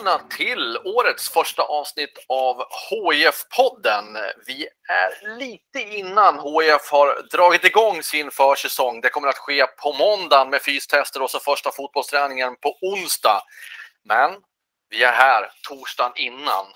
Välkomna 0.00 0.28
till 0.28 0.78
årets 0.84 1.28
första 1.28 1.62
avsnitt 1.62 2.24
av 2.28 2.64
HIF-podden. 2.90 4.04
Vi 4.46 4.68
är 4.88 5.36
lite 5.38 5.80
innan 5.80 6.34
HIF 6.34 6.90
har 6.90 7.36
dragit 7.36 7.64
igång 7.64 8.02
sin 8.02 8.30
försäsong. 8.30 9.00
Det 9.00 9.08
kommer 9.08 9.28
att 9.28 9.38
ske 9.38 9.66
på 9.66 9.92
måndagen 9.92 10.50
med 10.50 10.62
fystester 10.62 11.22
och 11.22 11.30
så 11.30 11.40
första 11.40 11.72
fotbollsträningen 11.72 12.56
på 12.56 12.78
onsdag. 12.80 13.42
Men 14.04 14.30
vi 14.90 15.04
är 15.04 15.12
här 15.12 15.50
torsdagen 15.68 16.12
innan. 16.16 16.66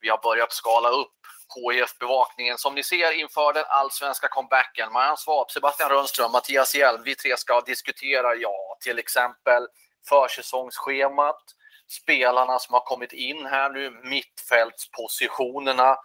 Vi 0.00 0.08
har 0.08 0.18
börjat 0.18 0.52
skala 0.52 0.88
upp 0.88 1.16
HIF-bevakningen 1.54 2.58
som 2.58 2.74
ni 2.74 2.82
ser 2.82 3.12
inför 3.12 3.52
den 3.52 3.64
allsvenska 3.68 4.28
comebacken. 4.28 4.92
Marianne 4.92 5.16
Svab, 5.16 5.50
Sebastian 5.50 5.90
Rönnström, 5.90 6.32
Mattias 6.32 6.74
Hjelm. 6.74 7.02
Vi 7.04 7.14
tre 7.14 7.36
ska 7.36 7.60
diskutera, 7.60 8.34
ja, 8.34 8.76
till 8.80 8.98
exempel 8.98 9.66
försäsongsschemat, 10.08 11.42
spelarna 11.88 12.58
som 12.58 12.74
har 12.74 12.80
kommit 12.80 13.12
in 13.12 13.46
här 13.46 13.70
nu, 13.70 13.90
mittfältspositionerna 13.90 15.96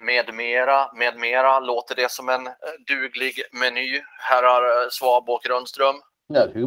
med 0.00 0.34
mera, 0.34 0.92
med 0.94 1.16
mera. 1.16 1.60
Låter 1.60 1.94
det 1.94 2.10
som 2.10 2.28
en 2.28 2.46
eh, 2.46 2.52
duglig 2.86 3.42
meny, 3.52 4.02
herrar 4.18 4.90
Svab 4.90 5.30
och 5.30 5.46
Rönnström? 5.46 5.96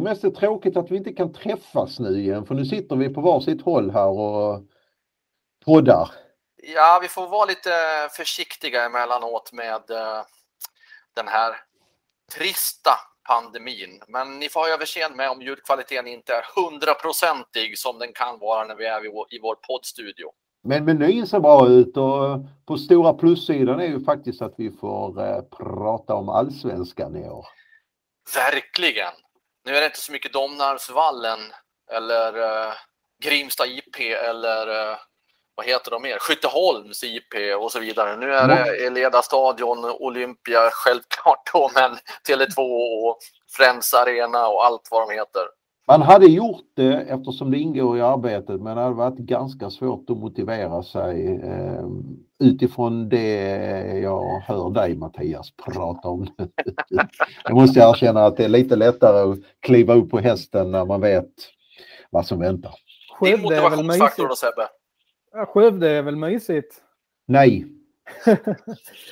Mest 0.02 0.22
det 0.22 0.28
är 0.28 0.30
tråkigt 0.30 0.76
att 0.76 0.90
vi 0.90 0.96
inte 0.96 1.12
kan 1.12 1.32
träffas 1.32 1.98
nu 1.98 2.18
igen 2.18 2.46
för 2.46 2.54
nu 2.54 2.64
sitter 2.64 2.96
vi 2.96 3.08
på 3.08 3.20
varsitt 3.20 3.62
håll 3.62 3.90
här 3.90 4.08
och 4.08 4.62
poddar. 5.64 6.10
Ja, 6.62 6.98
vi 7.02 7.08
får 7.08 7.28
vara 7.28 7.44
lite 7.44 7.70
försiktiga 8.16 8.84
emellanåt 8.84 9.52
med 9.52 9.90
eh, 9.90 10.22
den 11.14 11.28
här 11.28 11.56
trista 12.32 12.90
pandemin. 13.28 14.02
Men 14.08 14.38
ni 14.38 14.48
får 14.48 14.60
ha 14.60 14.68
överseende 14.68 15.16
med 15.16 15.30
om 15.30 15.42
ljudkvaliteten 15.42 16.06
inte 16.06 16.32
är 16.32 16.44
hundraprocentig 16.56 17.78
som 17.78 17.98
den 17.98 18.12
kan 18.12 18.38
vara 18.38 18.64
när 18.64 18.74
vi 18.74 18.86
är 18.86 19.34
i 19.34 19.38
vår 19.38 19.54
poddstudio. 19.54 20.26
Men 20.64 20.84
menyn 20.84 21.26
ser 21.26 21.40
bra 21.40 21.68
ut 21.68 21.96
och 21.96 22.38
på 22.66 22.78
stora 22.78 23.14
plussidan 23.14 23.80
är 23.80 23.86
ju 23.86 24.04
faktiskt 24.04 24.42
att 24.42 24.54
vi 24.58 24.70
får 24.70 25.22
eh, 25.22 25.42
prata 25.42 26.14
om 26.14 26.28
allsvenskan 26.28 27.16
i 27.16 27.28
år. 27.28 27.46
Verkligen! 28.34 29.12
Nu 29.64 29.76
är 29.76 29.80
det 29.80 29.86
inte 29.86 29.98
så 29.98 30.12
mycket 30.12 30.32
Domnarsvallen 30.32 31.38
eller 31.92 32.42
eh, 32.42 32.72
Grimsta 33.24 33.66
IP 33.66 33.96
eller 34.24 34.90
eh, 34.90 34.96
vad 35.56 35.66
heter 35.66 35.90
de 35.90 36.02
mer? 36.02 36.18
Skytteholms 36.18 37.04
IP 37.04 37.34
och 37.60 37.72
så 37.72 37.80
vidare. 37.80 38.16
Nu 38.16 38.32
är 38.32 38.48
det 38.48 38.86
Eleda 38.86 39.22
Stadion, 39.22 39.84
Olympia 39.84 40.70
självklart 40.72 41.50
då, 41.52 41.70
men 41.74 41.90
Tele2 42.28 42.58
och 43.08 43.18
Friends 43.56 43.94
Arena 43.94 44.48
och 44.48 44.64
allt 44.64 44.88
vad 44.90 45.08
de 45.08 45.14
heter. 45.14 45.42
Man 45.88 46.02
hade 46.02 46.26
gjort 46.26 46.64
det 46.74 46.94
eftersom 46.94 47.50
det 47.50 47.58
ingår 47.58 47.98
i 47.98 48.00
arbetet 48.00 48.60
men 48.60 48.76
det 48.76 48.82
hade 48.82 48.94
varit 48.94 49.18
ganska 49.18 49.70
svårt 49.70 50.10
att 50.10 50.16
motivera 50.16 50.82
sig 50.82 51.40
eh, 51.42 51.86
utifrån 52.40 53.08
det 53.08 53.36
jag 54.02 54.40
hör 54.40 54.70
dig 54.70 54.96
Mattias 54.96 55.50
prata 55.64 56.08
om. 56.08 56.26
jag 57.44 57.54
måste 57.54 57.80
erkänna 57.80 58.24
att 58.24 58.36
det 58.36 58.44
är 58.44 58.48
lite 58.48 58.76
lättare 58.76 59.32
att 59.32 59.38
kliva 59.60 59.94
upp 59.94 60.10
på 60.10 60.18
hästen 60.18 60.70
när 60.70 60.84
man 60.84 61.00
vet 61.00 61.30
vad 62.10 62.26
som 62.26 62.40
väntar. 62.40 62.74
Din 63.20 63.42
motivationsfaktor 63.42 64.28
då 64.28 64.36
Sebbe? 64.36 64.68
Skövde 65.44 65.90
är 65.90 66.02
väl 66.02 66.16
mysigt? 66.16 66.82
Nej. 67.26 67.66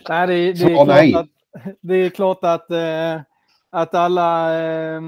nej, 0.09 0.27
det, 0.27 0.53
det, 0.53 0.73
är 0.73 0.87
nej. 0.87 1.15
Att, 1.15 1.27
det, 1.81 1.95
är 1.95 2.11
klart 2.11 2.39
att, 2.43 2.71
eh, 2.71 3.21
att 3.71 3.95
alla 3.95 4.61
eh, 4.61 5.01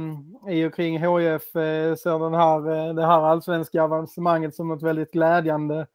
i 0.49 0.65
och 0.65 0.75
kring 0.75 0.99
HIF 0.99 1.57
eh, 1.57 1.95
ser 1.95 2.19
den 2.19 2.35
här, 2.35 2.89
eh, 2.89 2.95
det 2.95 3.07
här 3.07 3.23
allsvenska 3.23 3.83
avancemanget 3.83 4.55
som 4.55 4.69
något 4.69 4.83
väldigt 4.83 5.13
glädjande. 5.13 5.87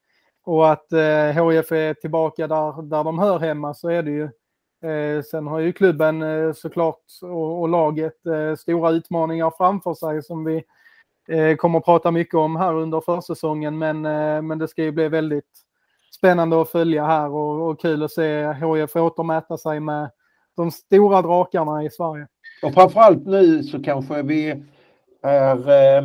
Och 0.44 0.72
att 0.72 0.92
eh, 0.92 1.48
HIF 1.48 1.72
är 1.72 1.94
tillbaka 1.94 2.46
där, 2.46 2.82
där 2.82 3.04
de 3.04 3.18
hör 3.18 3.38
hemma 3.38 3.74
så 3.74 3.88
är 3.88 4.02
det 4.02 4.10
ju. 4.10 4.28
Eh, 4.90 5.22
sen 5.22 5.46
har 5.46 5.58
ju 5.58 5.72
klubben 5.72 6.22
eh, 6.22 6.52
såklart 6.52 7.02
och, 7.22 7.60
och 7.60 7.68
laget 7.68 8.26
eh, 8.26 8.56
stora 8.56 8.90
utmaningar 8.90 9.52
framför 9.56 9.94
sig 9.94 10.22
som 10.22 10.44
vi 10.44 10.64
Eh, 11.28 11.56
kommer 11.56 11.78
att 11.78 11.84
prata 11.84 12.10
mycket 12.10 12.34
om 12.34 12.56
här 12.56 12.74
under 12.74 13.00
försäsongen 13.00 13.78
men, 13.78 14.06
eh, 14.06 14.42
men 14.42 14.58
det 14.58 14.68
ska 14.68 14.82
ju 14.82 14.92
bli 14.92 15.08
väldigt 15.08 15.44
spännande 16.16 16.60
att 16.60 16.70
följa 16.70 17.06
här 17.06 17.30
och, 17.30 17.70
och 17.70 17.80
kul 17.80 18.02
att 18.02 18.12
se 18.12 18.52
HIF 18.52 18.96
återmäta 18.96 19.58
sig 19.58 19.80
med 19.80 20.10
de 20.56 20.70
stora 20.70 21.22
drakarna 21.22 21.84
i 21.84 21.90
Sverige. 21.90 22.26
Och 22.62 22.74
framförallt 22.74 23.26
nu 23.26 23.62
så 23.62 23.82
kanske 23.82 24.22
vi 24.22 24.64
är 25.22 25.70
eh, 25.70 26.04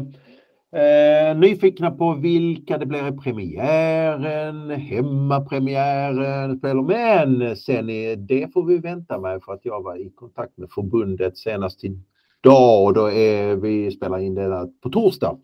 eh, 0.81 1.38
nyfikna 1.38 1.91
på 1.91 2.13
vilka 2.13 2.78
det 2.78 2.85
blir 2.85 3.07
i 3.07 3.17
premiären, 3.17 4.69
hemmapremiären, 4.69 6.59
men 6.85 7.55
sen 7.55 7.89
är 7.89 8.16
det 8.16 8.53
får 8.53 8.63
vi 8.63 8.78
vänta 8.78 9.19
med 9.19 9.44
för 9.44 9.53
att 9.53 9.66
jag 9.66 9.84
var 9.84 9.95
i 9.95 10.09
kontakt 10.09 10.57
med 10.57 10.69
förbundet 10.72 11.38
senast 11.38 11.84
i 11.84 11.99
dag 12.41 12.85
och 12.85 12.93
då 12.93 13.11
är 13.11 13.55
vi 13.55 13.91
spelar 13.91 14.19
in 14.19 14.35
det 14.35 14.67
på 14.81 14.89
torsdag. 14.89 15.37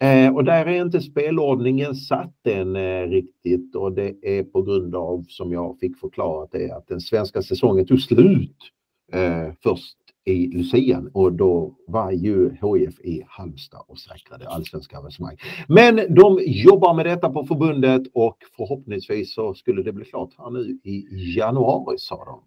Eh, 0.00 0.34
och 0.34 0.44
där 0.44 0.66
är 0.66 0.82
inte 0.82 1.00
spelordningen 1.00 1.94
satt 1.94 2.46
än 2.46 2.76
eh, 2.76 3.08
riktigt 3.08 3.74
och 3.74 3.92
det 3.92 4.14
är 4.22 4.42
på 4.42 4.62
grund 4.62 4.94
av, 4.94 5.24
som 5.28 5.52
jag 5.52 5.78
fick 5.80 5.98
förklarat, 5.98 6.48
det 6.52 6.70
att 6.70 6.88
den 6.88 7.00
svenska 7.00 7.42
säsongen 7.42 7.86
tog 7.86 8.00
slut 8.00 8.56
eh, 9.12 9.52
först 9.62 9.96
i 10.24 10.46
Lucian 10.46 11.10
och 11.12 11.32
då 11.32 11.74
var 11.86 12.10
ju 12.10 12.50
HIF 12.50 13.00
i 13.00 13.22
Halmstad 13.26 13.84
och 13.88 13.98
säkrade 13.98 14.48
allsvenska 14.48 14.98
avancemang. 14.98 15.36
Men 15.68 16.14
de 16.14 16.38
jobbar 16.46 16.94
med 16.94 17.06
detta 17.06 17.30
på 17.30 17.44
förbundet 17.44 18.02
och 18.14 18.36
förhoppningsvis 18.56 19.34
så 19.34 19.54
skulle 19.54 19.82
det 19.82 19.92
bli 19.92 20.04
klart 20.04 20.30
här 20.38 20.50
nu 20.50 20.78
i 20.84 21.06
januari 21.36 21.98
sa 21.98 22.24
de 22.24 22.42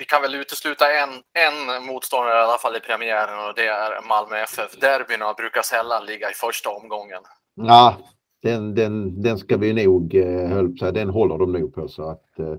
vi 0.00 0.06
kan 0.06 0.22
väl 0.22 0.34
utesluta 0.34 0.92
en, 0.92 1.10
en 1.32 1.84
motståndare 1.86 2.38
i 2.38 2.42
alla 2.42 2.58
fall 2.58 2.76
i 2.76 2.80
premiären 2.80 3.48
och 3.48 3.54
det 3.54 3.66
är 3.66 4.08
Malmö 4.08 4.36
FF. 4.36 4.80
Derbyna 4.80 5.34
brukar 5.34 5.62
sällan 5.62 6.06
ligga 6.06 6.30
i 6.30 6.34
första 6.34 6.70
omgången. 6.70 7.22
Ja, 7.54 7.96
den, 8.42 8.74
den, 8.74 9.22
den 9.22 9.38
ska 9.38 9.56
vi 9.56 9.86
nog, 9.86 10.14
eh, 10.14 10.48
höll 10.48 10.76
den 10.76 11.10
håller 11.10 11.38
de 11.38 11.52
nog 11.52 11.74
på 11.74 11.88
så 11.88 12.10
att 12.10 12.38
eh, 12.38 12.54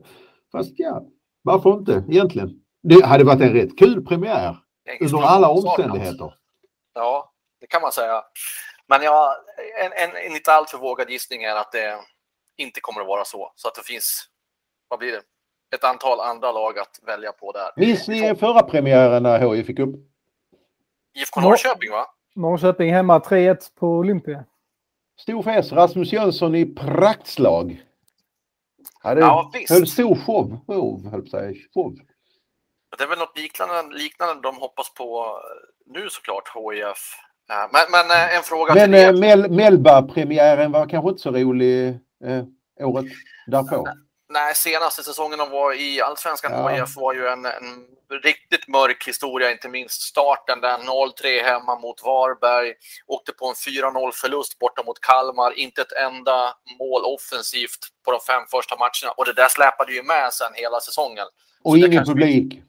fast 0.52 0.72
ja, 0.76 1.04
varför 1.42 1.74
inte 1.74 2.04
egentligen? 2.10 2.50
Det 2.84 3.06
hade 3.06 3.24
varit 3.24 3.42
en 3.42 3.54
rätt 3.54 3.78
kul 3.80 4.06
premiär 4.06 4.58
under 5.02 5.22
alla 5.22 5.50
omständigheter. 5.50 6.34
Ja, 6.94 7.32
det 7.60 7.68
kan 7.68 7.82
man 7.82 7.92
säga. 7.92 8.24
Men 8.88 9.02
ja, 9.02 9.36
en, 9.80 9.92
en, 9.92 10.16
en 10.16 10.36
inte 10.36 10.54
alltför 10.54 10.78
vågad 10.78 11.10
gissning 11.10 11.44
är 11.44 11.56
att 11.56 11.72
det 11.72 12.00
inte 12.58 12.82
kommer 12.82 13.02
att 13.02 13.08
vara 13.08 13.26
så. 13.26 13.52
Så 13.56 13.68
att 13.68 13.76
det 13.76 13.84
finns, 13.84 14.26
vad 14.88 15.00
blir 15.00 15.12
det, 15.12 15.22
ett 15.76 15.84
antal 15.84 16.20
andra 16.20 16.52
lag 16.52 16.80
att 16.80 17.00
välja 17.08 17.32
på 17.32 17.52
där. 17.52 17.72
Minns 17.76 18.08
ni 18.08 18.36
förra 18.36 18.64
premiären 18.64 19.24
när 19.24 19.56
HIF 19.56 19.66
fick 19.66 19.80
upp? 19.80 19.96
IFK 21.16 21.42
Norrköping 21.42 21.92
va? 21.92 22.06
Norrköping 22.36 22.94
hemma 22.94 23.20
3-1 23.20 23.58
på 23.80 23.88
Olympia. 23.88 24.46
Stor 25.20 25.44
fest. 25.44 25.72
Rasmus 25.72 26.14
Jönsson 26.14 26.56
i 26.56 26.66
praktslag. 26.66 27.84
Hade, 29.04 29.22
ja, 29.22 29.52
visst. 29.54 29.74
Höll 29.74 29.88
stor 29.88 30.16
show. 30.16 30.60
show, 30.68 31.10
höll 31.12 31.30
säga. 31.30 31.54
show. 31.74 31.96
Det 32.98 33.04
är 33.04 33.08
väl 33.08 33.20
något 33.20 33.38
liknande, 33.38 33.98
liknande 33.98 34.42
de 34.42 34.56
hoppas 34.56 34.94
på 34.94 35.38
nu 35.86 36.10
såklart, 36.10 36.48
HIF. 36.48 37.16
Men, 37.72 37.92
men 37.92 38.12
eh, 38.12 38.38
en 38.38 38.44
fråga 38.44 38.74
men, 38.74 38.84
till 38.84 38.96
er. 38.96 39.12
Men 39.12 39.20
Mel 39.20 39.52
Melba-premiären 39.52 40.72
var 40.72 40.90
kanske 40.90 41.10
inte 41.10 41.22
så 41.22 41.32
rolig 41.32 41.88
eh, 42.24 42.44
året 42.80 43.06
därpå? 43.48 43.88
Nej, 44.32 44.56
senaste 44.56 45.04
säsongen 45.04 45.40
de 45.40 45.50
var 45.50 45.74
i 45.74 46.02
Allsvenskan 46.02 46.52
ja. 46.52 46.68
HIF 46.68 46.96
var 46.96 47.14
ju 47.14 47.28
en, 47.28 47.46
en, 47.46 47.88
riktigt 48.24 48.68
mörk 48.68 49.08
historia, 49.08 49.52
inte 49.52 49.70
minst 49.70 50.02
starten 50.02 50.62
där 50.62 50.78
0-3 50.78 51.44
hemma 51.44 51.80
mot 51.80 52.04
Varberg, 52.04 52.74
åkte 53.08 53.32
på 53.32 53.48
en 53.48 53.54
4-0 53.54 54.12
förlust 54.14 54.60
borta 54.60 54.84
mot 54.84 55.02
Kalmar, 55.02 55.60
inte 55.60 55.82
ett 55.82 55.92
enda 55.92 56.54
mål 56.80 57.02
offensivt 57.06 57.80
på 58.06 58.12
de 58.12 58.20
fem 58.20 58.44
första 58.52 58.76
matcherna 58.76 59.12
och 59.18 59.26
det 59.26 59.34
där 59.34 59.48
släpade 59.50 59.94
ju 59.94 60.04
med 60.04 60.34
sen 60.34 60.54
hela 60.54 60.80
säsongen. 60.80 61.26
Och 61.64 61.78
ingen 61.78 62.06
publik. 62.06 62.62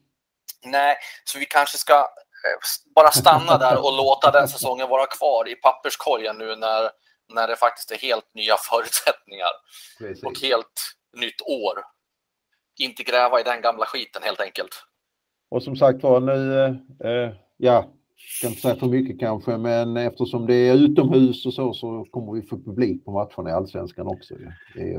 Nej, 0.65 0.97
så 1.23 1.39
vi 1.39 1.45
kanske 1.45 1.77
ska 1.77 1.93
eh, 1.93 2.59
bara 2.95 3.11
stanna 3.11 3.57
där 3.57 3.85
och 3.85 3.97
låta 3.97 4.31
den 4.31 4.47
säsongen 4.55 4.89
vara 4.89 5.05
kvar 5.05 5.49
i 5.49 5.55
papperskorgen 5.55 6.37
nu 6.37 6.55
när, 6.55 6.89
när 7.33 7.47
det 7.47 7.55
faktiskt 7.55 7.91
är 7.91 7.97
helt 7.97 8.33
nya 8.33 8.57
förutsättningar 8.57 9.51
Precis. 9.99 10.23
och 10.23 10.39
helt 10.41 10.93
nytt 11.13 11.41
år. 11.41 11.79
Inte 12.79 13.03
gräva 13.03 13.39
i 13.39 13.43
den 13.43 13.61
gamla 13.61 13.85
skiten 13.85 14.23
helt 14.23 14.41
enkelt. 14.41 14.83
Och 15.49 15.63
som 15.63 15.75
sagt 15.75 16.03
var 16.03 16.19
nu, 16.19 16.63
eh, 17.03 17.33
ja, 17.57 17.85
ska 18.17 18.47
inte 18.47 18.61
säga 18.61 18.75
för 18.75 18.87
mycket 18.87 19.19
kanske, 19.19 19.57
men 19.57 19.97
eftersom 19.97 20.47
det 20.47 20.55
är 20.55 20.73
utomhus 20.73 21.45
och 21.45 21.53
så, 21.53 21.73
så 21.73 22.05
kommer 22.11 22.33
vi 22.33 22.47
få 22.47 22.57
publik 22.57 23.05
på 23.05 23.11
matcherna 23.11 23.49
i 23.49 23.53
Allsvenskan 23.53 24.07
också. 24.07 24.35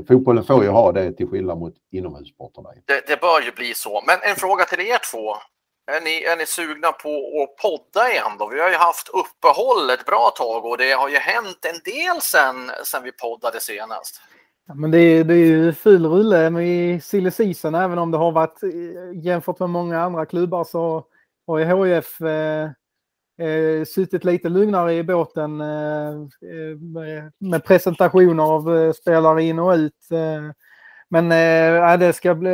Fotbollen 0.07 0.43
får 0.43 0.63
ju 0.63 0.69
ha 0.69 0.91
det 0.91 1.13
till 1.13 1.27
skillnad 1.27 1.57
mot 1.57 1.73
inomhussporterna. 1.91 2.69
Det, 2.85 3.07
det 3.07 3.21
bör 3.21 3.41
ju 3.41 3.51
bli 3.51 3.73
så. 3.73 4.03
Men 4.07 4.29
en 4.31 4.35
fråga 4.35 4.65
till 4.65 4.79
er 4.79 4.99
två. 5.11 5.35
Är 5.91 6.01
ni, 6.01 6.23
är 6.23 6.37
ni 6.37 6.45
sugna 6.45 6.91
på 6.91 7.09
att 7.43 7.61
podda 7.61 8.11
igen 8.11 8.31
då? 8.39 8.47
Vi 8.47 8.61
har 8.61 8.69
ju 8.69 8.75
haft 8.75 9.09
uppehåll 9.09 9.89
ett 9.89 10.05
bra 10.05 10.31
tag 10.37 10.65
och 10.65 10.77
det 10.77 10.91
har 10.91 11.09
ju 11.09 11.17
hänt 11.17 11.65
en 11.65 11.93
del 11.93 12.21
sen, 12.21 12.71
sen 12.83 13.03
vi 13.03 13.11
poddade 13.11 13.59
senast. 13.59 14.21
Ja, 14.67 14.73
men 14.73 14.91
det 14.91 14.97
är, 14.97 15.23
det 15.23 15.33
är 15.33 15.37
ju 15.37 15.73
full 15.73 16.05
rulle 16.05 16.49
med 16.49 17.03
silly 17.03 17.31
season, 17.31 17.75
även 17.75 17.97
om 17.97 18.11
det 18.11 18.17
har 18.17 18.31
varit 18.31 18.63
eh, 18.63 19.19
jämfört 19.23 19.59
med 19.59 19.69
många 19.69 20.01
andra 20.01 20.25
klubbar 20.25 20.63
så 20.63 21.05
har 21.47 21.57
ju 21.57 21.65
HIF 21.65 22.21
eh, 22.21 22.69
eh, 23.47 23.85
suttit 23.85 24.23
lite 24.23 24.49
lugnare 24.49 24.93
i 24.93 25.03
båten 25.03 25.61
eh, 25.61 26.09
eh 26.09 26.77
med, 26.79 27.31
med 27.37 27.63
presentationer 27.63 28.43
av 28.43 28.77
eh, 28.77 28.91
spelare 28.91 29.43
in 29.43 29.59
och 29.59 29.73
ut. 29.73 30.07
Men 31.09 31.31
eh, 31.31 31.99
det 31.99 32.13
ska 32.13 32.35
bli, 32.35 32.49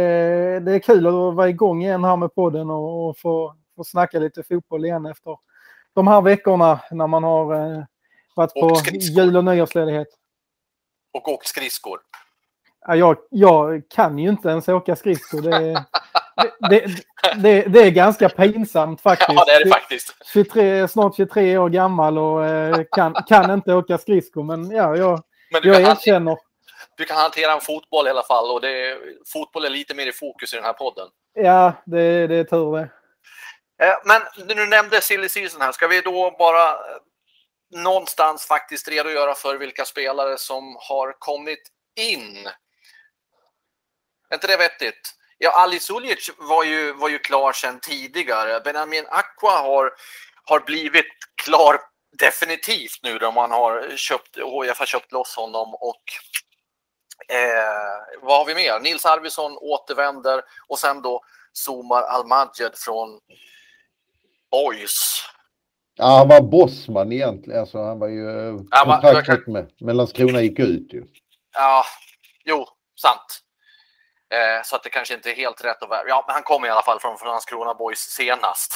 det 0.66 0.72
är 0.72 0.80
kul 0.80 1.07
att 1.07 1.14
vara 1.14 1.50
igång 1.50 1.84
igen 1.84 2.04
här 2.04 2.18
med 2.18 2.36
podden 2.36 2.69
och, 2.69 3.10
och 3.10 3.18
få, 3.18 3.56
få 3.75 3.84
snacka 3.84 4.19
lite 4.19 4.44
fotboll 4.44 4.86
igen 4.86 5.06
efter 5.06 5.38
de 5.94 6.07
här 6.07 6.22
veckorna 6.22 6.80
när 6.92 7.07
man 7.07 7.24
har 7.24 7.46
varit 8.36 8.54
på 8.54 8.75
jul 8.94 9.38
och 9.38 9.46
nyårsledighet 9.46 10.20
och 11.13 11.28
åkt 11.28 11.48
skridskor? 11.48 12.00
Ja, 12.88 12.96
jag, 12.96 13.18
jag 13.30 13.81
kan 13.90 14.18
ju 14.18 14.30
inte 14.30 14.50
ens 14.50 14.69
åka 14.69 14.96
skridskor. 14.96 15.42
Det, 15.42 15.86
det, 16.69 16.86
det, 17.36 17.62
det, 17.62 17.80
är 17.80 17.90
ganska 17.90 18.30
pinsamt 18.30 19.02
faktiskt. 19.02 19.30
Ja, 19.31 19.46
det 19.46 19.52
är 19.52 19.63
det 19.66 19.72
faktiskt. 19.72 20.16
23, 20.34 20.88
snart 20.88 21.16
23 21.16 21.58
år 21.58 21.69
gammal 21.69 22.18
och 22.18 22.46
eh, 22.46 22.84
kan, 22.92 23.13
kan 23.13 23.52
inte 23.52 23.74
åka 23.74 23.98
skridskor. 23.98 24.44
Men 24.44 24.72
ja, 24.72 24.96
jag, 24.96 25.24
men 25.52 25.62
jag 25.63 25.81
erkänner. 25.81 26.38
Du 26.98 27.06
kan 27.06 27.18
hantera 27.18 27.54
en 27.54 27.62
fotboll 27.62 28.07
i 28.07 28.10
alla 28.10 28.24
fall 28.24 28.52
och 28.52 28.62
det, 28.62 28.98
fotboll 29.34 29.66
är 29.66 29.69
lite 29.69 29.94
mer 29.94 30.07
i 30.07 30.12
fokus 30.12 30.54
i 30.54 30.56
den 30.56 30.66
här 30.66 30.74
podden. 30.74 31.07
Ja, 31.34 31.74
det, 31.86 32.28
det 32.28 32.36
är 32.36 32.44
tur 32.44 32.78
det. 32.78 32.90
Eh, 33.86 33.96
men 34.06 34.48
du 34.48 34.68
nämnde 34.68 35.02
silly 35.02 35.30
season 35.30 35.62
här. 35.62 35.72
Ska 35.72 35.88
vi 35.88 36.02
då 36.02 36.36
bara 36.40 36.75
någonstans 37.71 38.45
faktiskt 38.45 38.88
redogöra 38.88 39.35
för 39.35 39.56
vilka 39.56 39.85
spelare 39.85 40.38
som 40.38 40.77
har 40.79 41.19
kommit 41.19 41.71
in. 41.95 42.47
Är 44.29 44.33
inte 44.33 44.47
det 44.47 44.57
vettigt? 44.57 45.15
Ja, 45.38 45.51
Ali 45.51 45.79
Suljic 45.79 46.29
var 46.38 46.63
ju, 46.63 46.94
var 46.94 47.09
ju 47.09 47.19
klar 47.19 47.53
sedan 47.53 47.79
tidigare. 47.79 48.59
Benjamin 48.59 49.06
Aqua 49.09 49.57
har, 49.57 49.94
har 50.44 50.59
blivit 50.59 51.06
klar 51.44 51.81
definitivt 52.18 53.00
nu 53.03 53.18
då 53.18 53.31
man 53.31 53.51
har 53.51 53.97
köpt, 53.97 54.38
HIF 54.38 54.79
har 54.79 54.85
köpt 54.85 55.12
loss 55.12 55.35
honom 55.35 55.73
och 55.73 56.03
eh, 57.35 58.19
vad 58.21 58.38
har 58.38 58.45
vi 58.45 58.56
mer? 58.56 58.79
Nils 58.79 59.06
Arvidsson 59.06 59.57
återvänder 59.57 60.41
och 60.68 60.79
sen 60.79 61.01
då 61.01 61.23
Somar 61.53 62.01
Almadjed 62.01 62.75
från 62.75 63.19
Boys 64.51 65.23
Ja, 66.01 66.18
han 66.18 66.27
var 66.27 66.42
bossman 66.42 67.12
egentligen. 67.12 67.59
Alltså, 67.59 67.83
han 67.83 68.00
var 68.00 68.07
ju... 68.07 68.25
Ja, 68.71 69.00
kontraktet 69.01 69.45
kan... 69.45 69.53
med, 69.53 69.71
med 69.80 69.95
Landskrona 69.95 70.42
gick 70.42 70.59
ut 70.59 70.94
ju. 70.94 71.06
Ja, 71.53 71.83
jo, 72.45 72.65
sant. 73.01 73.42
Eh, 74.33 74.63
så 74.63 74.75
att 74.75 74.83
det 74.83 74.89
kanske 74.89 75.13
inte 75.13 75.31
är 75.31 75.36
helt 75.36 75.65
rätt 75.65 75.83
att 75.83 75.89
värva. 75.89 76.03
Ja, 76.07 76.24
men 76.27 76.33
han 76.33 76.44
kom 76.44 76.65
i 76.65 76.69
alla 76.69 76.81
fall 76.81 77.00
från, 77.00 77.18
från 77.18 77.30
Landskrona 77.30 77.74
Boys 77.74 78.00
senast. 78.00 78.74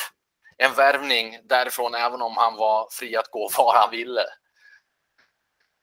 En 0.57 0.73
värvning 0.73 1.37
därifrån, 1.43 1.95
även 1.95 2.21
om 2.21 2.37
han 2.37 2.55
var 2.55 2.87
fri 2.91 3.15
att 3.15 3.31
gå 3.31 3.49
var 3.57 3.73
han 3.75 3.91
ville. 3.91 4.21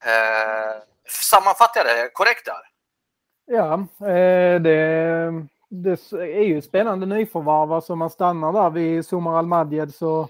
Eh, 0.04 0.82
sammanfattar 1.08 1.84
jag 1.84 1.96
det 1.96 2.10
korrekt 2.12 2.46
där? 2.46 2.62
Ja, 3.56 3.74
eh, 4.08 4.60
det, 4.60 5.32
det 5.68 6.12
är 6.12 6.44
ju 6.44 6.62
spännande 6.62 7.06
nyförvärv. 7.06 7.72
Alltså 7.72 7.96
man 7.96 8.10
stannar 8.10 8.52
där 8.52 8.70
vid 8.70 9.06
Somar 9.06 9.38
Almadjed 9.38 9.94
så 9.94 10.28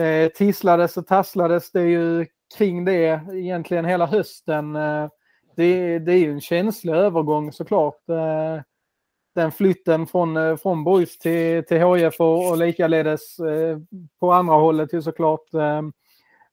eh, 0.00 0.28
tisslades 0.28 0.96
och 0.96 1.06
tasslades 1.06 1.72
det 1.72 1.82
ju 1.82 2.26
kring 2.58 2.84
det 2.84 3.20
egentligen 3.32 3.84
hela 3.84 4.06
hösten. 4.06 4.76
Eh, 4.76 5.08
det, 5.56 5.98
det, 5.98 6.12
är 6.12 6.18
ju 6.18 6.32
en 6.32 6.40
känslig 6.40 6.92
övergång 6.92 7.52
såklart. 7.52 8.08
Eh, 8.08 8.62
den 9.34 9.52
flytten 9.52 10.06
från, 10.06 10.36
eh, 10.36 10.56
från 10.56 10.84
Boys 10.84 11.18
till, 11.18 11.64
till 11.64 11.78
HIF 11.78 12.20
och, 12.20 12.50
och 12.50 12.56
likaledes 12.56 13.38
eh, 13.38 13.78
på 14.20 14.32
andra 14.32 14.54
hållet 14.54 14.94
ju 14.94 15.02
såklart. 15.02 15.54
Eh, 15.54 15.82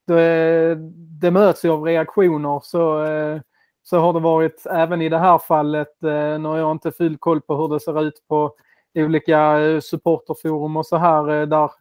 det, 0.08 0.76
det 1.22 1.32
möts 1.32 1.66
ju 1.66 1.70
av 1.70 1.84
reaktioner 1.84 2.60
så, 2.64 3.04
eh, 3.04 3.42
så 3.84 4.00
har 4.00 4.14
det 4.14 4.20
varit 4.20 4.66
även 4.66 5.02
i 5.02 5.10
det 5.10 5.18
här 5.18 5.38
fallet. 5.38 6.04
Eh, 6.04 6.40
nu 6.40 6.48
har 6.48 6.58
jag 6.58 6.72
inte 6.72 6.92
full 6.92 7.18
koll 7.18 7.42
på 7.42 7.56
hur 7.56 7.68
det 7.68 7.80
ser 7.80 8.04
ut 8.04 8.24
på 8.28 8.56
olika 8.96 9.60
eh, 9.60 9.80
supporterforum 9.80 10.78
och 10.78 10.86
så 10.86 10.98
här 10.98 11.30
eh, 11.30 11.48
där 11.48 11.72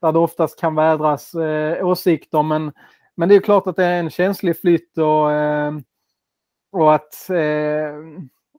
där 0.00 0.12
det 0.12 0.18
oftast 0.18 0.60
kan 0.60 0.74
vädras 0.74 1.34
eh, 1.34 1.86
åsikter. 1.86 2.42
Men, 2.42 2.72
men 3.14 3.28
det 3.28 3.34
är 3.34 3.40
klart 3.40 3.66
att 3.66 3.76
det 3.76 3.84
är 3.84 3.98
en 3.98 4.10
känslig 4.10 4.60
flytt 4.60 4.98
och, 4.98 5.32
eh, 5.32 5.72
och 6.72 6.94
att 6.94 7.30
eh, 7.30 7.94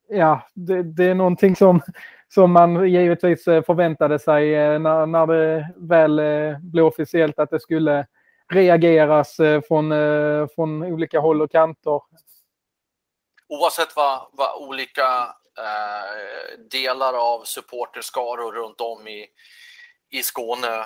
ja, 0.10 0.48
det, 0.54 0.84
det, 0.84 1.06
är 1.06 1.16
någonting 1.16 1.56
som, 1.56 1.82
som 2.30 2.52
man 2.52 2.90
givetvis 2.90 3.48
eh, 3.48 3.64
förväntade 3.64 4.20
sig 4.20 4.56
eh, 4.56 4.80
när, 4.80 5.06
när 5.06 5.28
det 5.28 5.74
väl 5.78 6.20
eh, 6.20 6.60
blev 6.60 6.86
officiellt 6.86 7.40
att 7.40 7.50
det 7.50 7.60
skulle 7.60 8.08
reageras 8.50 9.40
eh, 9.40 9.62
från, 9.62 9.92
eh, 9.92 10.48
från 10.56 10.84
olika 10.84 11.20
håll 11.20 11.42
och 11.42 11.52
kanter. 11.52 12.02
Oavsett 13.48 13.96
vad, 13.96 14.28
vad 14.32 14.70
olika 14.70 15.36
delar 16.72 17.34
av 17.34 17.44
supporterskaror 17.44 18.52
runt 18.52 18.82
om 18.82 19.08
i, 19.08 19.28
i 20.10 20.24
Skåne 20.24 20.86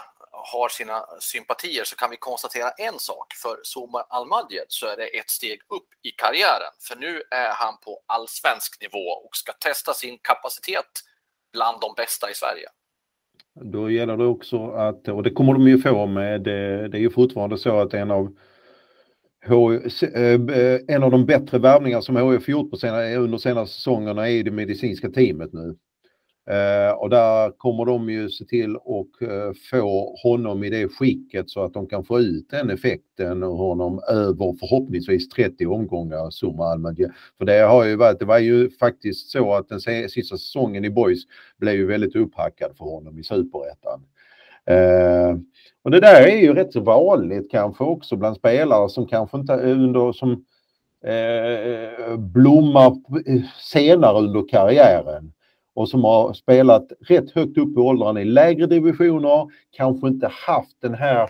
har 0.54 0.70
sina 0.70 1.06
sympatier 1.20 1.84
så 1.84 1.96
kan 1.96 2.10
vi 2.10 2.18
konstatera 2.18 2.70
en 2.70 3.00
sak. 3.00 3.34
För 3.34 3.60
Somar 3.64 4.06
Almadjed 4.10 4.66
så 4.68 4.88
är 4.88 4.98
det 4.98 5.08
ett 5.20 5.30
steg 5.30 5.60
upp 5.70 5.90
i 6.04 6.12
karriären. 6.12 6.74
För 6.88 6.96
nu 6.96 7.22
är 7.32 7.52
han 7.54 7.74
på 7.86 8.02
allsvensk 8.06 8.82
nivå 8.82 9.06
och 9.26 9.36
ska 9.36 9.52
testa 9.52 9.94
sin 9.94 10.18
kapacitet 10.22 10.92
bland 11.54 11.82
de 11.82 11.94
bästa 11.98 12.32
i 12.32 12.34
Sverige. 12.34 12.68
Då 13.62 13.92
gäller 13.92 14.18
det 14.18 14.26
också 14.26 14.72
att, 14.72 15.08
och 15.08 15.24
det 15.24 15.32
kommer 15.32 15.54
de 15.54 15.68
ju 15.68 15.78
få 15.82 16.06
med, 16.06 16.42
det, 16.42 16.88
det 16.88 16.98
är 16.98 17.02
ju 17.02 17.10
fortfarande 17.10 17.58
så 17.58 17.80
att 17.80 17.94
en 17.94 18.12
av 18.12 18.38
eh, 19.48 20.96
en 20.96 21.04
av 21.04 21.12
de 21.12 21.26
bättre 21.26 21.60
värvningar 21.60 22.02
som 22.02 22.32
HIF 22.32 22.48
gjort 22.48 22.72
på 22.72 22.78
senare, 22.78 23.16
under 23.16 23.38
senaste 23.38 23.76
säsongerna 23.76 24.30
är 24.30 24.44
det 24.44 24.52
medicinska 24.52 25.10
teamet 25.10 25.54
nu. 25.54 25.78
Eh, 26.48 26.92
och 26.92 27.10
där 27.10 27.52
kommer 27.52 27.86
de 27.86 28.10
ju 28.10 28.30
se 28.30 28.46
till 28.46 28.76
att 28.76 29.30
eh, 29.30 29.52
få 29.72 30.16
honom 30.24 30.64
i 30.64 30.70
det 30.70 30.88
skicket 30.88 31.50
så 31.50 31.64
att 31.64 31.74
de 31.74 31.88
kan 31.88 32.04
få 32.04 32.20
ut 32.20 32.50
den 32.50 32.70
effekten 32.70 33.44
och 33.44 33.58
honom 33.58 34.02
över 34.10 34.56
förhoppningsvis 34.60 35.30
30 35.30 35.66
omgångar 35.66 36.30
Summa 36.30 36.66
Almadje. 36.66 37.12
För 37.38 37.46
det 37.46 37.60
har 37.60 37.86
ju 37.86 37.96
varit, 37.96 38.20
det 38.20 38.26
var 38.26 38.40
ju 38.40 38.70
faktiskt 38.70 39.30
så 39.30 39.54
att 39.54 39.70
den 39.70 39.80
sista 40.10 40.38
säsongen 40.38 40.86
i 40.86 40.90
Boys 40.90 41.24
blev 41.58 41.76
ju 41.76 41.86
väldigt 41.86 42.16
upphackad 42.16 42.78
för 42.78 42.86
honom 42.86 43.20
i 43.20 43.24
superettan. 43.24 44.02
Eh, 44.66 45.38
och 45.84 45.92
det 45.92 46.00
där 46.00 46.28
är 46.28 46.38
ju 46.38 46.54
rätt 46.54 46.74
så 46.74 46.80
vanligt 46.80 47.52
kanske 47.52 47.84
också 47.84 48.16
bland 48.16 48.38
spelare 48.38 48.90
som 48.90 49.08
kanske 49.08 49.38
inte 49.38 49.54
under 49.54 50.12
som 50.12 50.46
eh, 51.06 51.14
eh 51.14 52.18
blommar 52.18 52.88
eh, 53.26 53.42
senare 53.62 54.18
under 54.18 54.48
karriären 54.48 55.32
och 55.76 55.90
som 55.90 56.04
har 56.04 56.34
spelat 56.34 56.92
rätt 57.00 57.32
högt 57.32 57.58
upp 57.58 57.78
i 57.78 57.80
åldrarna 57.80 58.22
i 58.22 58.26
lägre 58.26 58.66
divisioner, 58.66 59.48
kanske 59.72 60.08
inte 60.08 60.28
haft 60.28 60.82
den 60.82 60.94
här, 60.94 61.30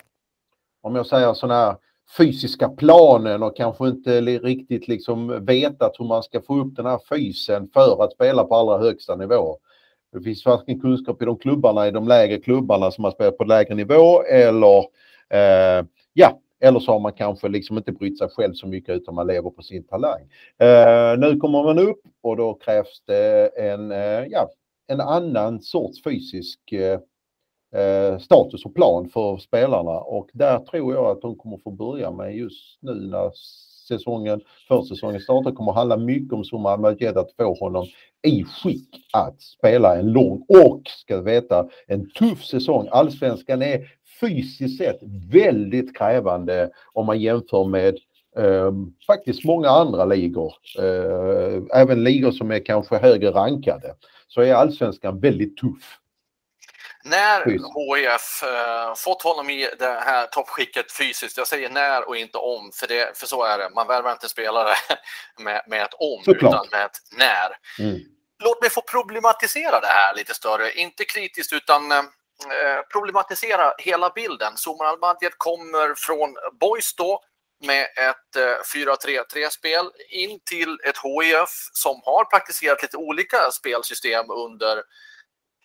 om 0.81 0.95
jag 0.95 1.05
säger 1.05 1.33
sån 1.33 1.49
här 1.49 1.75
fysiska 2.17 2.69
planen 2.69 3.43
och 3.43 3.57
kanske 3.57 3.87
inte 3.87 4.21
riktigt 4.21 4.87
liksom 4.87 5.45
vetat 5.45 5.95
hur 5.99 6.05
man 6.05 6.23
ska 6.23 6.41
få 6.41 6.59
upp 6.59 6.75
den 6.75 6.85
här 6.85 6.99
fysen 7.09 7.69
för 7.73 8.03
att 8.03 8.13
spela 8.13 8.43
på 8.43 8.55
allra 8.55 8.77
högsta 8.77 9.15
nivå. 9.15 9.57
Det 10.11 10.21
finns 10.21 10.45
varken 10.45 10.79
kunskap 10.79 11.21
i 11.21 11.25
de 11.25 11.37
klubbarna, 11.37 11.87
i 11.87 11.91
de 11.91 12.07
lägre 12.07 12.37
klubbarna 12.37 12.91
som 12.91 13.03
har 13.03 13.11
spelat 13.11 13.37
på 13.37 13.43
lägre 13.43 13.75
nivå 13.75 14.23
eller 14.23 14.77
eh, 15.29 15.85
ja, 16.13 16.39
eller 16.65 16.79
så 16.79 16.91
har 16.91 16.99
man 16.99 17.13
kanske 17.13 17.47
liksom 17.47 17.77
inte 17.77 17.91
brytt 17.91 18.17
sig 18.17 18.29
själv 18.29 18.53
så 18.53 18.67
mycket 18.67 18.95
utan 18.95 19.15
man 19.15 19.27
lever 19.27 19.49
på 19.49 19.61
sin 19.61 19.83
talang. 19.83 20.21
Eh, 20.59 21.17
nu 21.17 21.37
kommer 21.37 21.63
man 21.63 21.79
upp 21.79 22.01
och 22.21 22.37
då 22.37 22.53
krävs 22.53 23.03
det 23.07 23.47
en, 23.47 23.91
eh, 23.91 24.25
ja, 24.29 24.49
en 24.87 25.01
annan 25.01 25.61
sorts 25.61 26.03
fysisk 26.03 26.71
eh, 26.71 26.99
eh 27.81 28.17
status 28.17 28.65
och 28.65 28.75
plan 28.75 29.09
för 29.09 29.37
spelarna 29.37 29.99
och 29.99 30.29
där 30.33 30.59
tror 30.59 30.93
jag 30.93 31.05
att 31.05 31.21
de 31.21 31.35
kommer 31.35 31.57
få 31.57 31.71
börja 31.71 32.11
med 32.11 32.35
just 32.35 32.77
nu 32.81 32.93
när 32.93 33.31
säsongen, 33.87 34.41
försäsongen 34.67 35.21
startar 35.21 35.51
kommer 35.51 35.71
handla 35.71 35.97
mycket 35.97 36.33
om 36.33 36.43
Zuma 36.43 36.77
Majed 36.77 37.17
att 37.17 37.31
få 37.37 37.53
honom 37.53 37.85
i 38.27 38.43
skick 38.43 38.89
att 39.13 39.41
spela 39.41 39.97
en 39.99 40.11
lång 40.11 40.45
och, 40.47 40.81
ska 40.85 41.21
veta, 41.21 41.69
en 41.87 42.09
tuff 42.09 42.45
säsong. 42.45 42.87
Allsvenskan 42.91 43.61
är 43.61 43.87
fysiskt 44.19 44.77
sett 44.77 44.99
väldigt 45.31 45.97
krävande 45.97 46.69
om 46.93 47.05
man 47.05 47.19
jämför 47.19 47.65
med 47.65 47.95
eh, 48.37 48.71
faktiskt 49.07 49.43
många 49.43 49.69
andra 49.69 50.05
ligor. 50.05 50.53
Eh, 50.79 51.81
även 51.81 52.03
ligor 52.03 52.31
som 52.31 52.51
är 52.51 52.65
kanske 52.65 52.97
högre 52.97 53.31
rankade. 53.31 53.95
Så 54.27 54.41
är 54.41 54.53
allsvenskan 54.53 55.19
väldigt 55.19 55.57
tuff. 55.57 55.99
När 57.03 57.45
HIF 57.45 58.43
eh, 58.43 58.95
fått 58.95 59.21
honom 59.21 59.49
i 59.49 59.69
det 59.79 59.99
här 60.05 60.27
toppskicket 60.27 60.91
fysiskt, 60.91 61.37
jag 61.37 61.47
säger 61.47 61.69
när 61.69 62.07
och 62.07 62.17
inte 62.17 62.37
om, 62.37 62.71
för, 62.73 62.87
det, 62.87 63.17
för 63.17 63.27
så 63.27 63.43
är 63.43 63.57
det. 63.57 63.69
Man 63.75 63.87
värvar 63.87 64.11
inte 64.11 64.29
spelare 64.29 64.69
med, 65.39 65.61
med 65.67 65.81
ett 65.81 65.93
om, 65.93 66.23
Såklart. 66.23 66.53
utan 66.53 66.67
med 66.71 66.85
ett 66.85 66.97
när. 67.17 67.85
Mm. 67.87 67.99
Låt 68.43 68.61
mig 68.61 68.69
få 68.69 68.81
problematisera 68.81 69.79
det 69.79 69.87
här 69.87 70.15
lite 70.15 70.33
större, 70.33 70.71
inte 70.71 71.05
kritiskt 71.05 71.53
utan 71.53 71.91
eh, 71.91 72.03
Eh, 72.43 72.81
problematisera 72.91 73.73
hela 73.77 74.09
bilden. 74.09 74.57
Somar 74.57 74.85
Almadjed 74.85 75.37
kommer 75.37 75.93
från 75.97 76.35
Boys 76.59 76.95
då 76.95 77.21
med 77.63 77.83
ett 77.83 78.35
eh, 78.35 78.61
4-3-3-spel 78.75 79.91
in 80.09 80.39
till 80.49 80.79
ett 80.83 80.97
HIF 80.97 81.49
som 81.73 82.01
har 82.03 82.25
praktiserat 82.25 82.81
lite 82.81 82.97
olika 82.97 83.51
spelsystem 83.51 84.29
under 84.29 84.83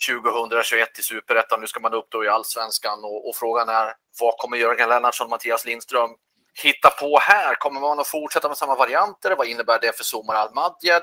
2021 0.07 0.99
i 0.99 1.03
Superettan. 1.03 1.61
Nu 1.61 1.67
ska 1.67 1.81
man 1.81 1.95
upp 1.95 2.07
då 2.11 2.25
i 2.25 2.29
Allsvenskan 2.29 3.05
och, 3.05 3.29
och 3.29 3.37
frågan 3.37 3.69
är 3.69 3.95
vad 4.21 4.35
kommer 4.39 4.57
Jörgen 4.57 4.89
Lennartsson 4.89 5.25
och 5.25 5.31
Mattias 5.31 5.65
Lindström 5.67 6.11
hitta 6.55 6.91
på 6.91 7.19
här? 7.19 7.55
Kommer 7.55 7.81
man 7.81 8.01
att 8.01 8.09
fortsätta 8.09 8.49
med 8.49 8.57
samma 8.57 8.75
varianter? 8.75 9.37
Vad 9.37 9.47
innebär 9.47 9.79
det 9.81 9.97
för 9.97 10.05
Somar 10.05 10.35
Almadjed? 10.35 11.03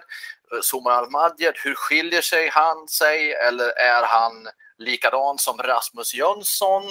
Somar 0.61 0.91
eh, 0.91 0.97
Almadjed, 0.97 1.53
hur 1.63 1.75
skiljer 1.75 2.21
sig 2.21 2.49
han 2.49 2.87
sig 2.87 3.33
eller 3.33 3.69
är 3.79 4.03
han 4.03 4.47
likadan 4.77 5.37
som 5.37 5.57
Rasmus 5.57 6.13
Jönsson? 6.13 6.83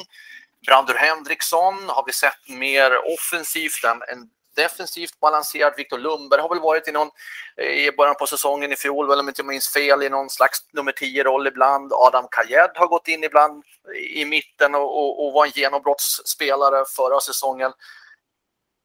Brandur 0.66 0.94
Henriksson, 0.94 1.88
har 1.88 2.04
vi 2.06 2.12
sett 2.12 2.48
mer 2.48 2.92
offensivt 3.14 3.84
än, 3.84 4.30
defensivt 4.56 5.20
balanserad. 5.20 5.75
Viktor 5.76 5.98
Lundberg 5.98 6.40
har 6.40 6.48
väl 6.48 6.60
varit 6.60 6.88
i 6.88 6.92
någon 6.92 7.10
eh, 7.56 7.86
i 7.86 7.92
början 7.96 8.14
på 8.18 8.26
säsongen 8.26 8.72
i 8.72 8.76
fjol, 8.76 9.10
om 9.10 9.16
jag 9.16 9.28
inte 9.28 9.42
minns 9.42 9.68
fel, 9.68 10.02
i 10.02 10.08
någon 10.08 10.30
slags 10.30 10.58
nummer 10.72 10.92
10-roll 10.92 11.46
ibland. 11.46 11.92
Adam 11.92 12.28
Kajed 12.30 12.70
har 12.75 12.86
gått 12.86 13.08
in 13.08 13.25
ibland 13.25 13.64
i 14.08 14.25
mitten 14.25 14.75
och, 14.75 14.98
och, 14.98 15.26
och 15.26 15.32
var 15.32 15.46
en 15.46 15.52
genombrottsspelare 15.54 16.84
förra 16.96 17.20
säsongen. 17.20 17.72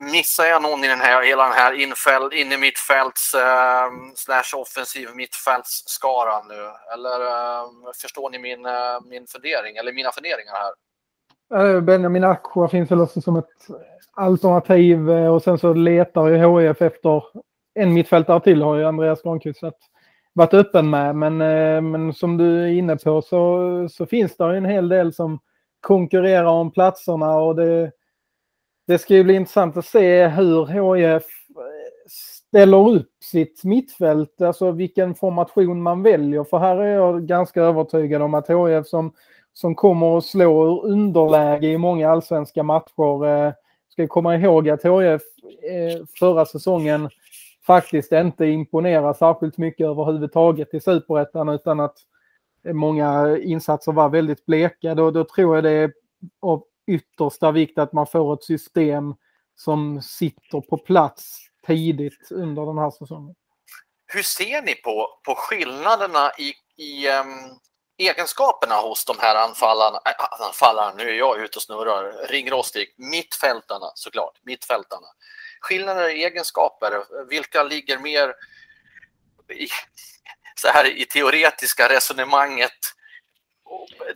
Missar 0.02 0.44
jag 0.44 0.62
någon 0.62 0.84
i 0.84 0.88
den 0.88 1.00
här, 1.00 1.24
hela 1.24 1.44
den 1.44 1.54
här 1.54 1.74
infäll, 1.84 2.34
in 2.34 2.52
i 2.52 2.58
mittfälts 2.58 3.34
eh, 3.34 3.88
slash 4.16 4.60
offensiv 4.62 5.08
mittfältsskaran 5.16 6.48
nu? 6.48 6.62
Eller 6.94 7.20
eh, 7.28 7.66
förstår 8.02 8.30
ni 8.30 8.40
min, 8.40 8.66
eh, 8.66 9.02
min 9.10 9.28
fundering, 9.28 9.78
eller 9.78 9.94
mina 9.94 10.12
funderingar 10.12 10.54
här? 10.54 10.74
Eh, 11.76 11.82
Benjamin 11.82 12.24
Aqua 12.24 12.68
finns 12.68 12.92
väl 12.92 13.02
också 13.02 13.22
som 13.22 13.36
ett 13.36 13.68
alternativ 14.14 15.10
eh, 15.10 15.34
och 15.34 15.44
sen 15.44 15.58
så 15.58 15.74
letar 15.74 16.28
ju 16.28 16.38
HIF 16.38 16.82
efter 16.82 17.24
en 17.74 17.94
mittfältare 17.94 18.40
till 18.40 18.62
har 18.62 18.76
ju 18.76 18.86
Andreas 18.86 19.22
Granqvist 19.22 19.62
varit 20.34 20.54
öppen 20.54 20.90
med. 20.90 21.16
Men, 21.16 21.38
men 21.92 22.14
som 22.14 22.38
du 22.38 22.64
är 22.64 22.68
inne 22.68 22.96
på 22.96 23.22
så, 23.22 23.88
så 23.92 24.06
finns 24.06 24.38
det 24.38 24.58
en 24.58 24.66
hel 24.66 24.90
del 24.90 25.14
som 25.14 25.40
konkurrerar 25.82 26.46
om 26.46 26.72
platserna 26.72 27.36
och 27.36 27.56
det, 27.56 27.92
det 28.88 28.98
ska 28.98 29.16
ju 29.16 29.24
bli 29.24 29.34
intressant 29.34 29.78
att 29.78 29.86
se 29.86 30.28
hur 30.28 30.66
HIF 30.66 31.24
eh, 31.50 32.10
ställer 32.48 32.90
upp 32.90 33.12
sitt 33.24 33.64
mittfält, 33.64 34.42
alltså 34.42 34.72
vilken 34.72 35.16
formation 35.16 35.82
man 35.82 36.04
väljer. 36.04 36.44
För 36.44 36.58
här 36.58 36.78
är 36.78 36.96
jag 36.96 37.28
ganska 37.28 37.62
övertygad 37.62 38.22
om 38.22 38.34
att 38.34 38.50
HIF 38.50 38.88
som, 38.88 39.14
som 39.54 39.76
kommer 39.76 40.18
att 40.18 40.26
slå 40.26 40.66
ur 40.68 40.86
underläge 40.86 41.68
i 41.68 41.78
många 41.78 42.10
allsvenska 42.10 42.64
matcher 42.64 43.26
eh, 43.28 43.54
ska 43.90 44.08
komma 44.08 44.36
ihåg 44.36 44.70
att 44.70 44.84
HIF 44.84 45.22
eh, 45.72 46.06
förra 46.20 46.46
säsongen 46.46 47.10
faktiskt 47.68 48.12
inte 48.12 48.46
imponerar 48.46 49.14
särskilt 49.14 49.58
mycket 49.58 49.88
överhuvudtaget 49.88 50.74
i 50.74 50.80
superettan 50.80 51.50
utan 51.50 51.80
att 51.80 51.98
många 52.66 53.38
insatser 53.38 53.92
var 53.92 54.10
väldigt 54.10 54.46
bleka. 54.46 54.96
Då, 54.96 55.12
då 55.12 55.24
tror 55.24 55.56
jag 55.56 55.64
det 55.64 55.72
är 55.72 55.92
yttersta 56.88 57.52
vikt 57.52 57.78
att 57.78 57.94
man 57.94 58.08
får 58.08 58.34
ett 58.34 58.44
system 58.44 59.14
som 59.56 60.02
sitter 60.02 60.62
på 60.62 60.78
plats 60.78 61.38
tidigt 61.68 62.32
under 62.32 62.66
den 62.66 62.78
här 62.78 62.92
säsongen. 62.92 63.36
Hur 64.14 64.24
ser 64.24 64.62
ni 64.62 64.76
på, 64.76 65.08
på 65.26 65.36
skillnaderna 65.36 66.32
i, 66.38 66.54
i 66.84 67.10
um, 67.10 67.60
egenskaperna 67.98 68.76
hos 68.76 69.06
de 69.06 69.16
här 69.20 69.36
anfallarna, 69.36 70.00
äh, 70.06 70.46
anfallarna, 70.48 70.94
nu 70.98 71.10
är 71.10 71.14
jag 71.14 71.40
ute 71.40 71.58
och 71.58 71.62
snurrar, 71.62 72.28
ringrostig, 72.28 72.94
mittfältarna 72.98 73.92
såklart, 73.96 74.40
mittfältarna. 74.44 75.08
Skillnader 75.62 76.10
i 76.10 76.24
egenskaper, 76.24 77.04
vilka 77.30 77.64
ligger 77.64 78.00
mer 78.00 78.34
i, 79.50 79.68
så 80.56 80.68
här 80.68 80.86
i 80.86 81.06
teoretiska 81.06 81.90
resonemanget 81.90 82.80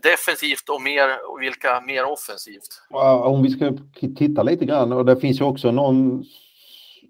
defensivt 0.03 0.69
och, 0.69 0.81
mer, 0.81 1.07
och 1.31 1.41
vilka 1.41 1.81
mer 1.81 2.05
offensivt? 2.05 2.81
Om 3.23 3.43
vi 3.43 3.49
ska 3.49 3.73
titta 4.17 4.43
lite 4.43 4.65
grann 4.65 4.93
och 4.93 5.05
det 5.05 5.17
finns 5.17 5.41
ju 5.41 5.45
också 5.45 5.71
någon 5.71 6.25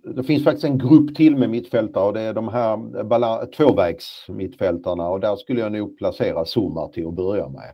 det 0.06 0.24
finns 0.24 0.44
faktiskt 0.44 0.66
en 0.66 0.78
grupp 0.78 1.16
till 1.16 1.36
med 1.36 1.50
mittfältare 1.50 2.04
och 2.04 2.14
det 2.14 2.22
är 2.22 2.34
de 2.34 2.48
här 2.48 3.52
tvåvägs 3.52 4.25
mittfältarna 4.30 5.10
och 5.10 5.20
där 5.20 5.36
skulle 5.36 5.62
jag 5.62 5.72
nog 5.72 5.98
placera 5.98 6.46
Sumar 6.46 6.88
till 6.88 7.08
att 7.08 7.14
börja 7.14 7.50
med. 7.50 7.74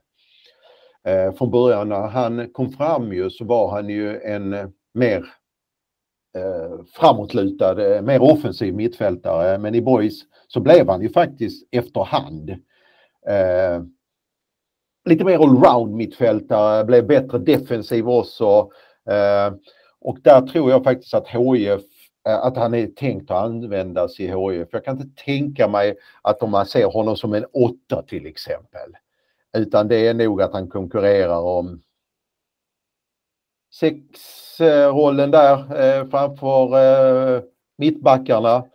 Eh, 1.04 1.34
från 1.34 1.52
början 1.52 1.90
när 1.90 2.08
han 2.08 2.50
kom 2.54 2.72
fram 2.72 3.14
ju 3.14 3.30
så 3.30 3.46
var 3.46 3.72
han 3.72 3.90
ju 3.90 4.22
en 4.22 4.74
mer 4.94 5.26
eh, 6.38 6.86
framåtlutad, 6.94 7.96
eh, 7.96 8.02
mer 8.02 8.22
offensiv 8.22 8.76
mittfältare 8.76 9.58
men 9.58 9.76
i 9.76 9.82
Boys 9.82 10.22
så 10.48 10.60
blev 10.60 10.90
han 10.90 11.02
ju 11.02 11.10
faktiskt 11.10 11.68
efterhand 11.72 12.50
eh, 13.28 13.82
lite 15.06 15.24
mer 15.24 15.40
allround 15.40 15.96
mittfältare, 15.96 16.84
blev 16.84 17.08
bättre 17.08 17.38
defensiv 17.38 18.10
också. 18.10 18.70
Eh, 19.10 19.54
och 20.00 20.20
där 20.22 20.42
tror 20.42 20.72
jag 20.72 20.84
faktiskt 20.84 21.14
att 21.14 21.28
HIF 21.28 21.82
eh, 22.28 22.40
att 22.40 22.58
han 22.58 22.74
är 22.74 22.88
tänkt 22.88 23.32
att 23.32 23.44
användas 23.44 24.20
i 24.20 24.28
HIF. 24.28 24.68
Jag 24.72 24.86
kan 24.86 25.02
inte 25.02 25.24
tänka 25.24 25.68
mig 25.68 25.96
att 26.22 26.44
om 26.44 26.52
man 26.52 26.66
ser 26.66 26.86
honom 26.86 27.18
som 27.18 27.34
en 27.34 27.46
åtta 27.46 28.02
till 28.08 28.26
exempel. 28.26 28.92
Utan 29.58 29.88
det 29.88 30.08
är 30.08 30.14
nog 30.14 30.42
att 30.42 30.54
han 30.54 30.70
konkurrerar 30.70 31.42
om 31.42 31.82
sexrollen 33.74 35.32
där 35.32 35.58
eh, 35.82 36.10
framför 36.10 37.44
mittbackarna. 37.78 38.66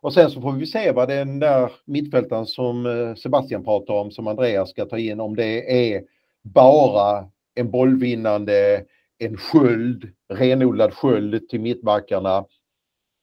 Och 0.00 0.14
sen 0.14 0.30
så 0.30 0.40
får 0.40 0.52
vi 0.52 0.66
se 0.66 0.92
vad 0.92 1.08
den 1.08 1.38
där 1.38 1.72
mittfältaren 1.84 2.46
som 2.46 2.86
eh, 2.86 3.14
Sebastian 3.14 3.64
pratar 3.64 3.94
om, 3.94 4.10
som 4.10 4.26
Andreas 4.26 4.70
ska 4.70 4.84
ta 4.84 4.98
in, 4.98 5.20
om 5.20 5.36
det 5.36 5.92
är 5.94 6.02
bara 6.42 7.28
en 7.54 7.70
bollvinnande 7.70 8.84
en 9.18 9.36
sköld, 9.36 10.12
renodlad 10.28 10.94
sköld 10.94 11.48
till 11.48 11.60
mittbackarna. 11.60 12.44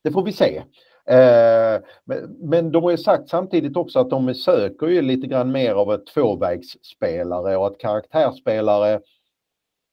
Det 0.03 0.11
får 0.11 0.23
vi 0.23 0.31
se. 0.31 0.57
Eh, 1.07 1.81
men 2.39 2.71
de 2.71 2.83
har 2.83 2.91
ju 2.91 2.97
sagt 2.97 3.29
samtidigt 3.29 3.77
också 3.77 3.99
att 3.99 4.09
de 4.09 4.35
söker 4.35 4.87
ju 4.87 5.01
lite 5.01 5.27
grann 5.27 5.51
mer 5.51 5.73
av 5.73 5.93
ett 5.93 6.05
tvåvägsspelare 6.05 7.57
och 7.57 7.67
att 7.67 7.77
karaktärsspelare 7.77 9.01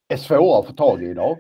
är 0.08 0.16
svåra 0.16 0.58
att 0.58 0.66
få 0.66 0.72
tag 0.72 1.02
i 1.02 1.06
idag. 1.06 1.38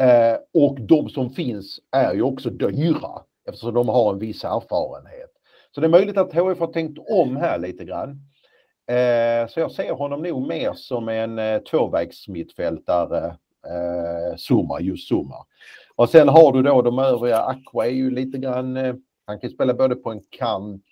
Eh, 0.00 0.36
och 0.54 0.80
de 0.80 1.08
som 1.08 1.30
finns 1.30 1.80
är 1.92 2.14
ju 2.14 2.22
också 2.22 2.50
dyra 2.50 3.22
eftersom 3.46 3.74
de 3.74 3.88
har 3.88 4.12
en 4.12 4.18
viss 4.18 4.44
erfarenhet. 4.44 5.30
Så 5.74 5.80
det 5.80 5.86
är 5.86 5.88
möjligt 5.88 6.18
att 6.18 6.32
HF 6.32 6.58
har 6.58 6.72
tänkt 6.72 6.98
om 7.08 7.36
här 7.36 7.58
lite 7.58 7.84
grann. 7.84 8.10
Eh, 8.90 9.48
så 9.48 9.60
jag 9.60 9.72
ser 9.72 9.92
honom 9.92 10.22
nog 10.22 10.48
mer 10.48 10.72
som 10.72 11.08
en 11.08 11.38
eh, 11.38 11.58
tvåvägsmittfältare 11.58 13.26
eh, 13.66 14.36
Zuma, 14.36 14.80
just 14.80 15.08
Zuma. 15.08 15.46
Och 15.96 16.08
sen 16.08 16.28
har 16.28 16.52
du 16.52 16.62
då 16.62 16.82
de 16.82 16.98
övriga, 16.98 17.38
Aqua 17.38 17.86
är 17.86 17.90
ju 17.90 18.10
lite 18.10 18.38
grann, 18.38 18.76
eh, 18.76 18.94
han 19.26 19.40
kan 19.40 19.50
spela 19.50 19.74
både 19.74 19.94
på 19.94 20.10
en 20.10 20.22
kant 20.30 20.84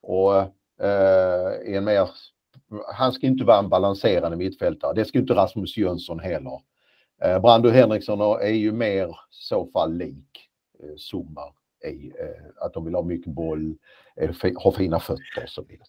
och 0.00 0.36
eh, 0.86 1.76
en 1.76 1.84
mer, 1.84 2.08
han 2.94 3.12
ska 3.12 3.26
inte 3.26 3.44
vara 3.44 3.58
en 3.58 3.68
balanserande 3.68 4.36
mittfältare, 4.36 4.92
det 4.94 5.04
ska 5.04 5.18
inte 5.18 5.34
Rasmus 5.34 5.76
Jönsson 5.76 6.20
heller. 6.20 6.60
Eh, 7.22 7.40
Brando 7.40 7.70
Henriksson 7.70 8.20
är 8.40 8.54
ju 8.54 8.72
mer 8.72 9.16
så 9.30 9.66
fall 9.66 9.96
lik 9.96 10.50
eh, 10.82 10.96
Zuma 10.96 11.42
ej. 11.84 12.12
eh, 12.20 12.64
att 12.66 12.74
de 12.74 12.84
vill 12.84 12.94
ha 12.94 13.02
mycket 13.02 13.32
boll, 13.32 13.74
eh, 14.20 14.72
fina 14.76 15.00
fötter 15.00 15.42
och 15.42 15.48
så 15.48 15.62
vidare. 15.62 15.88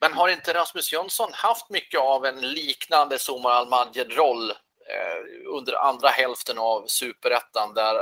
Men 0.00 0.12
har 0.12 0.28
inte 0.28 0.54
Rasmus 0.54 0.92
Jönsson 0.92 1.30
haft 1.32 1.70
mycket 1.70 2.00
av 2.00 2.26
en 2.26 2.40
liknande 2.40 3.18
Somar 3.18 3.50
Al-Majed-roll 3.50 4.50
eh, 4.50 5.54
under 5.56 5.74
andra 5.74 6.08
hälften 6.08 6.58
av 6.58 6.86
superettan 6.86 7.74
där, 7.74 7.94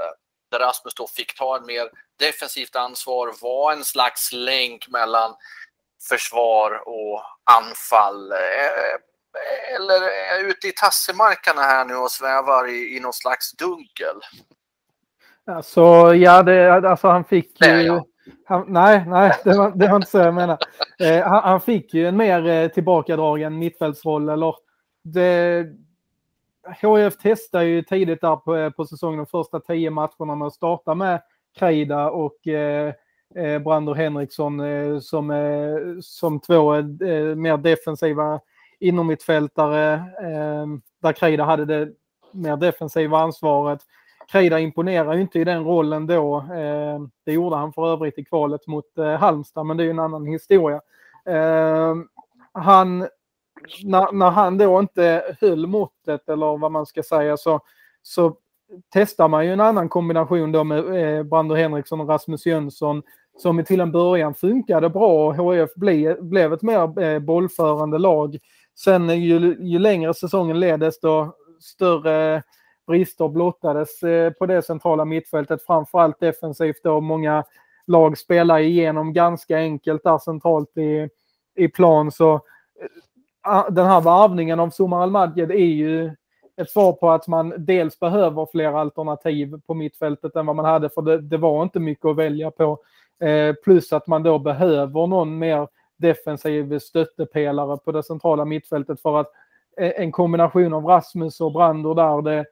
där 0.50 0.58
Rasmus 0.58 0.94
då 0.94 1.06
fick 1.06 1.38
ta 1.38 1.56
en 1.56 1.66
mer 1.66 1.90
defensivt 2.18 2.76
ansvar, 2.76 3.34
var 3.40 3.72
en 3.72 3.84
slags 3.84 4.32
länk 4.32 4.88
mellan 4.88 5.34
försvar 6.08 6.88
och 6.88 7.22
anfall. 7.44 8.32
Eh, 8.32 8.38
eh 8.38 8.98
eller 9.74 10.02
är 10.02 10.44
ute 10.44 10.68
i 10.68 10.72
tassemarkerna 10.72 11.62
här 11.62 11.84
nu 11.84 11.94
och 11.94 12.10
svävar 12.10 12.68
i, 12.68 12.96
i 12.96 13.00
någon 13.00 13.12
slags 13.12 13.52
dunkel? 13.52 14.16
Alltså, 15.48 16.14
ja, 16.14 16.42
det, 16.42 16.72
alltså 16.72 17.08
han 17.08 17.24
fick 17.24 17.64
ju... 17.64 18.00
Han, 18.44 18.64
nej, 18.68 19.04
nej, 19.06 19.32
det 19.44 19.58
var, 19.58 19.70
det 19.70 19.88
var 19.88 19.96
inte 19.96 20.10
så 20.10 20.18
jag 20.18 20.34
menar. 20.34 20.58
Eh, 21.00 21.22
han, 21.28 21.42
han, 21.42 21.60
fick 21.60 21.94
ju 21.94 22.08
en 22.08 22.16
mer 22.16 22.46
eh, 22.46 22.68
tillbakadragen 22.68 23.58
mittfältsroll. 23.58 24.28
Eller 24.28 24.54
det, 25.02 25.66
HIF 26.80 27.18
testade 27.18 27.64
ju 27.64 27.82
tidigt 27.82 28.20
där 28.20 28.36
på, 28.36 28.56
eh, 28.56 28.70
på 28.70 28.84
säsongen, 28.84 29.18
de 29.18 29.26
första 29.26 29.60
tio 29.60 29.90
matcherna 29.90 30.34
med 30.34 30.46
att 30.46 30.54
starta 30.54 30.94
med 30.94 31.22
Kreida 31.58 32.10
och 32.10 32.48
eh, 32.48 32.92
eh 33.34 33.58
Brander 33.58 33.94
Henriksson 33.94 34.60
eh, 34.60 34.98
som, 34.98 35.30
eh, 35.30 36.00
som 36.00 36.40
två 36.40 36.74
eh, 36.74 36.84
mer 37.36 37.56
defensiva 37.56 38.40
inomhittfältare. 38.80 39.94
Eh, 40.22 40.66
där 41.02 41.12
Kreida 41.12 41.44
hade 41.44 41.64
det 41.64 41.88
mer 42.32 42.56
defensiva 42.56 43.18
ansvaret. 43.18 43.80
Kreida 44.30 44.60
imponerar 44.60 45.14
ju 45.14 45.20
inte 45.20 45.38
i 45.38 45.44
den 45.44 45.64
rollen 45.64 46.06
då. 46.06 46.36
Eh, 46.36 47.00
det 47.24 47.32
gjorde 47.32 47.56
han 47.56 47.72
för 47.72 47.92
övrigt 47.92 48.18
i 48.18 48.24
kvalet 48.24 48.66
mot 48.66 48.98
eh, 48.98 49.14
Halmstad, 49.14 49.66
men 49.66 49.76
det 49.76 49.82
är 49.82 49.84
ju 49.84 49.90
en 49.90 49.98
annan 49.98 50.26
historia. 50.26 50.80
Eh, 51.26 51.94
han, 52.52 52.98
när, 53.84 54.12
när, 54.12 54.30
han 54.30 54.58
då 54.58 54.78
inte 54.78 55.36
höll 55.40 55.66
måttet, 55.66 56.28
eller 56.28 56.58
vad 56.58 56.72
man 56.72 56.86
ska 56.86 57.02
säga, 57.02 57.36
så, 57.36 57.60
så 58.02 58.36
testar 58.92 59.28
man 59.28 59.46
ju 59.46 59.52
en 59.52 59.60
annan 59.60 59.88
kombination 59.88 60.52
då 60.52 60.64
med 60.64 60.78
eh, 60.78 61.22
Brando 61.22 61.54
Henriksson 61.54 62.00
och 62.00 62.08
Rasmus 62.08 62.46
Jönsson 62.46 63.02
som 63.38 63.64
till 63.64 63.80
en 63.80 63.92
början 63.92 64.34
funkade 64.34 64.88
bra. 64.88 65.32
HIF 65.32 65.74
ble, 65.74 66.16
blev 66.20 66.52
ett 66.52 66.62
mer 66.62 67.02
eh, 67.02 67.18
bollförande 67.18 67.98
lag. 67.98 68.38
Sen 68.78 69.08
ju, 69.08 69.56
ju 69.60 69.78
längre 69.78 70.14
säsongen 70.14 70.60
led 70.60 70.80
desto 70.80 71.32
större 71.60 72.42
brister 72.88 73.28
blottades 73.28 74.02
eh, 74.02 74.32
på 74.32 74.46
det 74.46 74.62
centrala 74.62 75.04
mittfältet, 75.04 75.62
framförallt 75.62 76.20
defensivt 76.20 76.82
då. 76.82 77.00
Många 77.00 77.44
lag 77.86 78.18
spelar 78.18 78.58
igenom 78.58 79.12
ganska 79.12 79.56
enkelt 79.56 80.04
där 80.04 80.18
centralt 80.18 80.76
i, 80.76 81.08
i 81.54 81.68
plan. 81.68 82.12
Så 82.12 82.34
eh, 82.34 83.70
den 83.70 83.86
här 83.86 84.00
varvningen 84.00 84.60
av 84.60 84.70
Somar 84.70 85.02
Al-Madjed 85.02 85.50
är 85.50 85.54
ju 85.54 86.10
ett 86.56 86.70
svar 86.70 86.92
på 86.92 87.10
att 87.10 87.28
man 87.28 87.54
dels 87.58 88.00
behöver 88.00 88.46
fler 88.52 88.72
alternativ 88.72 89.60
på 89.66 89.74
mittfältet 89.74 90.36
än 90.36 90.46
vad 90.46 90.56
man 90.56 90.64
hade, 90.64 90.90
för 90.90 91.02
det, 91.02 91.20
det 91.20 91.36
var 91.36 91.62
inte 91.62 91.80
mycket 91.80 92.04
att 92.04 92.16
välja 92.16 92.50
på. 92.50 92.78
Eh, 93.20 93.54
plus 93.64 93.92
att 93.92 94.06
man 94.06 94.22
då 94.22 94.38
behöver 94.38 95.06
någon 95.06 95.38
mer 95.38 95.68
defensiv 95.96 96.78
stöttepelare 96.78 97.76
på 97.76 97.92
det 97.92 98.02
centrala 98.02 98.44
mittfältet 98.44 99.02
för 99.02 99.20
att 99.20 99.32
eh, 99.80 99.92
en 99.96 100.12
kombination 100.12 100.74
av 100.74 100.84
Rasmus 100.84 101.40
och 101.40 101.52
Brander 101.52 101.94
där, 101.94 102.22
det, 102.22 102.44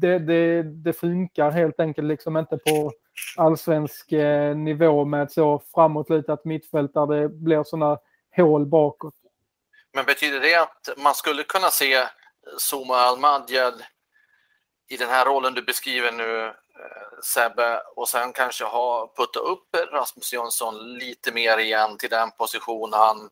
det, 0.00 0.18
det, 0.18 0.62
det, 0.62 0.92
funkar 0.92 1.50
helt 1.50 1.80
enkelt 1.80 2.08
liksom 2.08 2.36
inte 2.36 2.56
på 2.56 2.92
allsvensk 3.36 4.12
eh, 4.12 4.56
nivå 4.56 5.04
med 5.04 5.22
ett 5.22 5.32
så 5.32 5.62
framåtlutat 5.74 6.44
mittfält 6.44 6.94
där 6.94 7.06
det 7.06 7.28
blir 7.28 7.64
sådana 7.64 7.98
hål 8.36 8.66
bakåt. 8.66 9.14
Men 9.92 10.04
betyder 10.04 10.40
det 10.40 10.54
att 10.54 10.88
man 10.96 11.14
skulle 11.14 11.42
kunna 11.42 11.68
se 11.70 12.04
Zuma 12.70 12.96
Almadjad 12.96 13.82
i 14.88 14.96
den 14.96 15.08
här 15.08 15.24
rollen 15.24 15.54
du 15.54 15.62
beskriver 15.62 16.12
nu, 16.12 16.46
eh, 16.46 16.52
Sebbe, 17.24 17.82
och 17.96 18.08
sen 18.08 18.32
kanske 18.32 18.64
ha 18.64 19.12
puttat 19.16 19.42
upp 19.42 19.76
Rasmus 19.92 20.32
Jönsson 20.32 20.94
lite 20.94 21.32
mer 21.32 21.58
igen 21.58 21.98
till 21.98 22.10
den 22.10 22.30
position 22.30 22.92
han, 22.92 23.30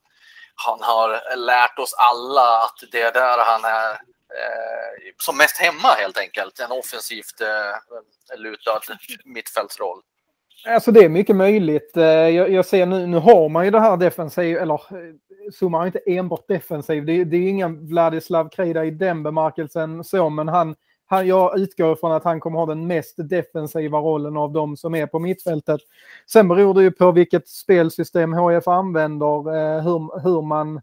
han 0.55 0.83
har 0.83 1.37
lärt 1.37 1.79
oss 1.79 1.95
alla 1.95 2.65
att 2.65 2.91
det 2.93 3.03
är 3.03 3.13
där 3.13 3.39
han 3.39 3.65
är 3.65 4.01
Eh, 4.39 5.13
som 5.19 5.37
mest 5.37 5.59
hemma 5.59 5.89
helt 5.89 6.19
enkelt. 6.19 6.61
En 6.61 6.73
offensivt 6.73 7.41
eh, 7.41 8.39
lutad 8.39 8.81
mittfältsroll. 9.25 10.01
Alltså 10.67 10.93
det 10.93 11.01
är 11.01 11.09
mycket 11.09 11.37
möjligt. 11.37 11.97
Eh, 11.97 12.05
jag, 12.05 12.51
jag 12.51 12.67
ser 12.67 12.87
nu, 12.87 13.07
nu 13.07 13.17
har 13.17 13.49
man 13.49 13.65
ju 13.65 13.71
det 13.71 13.81
här 13.81 13.97
defensiv, 13.97 14.57
eller 14.57 14.75
eh, 14.75 15.15
Zuma 15.61 15.83
är 15.83 15.87
inte 15.87 16.01
enbart 16.07 16.49
defensiv. 16.49 17.07
Det, 17.07 17.25
det 17.25 17.37
är 17.37 17.49
ingen 17.49 17.87
Vladislav 17.87 18.49
Krida 18.49 18.85
i 18.85 18.91
den 18.91 19.23
bemärkelsen 19.23 20.05
så, 20.05 20.31
men 20.31 20.49
han, 20.49 20.75
han, 21.07 21.27
jag 21.27 21.59
utgår 21.59 21.97
från 21.97 22.13
att 22.13 22.25
han 22.25 22.41
kommer 22.41 22.59
ha 22.59 22.67
den 22.67 22.87
mest 22.87 23.15
defensiva 23.17 23.99
rollen 23.99 24.37
av 24.37 24.53
de 24.53 24.77
som 24.77 24.95
är 24.95 25.07
på 25.07 25.19
mittfältet. 25.19 25.81
Sen 26.27 26.49
beror 26.49 26.75
det 26.75 26.83
ju 26.83 26.91
på 26.91 27.13
vilket 27.13 27.49
spelsystem 27.49 28.33
HF 28.33 28.69
använder, 28.69 29.81
hur, 29.81 30.23
hur 30.23 30.43
man 30.43 30.81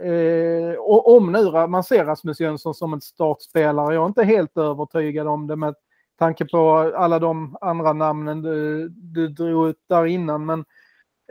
Eh, 0.00 0.74
och 0.78 1.16
om 1.16 1.32
nu 1.32 1.66
man 1.66 1.84
ser 1.84 2.04
Rasmus 2.04 2.40
Jönsson 2.40 2.74
som 2.74 2.92
en 2.92 3.00
startspelare, 3.00 3.94
jag 3.94 4.02
är 4.02 4.06
inte 4.06 4.24
helt 4.24 4.56
övertygad 4.56 5.26
om 5.26 5.46
det 5.46 5.56
med 5.56 5.74
tanke 6.18 6.44
på 6.44 6.92
alla 6.96 7.18
de 7.18 7.56
andra 7.60 7.92
namnen 7.92 8.42
du, 8.42 8.88
du 8.88 9.28
drog 9.28 9.68
ut 9.68 9.80
där 9.88 10.06
innan. 10.06 10.46
Men 10.46 10.60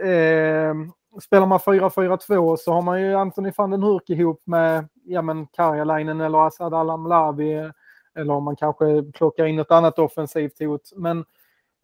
eh, 0.02 0.76
spelar 1.21 1.45
man 1.45 1.60
4-4-2 1.60 2.56
så 2.58 2.73
har 2.73 2.82
man 2.82 3.02
ju 3.02 3.13
Anthony 3.15 3.52
van 3.58 3.71
den 3.71 3.84
Hurk 3.84 4.10
ihop 4.10 4.41
med 4.45 4.89
ja, 5.06 5.21
men 5.21 5.47
Karjalainen 5.47 6.21
eller 6.21 6.47
Asad 6.47 6.73
Alamlavi. 6.73 7.71
Eller 8.15 8.34
om 8.34 8.43
man 8.43 8.56
kanske 8.56 9.04
plockar 9.04 9.45
in 9.45 9.60
ett 9.60 9.71
annat 9.71 9.99
offensivt 9.99 10.60
hot. 10.60 10.91
Men 10.95 11.26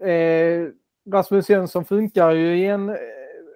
eh, 0.02 0.68
Rasmus 1.12 1.50
Jönsson 1.50 1.86
funkar 1.86 2.32
ju 2.32 2.58
i 2.58 2.65
en, 2.65 2.89
eh, 2.89 2.96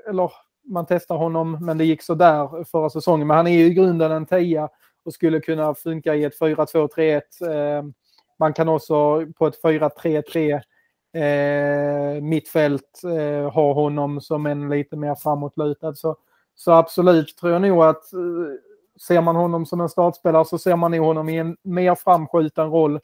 eller 0.10 0.32
man 0.66 0.86
testar 0.86 1.16
honom, 1.16 1.58
men 1.62 1.78
det 1.78 1.86
gick 1.86 2.02
så 2.02 2.16
där 2.16 2.64
förra 2.64 2.90
säsongen. 2.90 3.28
Men 3.28 3.38
han 3.38 3.48
är 3.48 3.58
ju 3.58 3.66
i 3.66 3.74
grunden 3.74 4.12
en 4.12 4.26
tia 4.26 4.70
och 5.06 5.14
skulle 5.14 5.40
kunna 5.40 5.76
funka 5.76 6.16
i 6.16 6.24
ett 6.24 6.40
4-2-3-1. 6.40 7.22
Eh, 7.42 7.84
man 8.40 8.54
kan 8.54 8.70
också 8.70 9.26
på 9.38 9.48
ett 9.48 9.62
4-3-3 9.64 10.62
eh, 11.14 12.22
mittfält 12.22 13.02
eh, 13.04 13.52
ha 13.52 13.74
honom 13.74 14.22
som 14.22 14.46
en 14.46 14.70
lite 14.70 14.96
mer 14.96 15.16
framåtlutad. 15.16 15.96
Så, 15.96 16.16
så 16.56 16.72
absolut 16.72 17.38
tror 17.38 17.52
jag 17.52 17.62
nog 17.62 17.84
att 17.84 18.14
eh, 18.14 18.20
ser 19.08 19.22
man 19.22 19.36
honom 19.36 19.66
som 19.66 19.82
en 19.82 19.90
startspelare 19.90 20.46
så 20.46 20.58
ser 20.58 20.76
man 20.76 20.92
nog 20.92 21.06
honom 21.06 21.30
i 21.30 21.38
en 21.38 21.58
mer 21.62 21.96
framskjuten 21.96 22.70
roll. 22.70 23.00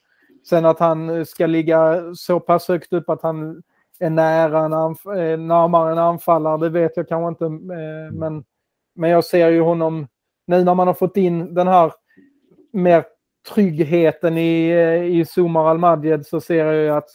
Sen 0.50 0.66
att 0.66 0.80
han 0.80 1.10
eh, 1.10 1.24
ska 1.24 1.46
ligga 1.46 2.04
så 2.16 2.40
pass 2.40 2.68
högt 2.68 2.94
upp 2.94 3.10
att 3.10 3.22
han 3.22 3.64
är 4.00 4.10
nära 4.10 4.60
en 4.66 4.74
anf- 4.74 5.18
eh, 5.18 5.40
närmare 5.40 5.92
en 5.92 5.98
anfallare, 5.98 6.58
det 6.58 6.70
vet 6.70 6.98
jag 6.98 7.08
kanske 7.08 7.46
inte. 7.46 7.74
Eh, 7.74 8.12
men, 8.14 8.44
men 8.96 9.10
jag 9.10 9.26
ser 9.26 9.50
ju 9.50 9.62
honom, 9.62 10.08
nu 10.48 10.64
när 10.64 10.76
man 10.76 10.88
har 10.88 10.94
fått 10.94 11.18
in 11.18 11.54
den 11.54 11.68
här 11.68 11.94
mer 12.74 13.04
tryggheten 13.54 14.38
i, 14.38 14.70
eh, 14.70 15.04
i 15.04 15.26
Zumar 15.26 15.66
Almadjed 15.70 16.26
så 16.26 16.42
ser 16.42 16.66
jag 16.66 16.76
ju 16.76 16.90
att 16.90 17.10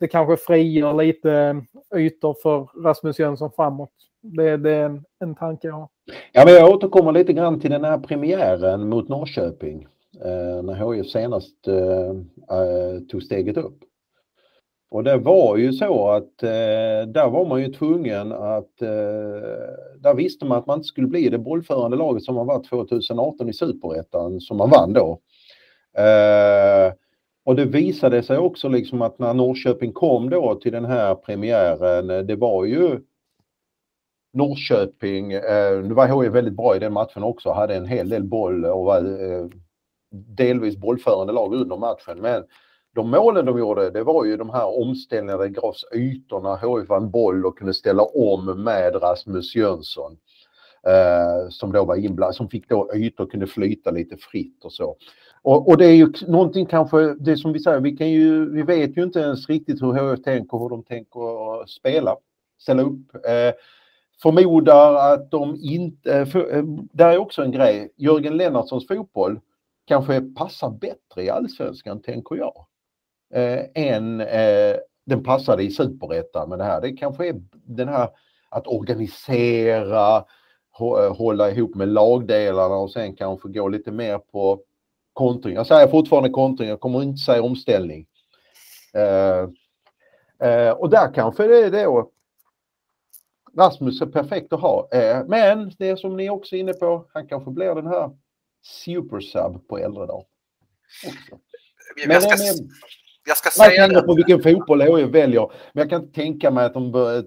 det 0.00 0.08
kanske 0.08 0.36
frigör 0.36 0.94
lite 0.94 1.62
ytor 1.96 2.36
för 2.42 2.82
Rasmus 2.82 3.18
Jönsson 3.18 3.50
framåt. 3.56 3.92
Det, 4.22 4.56
det 4.56 4.70
är 4.70 4.84
en, 4.84 5.04
en 5.20 5.34
tanke 5.34 5.66
jag 5.66 5.74
har. 5.74 5.88
Ja, 6.32 6.44
men 6.44 6.54
jag 6.54 6.70
återkommer 6.70 7.12
lite 7.12 7.32
grann 7.32 7.60
till 7.60 7.70
den 7.70 7.84
här 7.84 7.98
premiären 7.98 8.88
mot 8.88 9.08
Norrköping. 9.08 9.86
Eh, 10.24 10.62
när 10.62 10.92
HIF 10.92 11.06
senast 11.06 11.68
eh, 11.68 13.00
tog 13.10 13.22
steget 13.22 13.56
upp. 13.56 13.78
Och 14.90 15.04
det 15.04 15.16
var 15.16 15.56
ju 15.56 15.72
så 15.72 16.08
att 16.08 16.42
eh, 16.42 17.08
där 17.08 17.30
var 17.30 17.46
man 17.46 17.60
ju 17.60 17.72
tvungen 17.72 18.32
att, 18.32 18.82
eh, 18.82 18.88
där 19.98 20.14
visste 20.14 20.44
man 20.44 20.58
att 20.58 20.66
man 20.66 20.78
inte 20.78 20.88
skulle 20.88 21.06
bli 21.06 21.28
det 21.28 21.38
bollförande 21.38 21.96
laget 21.96 22.22
som 22.22 22.34
man 22.34 22.46
var 22.46 22.62
2018 22.62 23.48
i 23.48 23.52
Superettan 23.52 24.40
som 24.40 24.56
man 24.56 24.70
vann 24.70 24.92
då. 24.92 25.20
Eh, 26.02 26.92
och 27.44 27.56
det 27.56 27.64
visade 27.64 28.22
sig 28.22 28.38
också 28.38 28.68
liksom 28.68 29.02
att 29.02 29.18
när 29.18 29.34
Norrköping 29.34 29.92
kom 29.92 30.30
då 30.30 30.54
till 30.54 30.72
den 30.72 30.84
här 30.84 31.14
premiären, 31.14 32.26
det 32.26 32.36
var 32.36 32.64
ju 32.64 33.00
Norrköping, 34.32 35.32
eh, 35.32 35.82
nu 35.82 35.94
var 35.94 36.22
HIF 36.22 36.32
väldigt 36.32 36.56
bra 36.56 36.76
i 36.76 36.78
den 36.78 36.92
matchen 36.92 37.22
också, 37.22 37.50
hade 37.50 37.76
en 37.76 37.86
hel 37.86 38.08
del 38.08 38.24
boll 38.24 38.64
och 38.64 38.84
var 38.84 38.98
eh, 38.98 39.46
delvis 40.10 40.76
bollförande 40.76 41.32
lag 41.32 41.54
under 41.54 41.76
matchen. 41.76 42.18
Men 42.20 42.44
de 42.98 43.10
målen 43.10 43.46
de 43.46 43.58
gjorde, 43.58 43.90
det 43.90 44.04
var 44.04 44.24
ju 44.24 44.36
de 44.36 44.50
här 44.50 44.80
omställningarna, 44.80 45.42
det 45.42 45.48
gavs 45.48 45.84
ytorna, 45.94 46.56
HIF 46.56 46.88
vann 46.88 47.10
boll 47.10 47.46
och 47.46 47.58
kunde 47.58 47.74
ställa 47.74 48.02
om 48.02 48.62
med 48.64 49.02
Rasmus 49.02 49.56
Jönsson. 49.56 50.16
Eh, 50.86 51.48
som 51.50 51.72
då 51.72 51.84
var 51.84 51.96
inblandad, 51.96 52.34
som 52.34 52.48
fick 52.48 52.68
då 52.68 52.90
ytor 52.94 53.24
och 53.24 53.30
kunde 53.30 53.46
flyta 53.46 53.90
lite 53.90 54.16
fritt 54.16 54.64
och 54.64 54.72
så. 54.72 54.96
Och, 55.42 55.68
och, 55.68 55.78
det 55.78 55.86
är 55.86 55.94
ju 55.94 56.12
någonting 56.26 56.66
kanske, 56.66 57.14
det 57.14 57.36
som 57.36 57.52
vi 57.52 57.58
säger, 57.58 57.80
vi, 57.80 57.96
kan 57.96 58.10
ju, 58.10 58.50
vi 58.50 58.62
vet 58.62 58.96
ju 58.96 59.02
inte 59.02 59.20
ens 59.20 59.48
riktigt 59.48 59.82
hur 59.82 59.92
HIF 59.92 60.24
tänker, 60.24 60.58
hur 60.58 60.68
de 60.68 60.82
tänker 60.82 61.66
spela, 61.66 62.16
ställa 62.58 62.82
upp. 62.82 63.14
Eh, 63.14 63.54
förmodar 64.22 65.12
att 65.12 65.30
de 65.30 65.56
inte, 65.62 66.18
eh, 66.18 66.26
för, 66.26 66.56
eh, 66.56 66.64
där 66.92 67.12
är 67.12 67.18
också 67.18 67.42
en 67.42 67.52
grej, 67.52 67.92
Jörgen 67.96 68.36
Lennartssons 68.36 68.86
fotboll 68.86 69.40
kanske 69.84 70.20
passar 70.20 70.70
bättre 70.70 71.22
i 71.22 71.30
allsvenskan, 71.30 72.02
tänker 72.02 72.36
jag, 72.36 72.66
eh, 73.34 73.64
än 73.74 74.20
eh, 74.20 74.76
den 75.06 75.24
passade 75.24 75.62
i 75.62 75.70
superettan 75.70 76.48
med 76.48 76.58
det 76.58 76.64
här. 76.64 76.80
Det 76.80 76.92
kanske 76.92 77.28
är 77.28 77.34
den 77.52 77.88
här 77.88 78.08
att 78.48 78.66
organisera, 78.66 80.16
eh, 80.80 81.16
hålla 81.16 81.50
ihop 81.50 81.74
med 81.74 81.88
lagdelarna 81.88 82.74
och 82.74 82.92
sen 82.92 83.16
kanske 83.16 83.48
gå 83.48 83.68
lite 83.68 83.92
mer 83.92 84.18
på 84.18 84.62
kontring. 85.12 85.54
Jag 85.54 85.66
säger 85.66 85.88
fortfarande 85.88 86.30
kontring, 86.30 86.68
jag 86.68 86.80
kommer 86.80 87.02
inte 87.02 87.22
säga 87.22 87.42
omställning. 87.42 88.06
Uh, 88.96 89.48
uh, 90.48 90.70
och 90.70 90.90
där 90.90 91.14
kanske 91.14 91.46
det 91.46 91.58
är 91.58 91.70
då 91.70 92.10
Rasmus 93.56 94.00
är 94.00 94.06
perfekt 94.06 94.52
att 94.52 94.60
ha. 94.60 94.88
Uh, 94.94 95.28
men 95.28 95.72
det 95.78 95.96
som 95.96 96.16
ni 96.16 96.30
också 96.30 96.56
är 96.56 96.60
inne 96.60 96.72
på, 96.72 97.06
han 97.12 97.28
kanske 97.28 97.50
blir 97.50 97.74
den 97.74 97.86
här 97.86 98.10
supersub 98.84 99.68
på 99.68 99.78
äldre 99.78 100.06
dag. 100.06 100.24
Men, 102.06 102.14
jag 102.14 102.22
ska, 102.22 102.30
men, 102.30 102.68
jag 103.28 103.36
ska 103.36 103.50
säga 103.50 103.88
det. 103.88 104.02
på 104.02 104.14
vilken 104.14 104.42
fotboll 104.42 104.80
HIF 104.80 105.08
väljer. 105.08 105.50
Men 105.72 105.80
jag 105.82 105.90
kan 105.90 106.02
inte 106.02 106.14
tänka 106.14 106.50
mig 106.50 106.64
att 106.64 106.74
de 106.74 106.92
bör, 106.92 107.24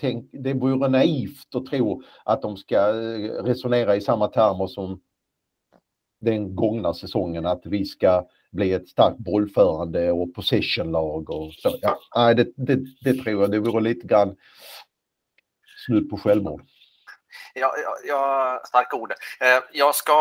tänk, 0.00 0.30
det 0.32 0.52
vore 0.52 0.88
naivt 0.88 1.54
att 1.54 1.66
tro 1.66 2.02
att 2.24 2.42
de 2.42 2.56
ska 2.56 2.92
resonera 3.42 3.96
i 3.96 4.00
samma 4.00 4.28
termer 4.28 4.66
som 4.66 5.00
den 6.20 6.56
gångna 6.56 6.94
säsongen 6.94 7.46
att 7.46 7.62
vi 7.64 7.84
ska 7.84 8.26
bli 8.52 8.72
ett 8.72 8.88
starkt 8.88 9.18
bollförande 9.18 10.12
och 10.12 10.34
possessionlag 10.34 11.30
och 11.30 11.52
så. 11.52 11.70
Ja, 12.14 12.34
det, 12.34 12.52
det, 12.56 12.80
det 13.00 13.14
tror 13.14 13.42
jag, 13.42 13.50
det 13.50 13.58
vore 13.58 13.82
lite 13.82 14.06
grann 14.06 14.36
slut 15.86 16.10
på 16.10 16.16
självmord. 16.16 16.62
Ja, 17.54 17.74
ja, 17.84 17.96
ja, 18.04 18.60
starka 18.68 18.96
ord. 18.96 19.12
Eh, 19.40 19.58
jag 19.72 19.94
ska 19.94 20.12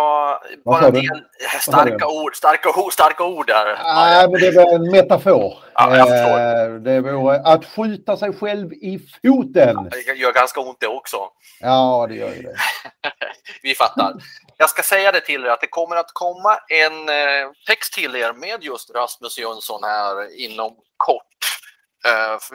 bara 0.65 0.87
en 0.87 0.93
del... 0.93 1.23
Starka 1.61 2.07
ord, 2.07 2.35
starka 2.35 2.69
starka 2.91 3.23
ord 3.23 3.47
där. 3.47 3.79
Nej, 3.83 4.29
men 4.29 4.41
det 4.41 4.51
var 4.51 4.75
en 4.75 4.91
metafor. 4.91 5.53
Ja, 5.73 5.97
eh, 5.97 6.73
det 6.73 7.01
vore 7.01 7.39
att 7.39 7.65
skjuta 7.65 8.17
sig 8.17 8.33
själv 8.33 8.73
i 8.73 8.99
foten. 9.23 9.89
Det 9.91 10.13
gör 10.13 10.33
ganska 10.33 10.59
ont 10.59 10.79
det 10.79 10.87
också. 10.87 11.17
Ja, 11.59 12.05
det 12.09 12.15
gör 12.15 12.33
ju 12.33 12.41
det. 12.41 12.55
Vi 13.63 13.75
fattar. 13.75 14.13
Jag 14.57 14.69
ska 14.69 14.83
säga 14.83 15.11
det 15.11 15.21
till 15.21 15.45
er 15.45 15.49
att 15.49 15.61
det 15.61 15.67
kommer 15.67 15.95
att 15.95 16.13
komma 16.13 16.59
en 16.69 17.09
eh, 17.09 17.51
text 17.67 17.93
till 17.93 18.15
er 18.15 18.33
med 18.33 18.63
just 18.63 18.95
Rasmus 18.95 19.37
Jönsson 19.37 19.83
här 19.83 20.39
inom 20.39 20.75
kort. 20.97 21.27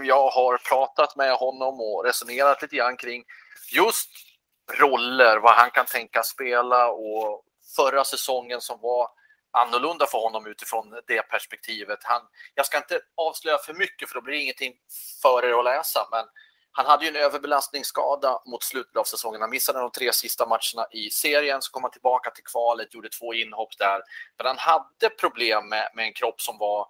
Jag 0.04 0.28
har 0.28 0.58
pratat 0.68 1.16
med 1.16 1.32
honom 1.32 1.80
och 1.80 2.04
resonerat 2.04 2.62
lite 2.62 2.76
grann 2.76 2.96
kring 2.96 3.22
just 3.72 4.08
roller, 4.72 5.36
vad 5.36 5.52
han 5.52 5.70
kan 5.70 5.86
tänka 5.86 6.22
spela 6.22 6.88
och 6.88 7.44
förra 7.76 8.04
säsongen 8.04 8.60
som 8.60 8.80
var 8.80 9.08
annorlunda 9.50 10.06
för 10.06 10.18
honom 10.18 10.46
utifrån 10.46 11.00
det 11.06 11.22
perspektivet. 11.22 11.98
Han, 12.02 12.22
jag 12.54 12.66
ska 12.66 12.76
inte 12.76 13.00
avslöja 13.16 13.58
för 13.58 13.74
mycket 13.74 14.08
för 14.08 14.14
då 14.14 14.20
blir 14.20 14.34
det 14.34 14.42
ingenting 14.42 14.74
för 15.22 15.44
er 15.44 15.58
att 15.58 15.64
läsa, 15.64 16.08
men 16.10 16.24
han 16.72 16.86
hade 16.86 17.04
ju 17.04 17.08
en 17.08 17.16
överbelastningsskada 17.16 18.42
mot 18.46 18.62
slutet 18.62 18.96
av 18.96 19.04
säsongen. 19.04 19.40
Han 19.40 19.50
missade 19.50 19.78
de 19.78 19.90
tre 19.90 20.12
sista 20.12 20.46
matcherna 20.46 20.86
i 20.90 21.10
serien, 21.10 21.62
så 21.62 21.72
kom 21.72 21.82
han 21.82 21.92
tillbaka 21.92 22.30
till 22.30 22.44
kvalet, 22.44 22.94
gjorde 22.94 23.08
två 23.08 23.34
inhopp 23.34 23.78
där. 23.78 24.02
Men 24.36 24.46
han 24.46 24.58
hade 24.58 25.14
problem 25.20 25.68
med, 25.68 25.90
med 25.94 26.04
en 26.04 26.12
kropp 26.12 26.40
som 26.40 26.58
var, 26.58 26.86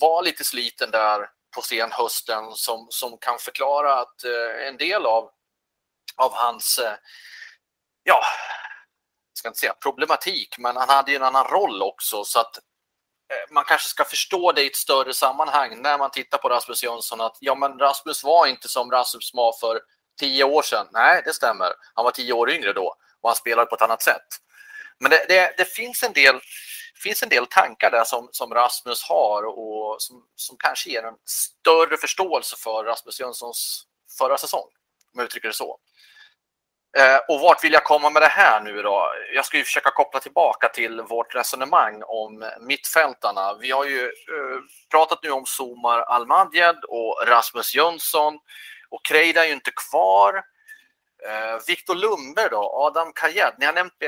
var 0.00 0.22
lite 0.22 0.44
sliten 0.44 0.90
där 0.90 1.28
på 1.54 1.62
senhösten 1.62 2.44
som, 2.52 2.86
som 2.90 3.18
kan 3.18 3.38
förklara 3.38 3.94
att 3.94 4.24
eh, 4.24 4.68
en 4.68 4.76
del 4.76 5.06
av 5.06 5.30
av 6.20 6.32
hans, 6.34 6.78
eh, 6.78 6.94
ja, 8.02 8.22
jag 9.28 9.38
ska 9.38 9.48
inte 9.48 9.60
säga 9.60 9.74
problematik, 9.74 10.58
men 10.58 10.76
han 10.76 10.88
hade 10.88 11.10
ju 11.10 11.16
en 11.16 11.22
annan 11.22 11.44
roll 11.44 11.82
också 11.82 12.24
så 12.24 12.40
att 12.40 12.56
eh, 13.32 13.52
man 13.54 13.64
kanske 13.64 13.88
ska 13.88 14.04
förstå 14.04 14.52
det 14.52 14.62
i 14.62 14.66
ett 14.66 14.76
större 14.76 15.14
sammanhang 15.14 15.82
när 15.82 15.98
man 15.98 16.10
tittar 16.10 16.38
på 16.38 16.48
Rasmus 16.48 16.82
Jönsson 16.82 17.20
att 17.20 17.36
ja, 17.40 17.54
men 17.54 17.78
Rasmus 17.78 18.24
var 18.24 18.46
inte 18.46 18.68
som 18.68 18.90
Rasmus 18.90 19.34
var 19.34 19.52
för 19.60 19.80
tio 20.20 20.44
år 20.44 20.62
sedan. 20.62 20.86
Nej, 20.92 21.22
det 21.24 21.32
stämmer. 21.32 21.72
Han 21.94 22.04
var 22.04 22.10
tio 22.10 22.32
år 22.32 22.50
yngre 22.50 22.72
då 22.72 22.94
och 23.20 23.28
han 23.28 23.36
spelade 23.36 23.66
på 23.66 23.74
ett 23.74 23.82
annat 23.82 24.02
sätt. 24.02 24.26
Men 24.98 25.10
det, 25.10 25.24
det, 25.28 25.54
det 25.56 25.64
finns, 25.64 26.02
en 26.02 26.12
del, 26.12 26.40
finns 27.02 27.22
en 27.22 27.28
del 27.28 27.46
tankar 27.46 27.90
där 27.90 28.04
som, 28.04 28.28
som 28.32 28.54
Rasmus 28.54 29.02
har 29.02 29.42
och 29.42 30.02
som, 30.02 30.24
som 30.36 30.56
kanske 30.58 30.90
ger 30.90 31.02
en 31.02 31.16
större 31.24 31.96
förståelse 31.96 32.56
för 32.56 32.84
Rasmus 32.84 33.20
Jönssons 33.20 33.86
förra 34.18 34.38
säsong, 34.38 34.68
om 35.14 35.18
jag 35.18 35.24
uttrycker 35.24 35.48
det 35.48 35.54
så. 35.54 35.78
Eh, 36.98 37.18
och 37.28 37.40
vart 37.40 37.64
vill 37.64 37.72
jag 37.72 37.84
komma 37.84 38.10
med 38.10 38.22
det 38.22 38.28
här 38.28 38.60
nu 38.60 38.82
då? 38.82 39.12
Jag 39.34 39.44
ska 39.44 39.56
ju 39.56 39.64
försöka 39.64 39.90
koppla 39.90 40.20
tillbaka 40.20 40.68
till 40.68 41.00
vårt 41.00 41.34
resonemang 41.34 42.02
om 42.06 42.50
mittfältarna. 42.60 43.54
Vi 43.60 43.70
har 43.70 43.84
ju 43.84 44.04
eh, 44.04 44.60
pratat 44.90 45.22
nu 45.22 45.30
om 45.30 45.46
Somar 45.46 45.98
Almadjed 45.98 46.84
och 46.88 47.22
Rasmus 47.26 47.74
Jönsson 47.74 48.38
och 48.90 49.04
Kreida 49.04 49.42
är 49.44 49.46
ju 49.48 49.54
inte 49.54 49.70
kvar. 49.90 50.42
Eh, 51.28 51.60
Viktor 51.66 51.94
Lundberg 51.94 52.48
då, 52.50 52.70
Adam 52.74 53.12
Kajed. 53.12 53.54
Ni 53.58 53.66
har 53.66 53.72
nämnt 53.72 53.98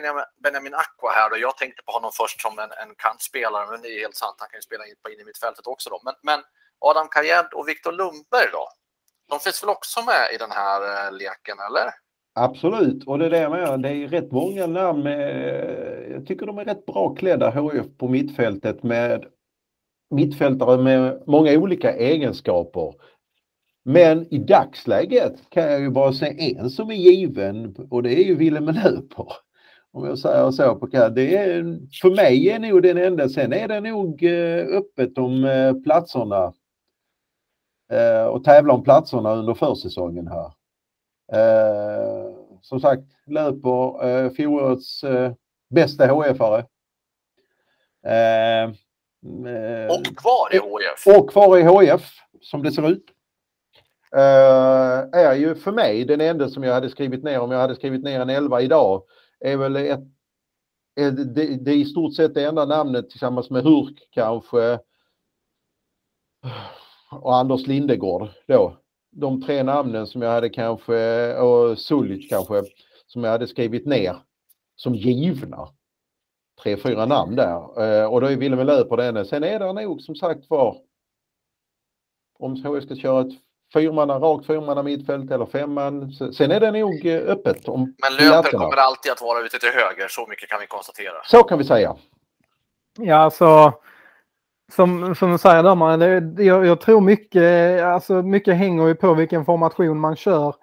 Benjamin, 0.43 0.75
Aqua 0.75 1.13
här 1.13 1.31
och 1.31 1.39
jag 1.39 1.57
tänkte 1.57 1.83
på 1.83 1.93
honom 1.93 2.13
först 2.15 2.41
som 2.41 2.59
en, 2.59 2.73
en 2.73 2.95
kantspelare, 2.95 3.67
men 3.71 3.83
det 3.83 3.89
är 3.89 4.01
helt 4.01 4.17
sant. 4.17 4.37
Han 4.39 4.49
kan 4.49 4.59
ju 4.59 4.63
spela 4.63 4.87
in 4.87 4.95
på 5.03 5.11
in 5.11 5.21
i 5.21 5.25
mittfältet 5.25 5.67
också 5.67 5.91
då. 5.91 6.01
Men, 6.05 6.15
men 6.23 6.45
Adam 6.79 7.09
Kajed 7.09 7.47
och 7.53 7.69
Viktor 7.69 7.93
Lundberg 7.93 8.49
då? 8.53 8.69
De 9.29 9.41
finns 9.41 9.63
väl 9.63 9.71
också 9.71 10.03
med 10.03 10.29
i 10.35 10.37
den 10.37 10.51
här 10.51 11.07
eh, 11.07 11.13
leken, 11.13 11.59
eller? 11.61 11.91
Absolut, 12.35 13.05
och 13.07 13.19
det 13.19 13.27
är 13.27 13.31
det 13.31 13.39
jag 13.41 13.53
menar. 13.53 13.79
Det 13.79 13.89
är 13.89 14.09
rätt 14.09 14.33
många 14.33 14.67
namn. 14.67 15.03
Med, 15.03 16.11
jag 16.11 16.27
tycker 16.27 16.47
de 16.47 16.59
är 16.59 16.65
rätt 16.65 16.87
bra 16.87 17.15
klädda 17.15 17.51
HF 17.51 17.87
på 17.99 18.09
mittfältet 18.09 18.83
med 18.83 19.25
mittfältare 20.11 20.83
med 20.83 21.23
många 21.27 21.53
olika 21.53 21.93
egenskaper. 21.93 22.95
Men 23.85 24.35
i 24.35 24.39
dagsläget 24.39 25.51
kan 25.51 25.63
jag 25.63 25.81
ju 25.81 25.91
bara 25.91 26.13
se 26.13 26.55
en 26.57 26.71
som 26.71 26.91
är 26.91 26.95
given 26.95 27.77
och 27.91 28.03
det 28.03 28.21
är 28.21 28.25
ju 28.25 28.35
Wilhelm 28.35 28.67
Löper. 28.67 29.27
Om 29.93 30.05
jag 30.05 30.19
säger 30.19 30.51
så 30.51 30.75
på 30.75 30.87
det 30.87 31.37
är, 31.37 31.79
För 32.03 32.17
mig 32.17 32.51
är 32.51 32.59
nog 32.59 32.83
den 32.83 32.99
enda. 32.99 33.29
Sen 33.29 33.53
är 33.53 33.69
det 33.69 33.81
nog 33.81 34.23
eh, 34.23 34.67
öppet 34.67 35.19
om 35.19 35.45
eh, 35.45 35.75
platserna 35.75 36.53
eh, 37.93 38.25
och 38.25 38.45
tävla 38.45 38.75
om 38.75 38.83
platserna 38.83 39.33
under 39.35 39.55
försäsongen 39.55 40.27
här. 40.27 40.53
Eh, 41.33 42.33
som 42.63 42.81
sagt, 42.81 43.03
löper 43.27 44.07
eh, 44.09 44.31
fjolårets 44.31 45.05
eh, 45.05 45.33
bästa 45.71 46.07
HF-are. 46.07 46.65
Eh, 48.07 48.73
och 49.91 50.17
kvar 50.17 50.55
i 50.55 50.59
HF. 50.59 51.17
Och 51.17 51.31
kvar 51.31 51.59
i 51.59 51.63
HF, 51.63 52.11
som 52.41 52.63
det 52.63 52.73
ser 52.73 52.89
ut. 52.89 53.05
Uh, 54.15 55.21
är 55.21 55.35
ju 55.35 55.55
för 55.55 55.73
mig 55.73 56.05
den 56.05 56.21
enda 56.21 56.49
som 56.49 56.63
jag 56.63 56.75
hade 56.75 56.91
skrivit 56.91 57.25
ner, 57.25 57.41
om 57.41 57.51
jag 57.51 57.59
hade 57.59 57.75
skrivit 57.75 58.03
ner 58.03 58.21
en 58.21 58.31
11 58.31 58.63
idag, 58.63 59.03
är 59.41 59.57
väl 59.57 59.77
ett, 59.77 60.01
ett 61.01 61.35
det, 61.35 61.57
det 61.65 61.71
är 61.71 61.77
i 61.77 61.85
stort 61.85 62.15
sett 62.15 62.35
det 62.35 62.45
enda 62.45 62.65
namnet 62.65 63.11
tillsammans 63.11 63.51
med 63.51 63.63
Hurk 63.63 64.09
kanske 64.11 64.79
och 67.11 67.37
Anders 67.37 67.67
Lindegård 67.67 68.29
då 68.47 68.77
de 69.13 69.43
tre 69.43 69.63
namnen 69.63 70.07
som 70.07 70.23
jag 70.23 70.31
hade 70.31 70.49
kanske, 70.49 71.35
och 71.37 71.79
Sulic 71.79 72.29
kanske, 72.29 72.63
som 73.07 73.25
jag 73.25 73.31
hade 73.31 73.47
skrivit 73.47 73.87
ner 73.87 74.17
som 74.77 74.95
givna. 74.95 75.69
Tre, 76.63 76.77
fyra 76.77 77.07
namn 77.07 77.37
där. 77.37 77.83
Eh, 77.83 78.13
och 78.13 78.21
då 78.21 78.27
är 78.27 78.37
Willem 78.37 78.67
Löper 78.67 78.97
den. 78.97 79.27
Sen 79.27 79.45
är 79.45 79.59
det 79.59 79.73
nog 79.73 80.01
som 80.01 80.15
sagt 80.15 80.51
var 80.51 80.77
om 82.39 82.55
HIF 82.55 82.85
ska 82.85 82.97
köra 82.97 83.21
ett 83.21 83.33
fyrmanna, 83.73 84.19
rakt 84.19 84.47
fyrmanna 84.47 84.83
mittfält 84.83 85.31
eller 85.31 85.47
femman. 85.47 86.13
Sen 86.13 86.51
är 86.51 86.61
det 86.61 86.71
nog 86.71 87.07
eh, 87.07 87.21
öppet. 87.21 87.69
Om 87.69 87.81
Men 87.81 88.29
Löper 88.29 88.51
kommer 88.51 88.77
alltid 88.77 89.13
att 89.13 89.21
vara 89.21 89.41
ute 89.41 89.59
till 89.59 89.69
höger, 89.69 90.09
så 90.09 90.27
mycket 90.27 90.49
kan 90.49 90.61
vi 90.61 90.67
konstatera. 90.67 91.15
Så 91.25 91.43
kan 91.43 91.59
vi 91.59 91.65
säga. 91.65 91.97
Ja, 92.99 93.31
så 93.31 93.73
som, 94.77 95.15
som 95.15 95.33
du 95.33 95.39
säger 95.39 95.63
där, 95.63 95.75
man, 95.75 95.99
det, 95.99 96.43
jag, 96.45 96.67
jag, 96.67 96.81
tror 96.81 97.01
mycket, 97.01 97.83
alltså 97.83 98.23
mycket 98.23 98.57
hänger 98.57 98.87
ju 98.87 98.95
på 98.95 99.15
vilken 99.15 99.45
formation 99.45 100.01
man 100.01 100.17
kör. 100.17 100.55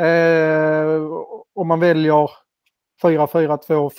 Eh, 0.00 1.02
om 1.54 1.68
man 1.68 1.80
väljer 1.80 2.30
4-4-2, 3.02 3.90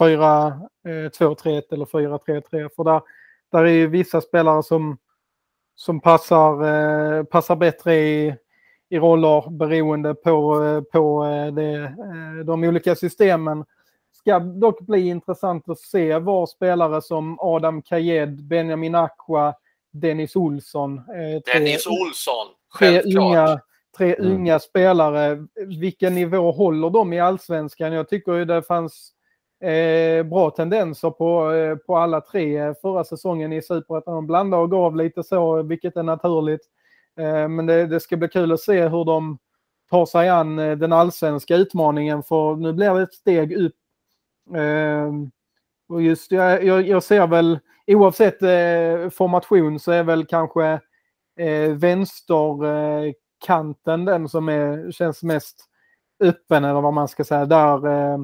4-2-3-1 0.86 1.48
eh, 1.48 1.64
eller 1.72 1.86
4-3-3. 1.86 2.70
För 2.76 2.84
där, 2.84 3.02
där 3.52 3.64
är 3.64 3.70
ju 3.70 3.88
vissa 3.88 4.22
spelare 4.22 4.64
som, 4.64 4.98
som 5.76 6.00
passar, 6.00 6.66
eh, 7.18 7.24
passar 7.24 7.56
bättre 7.56 7.96
i, 7.96 8.36
i 8.90 9.00
roller 9.00 9.50
beroende 9.50 10.16
på, 10.16 10.64
eh, 10.64 10.82
på 10.82 11.26
eh, 11.26 11.54
det, 11.54 11.96
de 12.44 12.64
olika 12.64 12.96
systemen. 12.96 13.66
Ska 14.26 14.40
dock 14.40 14.82
bli 14.82 15.08
intressant 15.08 15.70
att 15.70 15.80
se 15.80 16.20
var 16.20 16.46
spelare 16.46 17.02
som 17.02 17.38
Adam 17.40 17.82
Kajed, 17.82 18.44
Benjamin 18.44 18.96
Aqua, 18.96 19.54
Dennis 19.92 20.36
Olsson. 20.36 21.02
Tre, 21.06 21.40
Dennis 21.54 21.88
Olsson, 21.88 22.48
självklart. 22.70 23.14
Tre 23.14 23.20
unga, 23.20 23.60
tre 23.98 24.16
mm. 24.16 24.32
unga 24.32 24.60
spelare. 24.60 25.46
Vilken 25.80 26.16
nivå 26.16 26.52
håller 26.52 26.90
de 26.90 27.14
i 27.14 27.20
allsvenskan? 27.20 27.94
Jag 27.94 28.10
tycker 28.10 28.46
det 28.46 28.64
fanns 28.64 29.12
eh, 29.64 30.24
bra 30.24 30.50
tendenser 30.50 31.10
på, 31.10 31.52
eh, 31.52 31.76
på 31.76 31.98
alla 31.98 32.22
tre 32.22 32.74
förra 32.82 33.04
säsongen 33.04 33.54
i 33.54 33.62
Superettan. 33.62 34.16
De 34.16 34.28
blandade 34.28 34.64
och 34.64 34.72
gav 34.72 34.96
lite 34.96 35.24
så, 35.24 35.64
vilket 35.64 35.98
är 35.98 36.04
naturligt. 36.04 36.62
Eh, 37.20 37.48
men 37.48 37.66
det, 37.66 37.88
det, 37.88 38.00
ska 38.00 38.18
bli 38.18 38.28
kul 38.28 38.52
att 38.52 38.62
se 38.62 38.88
hur 38.88 39.06
de 39.06 39.38
tar 39.90 40.06
sig 40.06 40.30
an 40.30 40.60
eh, 40.60 40.78
den 40.78 40.94
allsvenska 40.94 41.56
utmaningen 41.56 42.24
för 42.24 42.56
nu 42.56 42.74
blir 42.74 42.94
det 42.94 43.02
ett 43.02 43.14
steg 43.14 43.58
upp. 43.58 43.76
Eh, 44.56 45.12
och 45.90 46.02
just 46.02 46.32
jag, 46.32 46.64
jag, 46.64 46.88
jag 46.88 47.04
ser 47.04 47.28
väl 47.28 47.60
oavsett 47.88 48.42
eh, 48.42 49.10
formation 49.10 49.80
så 49.80 49.92
är 49.92 50.04
väl 50.04 50.26
kanske 50.26 50.80
eh, 51.40 51.72
vänsterkanten 51.76 54.00
eh, 54.00 54.06
den 54.06 54.30
som 54.30 54.50
är, 54.50 54.92
känns 54.92 55.24
mest 55.24 55.70
öppen 56.20 56.64
eller 56.64 56.82
vad 56.82 56.94
man 56.94 57.08
ska 57.08 57.24
säga. 57.24 57.46
Där, 57.46 57.88
eh, 57.88 58.18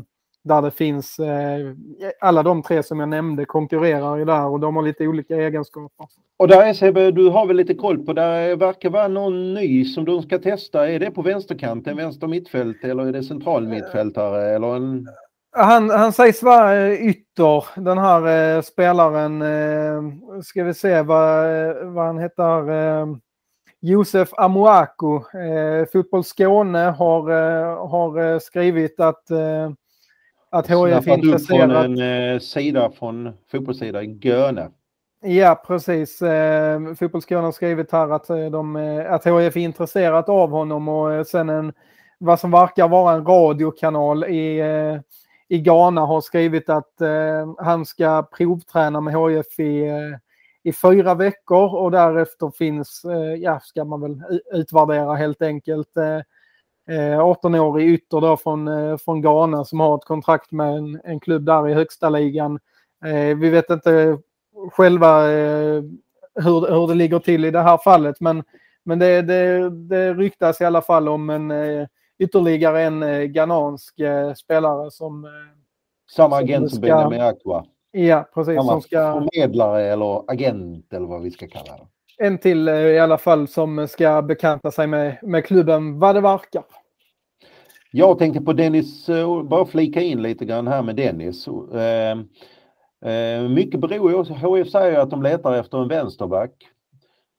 där 0.44 0.62
det 0.62 0.72
finns, 0.72 1.20
eh, 1.20 1.76
alla 2.20 2.44
de 2.44 2.64
tre 2.64 2.84
som 2.84 3.00
jag 3.00 3.10
nämnde 3.10 3.46
konkurrerar 3.46 4.18
ju 4.18 4.26
där 4.26 4.46
och 4.46 4.60
de 4.60 4.76
har 4.76 4.84
lite 4.84 5.08
olika 5.08 5.36
egenskaper. 5.36 6.08
Och 6.38 6.48
där 6.48 6.68
SCB, 6.68 7.00
Sebbe, 7.00 7.12
du 7.12 7.30
har 7.30 7.46
väl 7.46 7.58
lite 7.58 7.74
koll 7.74 8.06
på, 8.06 8.14
där 8.14 8.56
verkar 8.56 8.90
vara 8.90 9.08
någon 9.08 9.54
ny 9.54 9.86
som 9.86 10.06
de 10.06 10.22
ska 10.22 10.40
testa. 10.40 10.90
Är 10.90 11.00
det 11.00 11.12
på 11.12 11.22
vänsterkanten, 11.22 11.98
vänster 11.98 12.28
mittfält 12.28 12.84
eller 12.84 13.06
är 13.06 13.12
det 13.12 13.24
central 13.24 13.68
mittfältare 13.68 14.56
eller 14.56 14.76
en 14.76 15.08
han, 15.52 15.90
han 15.90 16.14
sägs 16.14 16.44
vara 16.44 16.76
eh, 16.76 17.08
ytter, 17.08 17.82
den 17.82 17.98
här 17.98 18.56
eh, 18.58 18.62
spelaren. 18.62 19.42
Eh, 19.42 20.42
ska 20.42 20.64
vi 20.64 20.74
se 20.74 21.02
vad, 21.02 21.46
vad 21.84 22.06
han 22.06 22.20
heter. 22.20 22.70
Eh, 22.70 23.08
Josef 23.80 24.30
Amoako. 24.34 25.16
Eh, 25.38 25.86
Fotboll 25.94 26.24
Skåne 26.24 26.80
har, 26.80 27.32
eh, 27.32 27.90
har 27.90 28.34
eh, 28.34 28.40
skrivit 28.40 29.00
att, 29.00 29.32
eh, 29.32 29.72
att 30.50 30.68
HIF 30.68 31.08
är 31.08 31.18
intresserad. 31.18 31.72
från 31.72 32.00
en 32.00 32.34
eh, 32.34 32.40
sida 32.40 32.92
från 33.00 33.34
fotbollssida 33.52 34.04
i 34.04 34.20
Göne. 34.22 34.70
Ja, 35.24 35.64
precis. 35.68 36.22
Eh, 36.22 36.94
Fotboll 36.94 37.22
Skåne 37.22 37.42
har 37.42 37.52
skrivit 37.52 37.92
här 37.92 38.10
att, 38.10 38.28
de, 38.28 38.76
att 39.10 39.26
HIF 39.26 39.56
är 39.56 39.58
intresserat 39.58 40.30
av 40.30 40.50
honom 40.50 40.88
och 40.88 41.28
sen 41.28 41.50
en, 41.50 41.74
vad 42.20 42.40
som 42.40 42.52
verkar 42.52 42.88
vara 42.88 43.14
en 43.16 43.26
radiokanal 43.26 44.24
i 44.24 44.62
i 45.52 45.60
Ghana 45.60 46.02
har 46.02 46.22
skrivit 46.22 46.70
att 46.70 47.02
eh, 47.02 47.54
han 47.58 47.86
ska 47.86 48.24
provträna 48.24 49.02
med 49.02 49.14
HIF 49.14 49.60
i, 49.60 49.88
eh, 49.88 50.18
i 50.64 50.74
fyra 50.74 51.14
veckor 51.14 51.76
och 51.76 51.92
därefter 51.92 52.52
finns, 52.58 53.06
eh, 53.06 53.36
ja, 53.36 53.60
ska 53.60 53.86
man 53.86 54.02
väl 54.02 54.24
utvärdera 54.54 55.16
helt 55.16 55.42
enkelt. 55.42 55.98
Eh, 55.98 56.18
eh, 56.98 57.20
18-årig 57.20 57.90
ytter 57.90 58.22
då 58.22 58.38
från, 58.38 58.68
eh, 58.68 58.98
från 58.98 59.22
Ghana 59.22 59.66
som 59.66 59.80
har 59.80 59.96
ett 59.96 60.06
kontrakt 60.06 60.52
med 60.52 60.78
en, 60.78 61.02
en 61.04 61.20
klubb 61.20 61.46
där 61.46 61.70
i 61.70 61.74
högsta 61.74 62.10
ligan. 62.10 62.60
Eh, 63.06 63.38
vi 63.38 63.50
vet 63.50 63.70
inte 63.70 64.18
själva 64.72 65.22
hur, 66.36 66.72
hur 66.72 66.88
det 66.88 66.96
ligger 66.96 67.20
till 67.20 67.46
i 67.46 67.52
det 67.52 67.62
här 67.62 67.78
fallet 67.78 68.20
men, 68.20 68.44
men 68.84 69.00
det, 69.00 69.22
det, 69.22 69.70
det 69.70 70.14
ryktas 70.14 70.62
i 70.62 70.66
alla 70.66 70.82
fall 70.82 71.10
om 71.10 71.30
en 71.30 71.52
ytterligare 72.22 72.82
en 72.82 73.04
eh, 73.04 73.20
ghanansk 73.20 74.00
eh, 74.00 74.34
spelare 74.34 74.92
som... 74.92 75.26
Eh, 75.26 75.32
Samma 76.16 76.38
agent 76.38 76.70
som, 76.70 76.78
ska, 76.78 76.88
Benjamin 76.88 77.22
Aqua? 77.22 77.66
Ja, 77.92 78.30
precis. 78.34 78.56
Samma 78.56 78.72
som 78.72 78.82
ska, 78.82 79.14
förmedlare 79.14 79.84
eller 79.84 80.32
agent 80.32 80.94
eller 80.94 81.08
vad 81.08 81.22
vi 81.22 81.32
ska 81.32 81.48
kalla 81.48 81.78
det. 81.78 81.88
En 82.26 82.38
till 82.38 82.70
i 82.70 83.00
alla 83.00 83.18
fall 83.18 83.48
som 83.48 83.88
ska 83.88 84.22
bekanta 84.22 84.72
sig 84.72 84.88
med, 84.88 85.18
med 85.24 85.46
klubben 85.46 86.00
vad 86.00 86.16
det 86.16 86.22
verkar. 86.22 86.64
Jag 87.92 88.20
tänkte 88.20 88.42
på 88.42 88.54
Dennis, 88.54 89.10
bara 89.44 89.66
flika 89.66 90.02
in 90.02 90.22
lite 90.22 90.46
grann 90.46 90.68
här 90.68 90.82
med 90.82 90.96
Dennis. 90.96 91.48
Mycket 93.50 93.80
beror 93.80 94.12
ju, 94.12 94.18
HF 94.18 94.70
säger 94.70 95.00
att 95.00 95.10
de 95.10 95.24
letar 95.24 95.54
efter 95.54 95.82
en 95.82 95.88
vänsterback. 95.88 96.52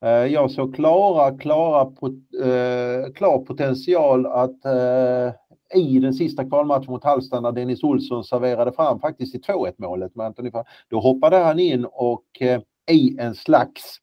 Eh, 0.03 0.11
jag 0.11 0.51
såg 0.51 0.75
klara, 0.75 1.39
klara, 1.39 1.81
eh, 1.81 3.13
klar 3.13 3.45
potential 3.45 4.27
att 4.27 4.65
eh, 4.65 5.35
i 5.81 5.99
den 5.99 6.15
sista 6.15 6.45
kvalmatchen 6.45 6.93
mot 6.93 7.05
Halmstad 7.05 7.43
när 7.43 7.53
Dennis 7.53 7.83
Olsson 7.83 8.25
serverade 8.25 8.73
fram 8.73 9.01
faktiskt 9.01 9.35
i 9.35 9.39
2-1 9.39 9.75
målet 9.77 10.15
med 10.15 10.27
Antoni 10.27 10.51
Då 10.89 11.01
hoppade 11.01 11.37
han 11.37 11.59
in 11.59 11.87
och 11.93 12.25
i 12.91 13.19
en 13.19 13.35
slags 13.35 13.99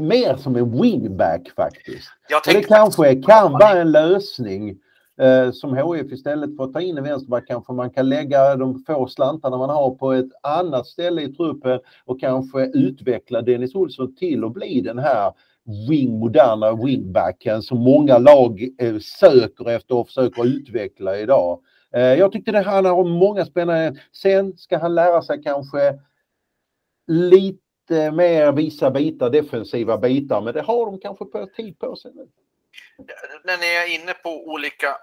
mer 0.00 0.36
som 0.36 0.56
en 0.56 0.80
wingback 0.82 1.48
faktiskt. 1.56 2.08
det 2.44 2.62
kanske 2.62 3.22
kan 3.22 3.52
vara 3.52 3.80
en 3.80 3.92
lösning 3.92 4.78
Eh, 5.18 5.50
som 5.50 5.76
HF 5.76 6.12
istället 6.12 6.56
för 6.56 6.64
att 6.64 6.72
ta 6.72 6.80
in 6.80 6.98
en 6.98 7.04
vänsterback 7.04 7.46
kanske 7.46 7.72
man 7.72 7.90
kan 7.90 8.08
lägga 8.08 8.56
de 8.56 8.84
få 8.86 9.06
slantarna 9.06 9.56
man 9.56 9.70
har 9.70 9.90
på 9.90 10.12
ett 10.12 10.30
annat 10.42 10.86
ställe 10.86 11.22
i 11.22 11.32
truppen 11.32 11.80
och 12.04 12.20
kanske 12.20 12.66
utveckla 12.66 13.42
Dennis 13.42 13.74
Olsson 13.74 14.14
till 14.14 14.44
att 14.44 14.52
bli 14.52 14.80
den 14.80 14.98
här 14.98 15.32
wing, 15.88 16.18
moderna 16.18 16.72
wingbacken 16.72 17.62
som 17.62 17.78
många 17.78 18.18
lag 18.18 18.68
eh, 18.78 18.98
söker 18.98 19.70
efter 19.70 19.94
och 19.94 20.06
försöker 20.06 20.46
utveckla 20.46 21.18
idag. 21.18 21.60
Eh, 21.92 22.00
jag 22.00 22.32
tyckte 22.32 22.52
det 22.52 22.62
handlar 22.62 22.92
om 22.92 23.10
många 23.10 23.44
spännande. 23.44 24.00
Sen 24.22 24.56
ska 24.56 24.78
han 24.78 24.94
lära 24.94 25.22
sig 25.22 25.42
kanske 25.42 25.98
lite 27.06 28.10
mer 28.12 28.52
visa 28.52 28.90
bitar, 28.90 29.30
defensiva 29.30 29.98
bitar, 29.98 30.40
men 30.40 30.54
det 30.54 30.62
har 30.62 30.86
de 30.86 30.98
kanske 30.98 31.24
på 31.24 31.46
tid 31.56 31.78
på 31.78 31.96
sig 31.96 32.12
nu 32.14 32.26
när 33.44 33.58
ni 33.58 33.66
är 33.66 34.00
inne 34.00 34.12
på 34.12 34.46
olika 34.46 34.96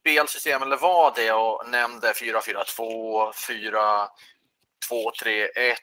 spelsystem, 0.00 0.62
eller 0.62 0.76
var 0.76 1.12
det 1.16 1.32
och 1.32 1.68
nämnde 1.70 2.12
4-4-2, 2.12 3.32
4-2-3-1, 4.90 5.74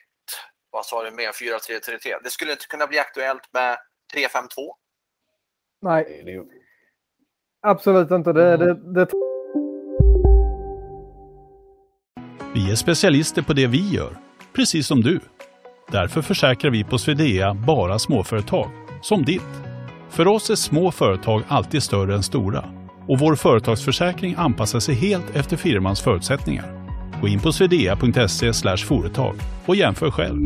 vad 0.70 0.86
sa 0.86 1.04
du 1.04 1.10
mer, 1.10 1.32
4-3-3-3. 1.32 2.22
Det 2.24 2.30
skulle 2.30 2.52
inte 2.52 2.66
kunna 2.66 2.86
bli 2.86 2.98
aktuellt 2.98 3.52
med 3.52 3.78
3-5-2? 4.14 4.72
Nej, 5.82 6.24
absolut 7.62 8.10
inte. 8.10 8.32
Det, 8.32 8.56
det, 8.56 8.74
det... 8.94 9.08
Vi 12.54 12.70
är 12.70 12.76
specialister 12.76 13.42
på 13.42 13.52
det 13.52 13.66
vi 13.66 13.94
gör, 13.94 14.16
precis 14.52 14.86
som 14.86 15.00
du. 15.00 15.20
Därför 15.88 16.22
försäkrar 16.22 16.70
vi 16.70 16.84
på 16.84 16.98
Swedea 16.98 17.54
bara 17.54 17.98
småföretag, 17.98 18.70
som 19.02 19.24
ditt. 19.24 19.65
För 20.10 20.28
oss 20.28 20.50
är 20.50 20.54
små 20.54 20.90
företag 20.90 21.42
alltid 21.48 21.82
större 21.82 22.14
än 22.14 22.22
stora 22.22 22.64
och 23.08 23.18
vår 23.18 23.36
företagsförsäkring 23.36 24.34
anpassar 24.38 24.80
sig 24.80 24.94
helt 24.94 25.36
efter 25.36 25.56
firmans 25.56 26.00
förutsättningar. 26.00 26.86
Gå 27.20 27.28
in 27.28 27.40
på 27.40 27.52
swedea.se 27.52 28.52
företag 28.76 29.36
och 29.66 29.76
jämför 29.76 30.10
själv. 30.10 30.44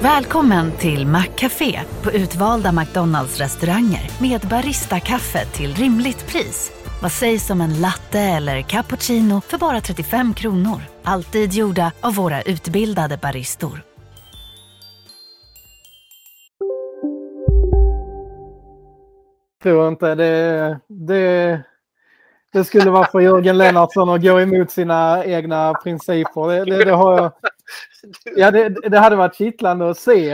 Välkommen 0.00 0.72
till 0.72 1.06
Maccafé 1.06 1.80
på 2.02 2.12
utvalda 2.12 2.72
McDonalds 2.72 3.38
restauranger 3.38 4.10
med 4.20 4.40
Baristakaffe 4.40 5.44
till 5.44 5.74
rimligt 5.74 6.26
pris. 6.26 6.72
Vad 7.02 7.12
sägs 7.12 7.50
om 7.50 7.60
en 7.60 7.80
latte 7.80 8.20
eller 8.20 8.62
cappuccino 8.62 9.40
för 9.40 9.58
bara 9.58 9.80
35 9.80 10.34
kronor? 10.34 10.80
Alltid 11.04 11.52
gjorda 11.52 11.92
av 12.00 12.14
våra 12.14 12.42
utbildade 12.42 13.16
baristor. 13.16 13.93
Tror 19.64 19.88
inte. 19.88 20.14
Det, 20.14 20.78
det, 20.86 21.60
det 22.52 22.64
skulle 22.64 22.90
vara 22.90 23.06
för 23.06 23.20
Jörgen 23.20 23.58
Lennartsson 23.58 24.08
att 24.08 24.22
gå 24.22 24.40
emot 24.40 24.70
sina 24.70 25.24
egna 25.24 25.74
principer. 25.74 26.48
Det, 26.48 26.64
det, 26.64 26.84
det 26.84 26.90
har 26.90 27.16
jag, 27.16 27.32
ja, 28.36 28.50
det, 28.50 28.68
det, 28.68 28.98
hade 28.98 29.16
varit 29.16 29.36
kittlande 29.36 29.90
att 29.90 29.98
se. 29.98 30.26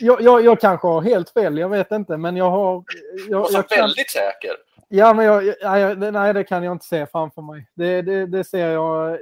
Jag, 0.00 0.20
jag, 0.20 0.44
jag 0.44 0.60
kanske 0.60 0.86
har 0.86 1.02
helt 1.02 1.30
fel, 1.30 1.58
jag 1.58 1.68
vet 1.68 1.92
inte. 1.92 2.16
Men 2.16 2.36
jag 2.36 2.50
har... 2.50 2.84
Jag, 3.28 3.46
jag 3.52 3.68
kan, 3.68 3.78
väldigt 3.78 4.10
säker. 4.10 4.50
Ja, 4.88 5.14
men 5.14 5.24
jag, 5.24 5.54
nej, 5.62 6.12
nej, 6.12 6.34
det 6.34 6.44
kan 6.44 6.62
jag 6.62 6.72
inte 6.72 6.86
se 6.86 7.06
framför 7.06 7.42
mig. 7.42 7.66
Det, 7.74 8.02
det, 8.02 8.26
det, 8.26 8.44
ser, 8.44 8.70
jag, 8.70 9.18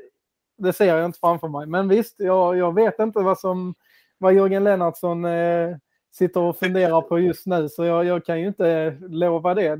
det 0.58 0.72
ser 0.72 0.96
jag 0.96 1.04
inte 1.04 1.18
framför 1.18 1.48
mig. 1.48 1.66
Men 1.66 1.88
visst, 1.88 2.14
jag, 2.18 2.56
jag 2.56 2.74
vet 2.74 2.98
inte 2.98 3.18
vad 3.18 3.38
som 3.38 3.74
vad 4.18 4.34
Jörgen 4.34 4.64
Lennartsson 4.64 5.24
eh, 5.24 5.76
sitter 6.18 6.40
och 6.40 6.58
funderar 6.58 7.00
på 7.00 7.18
just 7.18 7.46
nu. 7.46 7.68
Så 7.68 7.84
jag, 7.84 8.04
jag 8.04 8.24
kan 8.24 8.40
ju 8.40 8.46
inte 8.46 8.98
lova 9.00 9.54
det. 9.54 9.76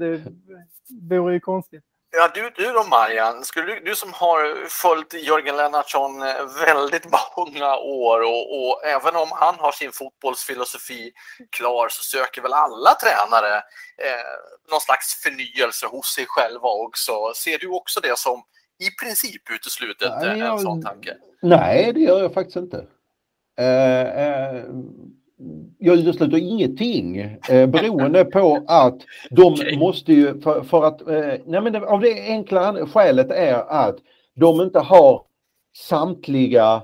Det 0.88 1.18
vore 1.18 1.35
ju 1.35 1.40
konstigt. 1.40 1.85
Ja, 2.16 2.31
du, 2.35 2.51
du 2.57 2.73
då 2.73 2.85
Marian, 2.90 3.44
skulle 3.44 3.66
du, 3.66 3.81
du 3.81 3.94
som 3.94 4.12
har 4.12 4.68
följt 4.68 5.14
Jörgen 5.14 5.57
Lennartsson 5.57 6.23
eh, 6.23 6.66
väldigt 6.66 7.07
många 7.37 7.77
år 7.77 8.20
och, 8.20 8.44
och, 8.59 8.85
även 8.85 9.16
om 9.16 9.29
han 9.33 9.55
har 9.59 9.73
sin 9.73 9.92
fotbollsfilosofi 9.92 11.12
klar 11.51 11.88
så 11.88 12.03
söker 12.03 12.42
väl 12.42 12.53
alla 12.53 12.90
tränare 12.94 13.57
eh, 14.07 14.35
någon 14.70 14.81
slags 14.81 15.23
förnyelse 15.23 15.87
hos 15.87 16.07
sig 16.14 16.25
själva 16.29 16.68
också. 16.68 17.12
Ser 17.35 17.59
du 17.59 17.68
också 17.68 18.01
det 18.01 18.18
som 18.18 18.42
i 18.79 18.90
princip 19.05 19.51
uteslutet, 19.51 20.12
nej, 20.20 20.38
jag, 20.38 20.53
en 20.53 20.59
sån 20.59 20.83
tanke? 20.83 21.16
Nej, 21.42 21.92
det 21.92 22.01
gör 22.01 22.23
jag 22.23 22.35
faktiskt 22.35 22.57
inte. 22.57 22.87
Eh, 23.59 24.07
eh, 24.25 24.64
jag 25.78 25.98
utesluter 25.98 26.37
ingenting 26.38 27.18
eh, 27.50 27.66
beroende 27.66 28.24
på 28.24 28.64
att 28.66 28.98
de 29.30 29.42
okay. 29.52 29.78
måste 29.78 30.12
ju 30.12 30.40
för, 30.40 30.62
för 30.62 30.85
att, 30.85 31.09
eh, 31.09 31.40
nej 31.46 31.61
men 31.61 31.72
det, 31.72 31.87
av 31.87 32.00
det 32.00 32.20
enkla 32.20 32.87
skälet 32.87 33.30
är 33.30 33.54
att 33.54 33.96
de 34.35 34.61
inte 34.61 34.78
har 34.78 35.22
samtliga 35.76 36.83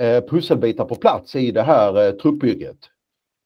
eh, 0.00 0.24
pusselbitar 0.24 0.84
på 0.84 0.94
plats 0.94 1.36
i 1.36 1.50
det 1.50 1.62
här 1.62 2.06
eh, 2.06 2.12
truppbygget. 2.12 2.78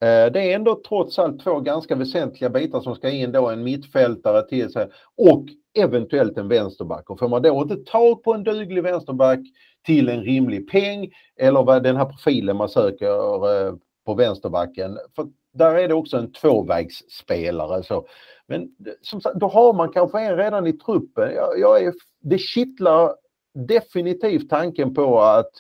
Eh, 0.03 0.33
det 0.33 0.53
är 0.53 0.55
ändå 0.55 0.81
trots 0.89 1.19
allt 1.19 1.45
två 1.45 1.61
ganska 1.61 1.97
väsentliga 1.97 2.51
bitar 2.51 2.81
som 2.81 2.95
ska 2.95 3.11
in 3.11 3.33
då, 3.33 3.49
en 3.49 3.65
mittfältare 3.65 4.49
till 4.49 4.73
sig 4.73 4.89
och 5.17 5.45
eventuellt 5.79 6.39
en 6.39 6.49
vänsterback. 6.49 7.11
Och 7.11 7.19
får 7.19 7.29
man 7.29 7.43
då 7.43 7.63
inte 7.63 7.91
tag 7.91 8.23
på 8.23 8.35
en 8.35 8.45
duglig 8.45 8.83
vänsterback 8.83 9.41
till 9.87 10.09
en 10.09 10.23
rimlig 10.23 10.71
peng 10.71 11.11
eller 11.41 11.63
vad 11.63 11.83
den 11.83 11.97
här 11.97 12.05
profilen 12.05 12.57
man 12.57 12.69
söker 12.69 13.67
eh, 13.67 13.75
på 14.05 14.15
vänsterbacken. 14.15 14.99
För 15.17 15.29
där 15.53 15.75
är 15.75 15.89
det 15.89 15.95
också 15.95 16.17
en 16.17 16.33
tvåvägsspelare. 16.33 17.83
Så. 17.83 18.07
Men 18.47 18.69
som 19.03 19.21
sagt, 19.21 19.41
då 19.41 19.47
har 19.47 19.73
man 19.73 19.93
kanske 19.93 20.21
en 20.21 20.37
redan 20.37 20.67
i 20.67 20.73
truppen. 20.73 21.35
Jag, 21.35 21.59
jag 21.59 21.83
är, 21.83 21.95
det 22.21 22.39
kittlar 22.39 23.15
definitivt 23.55 24.51
tanken 24.51 24.95
på 24.95 25.21
att 25.21 25.51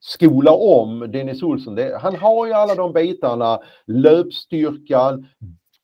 skola 0.00 0.52
om 0.52 1.10
Dennis 1.12 1.42
Olsson. 1.42 1.74
Det, 1.74 1.98
han 2.00 2.16
har 2.16 2.46
ju 2.46 2.52
alla 2.52 2.74
de 2.74 2.92
bitarna. 2.92 3.58
Löpstyrkan, 3.86 5.26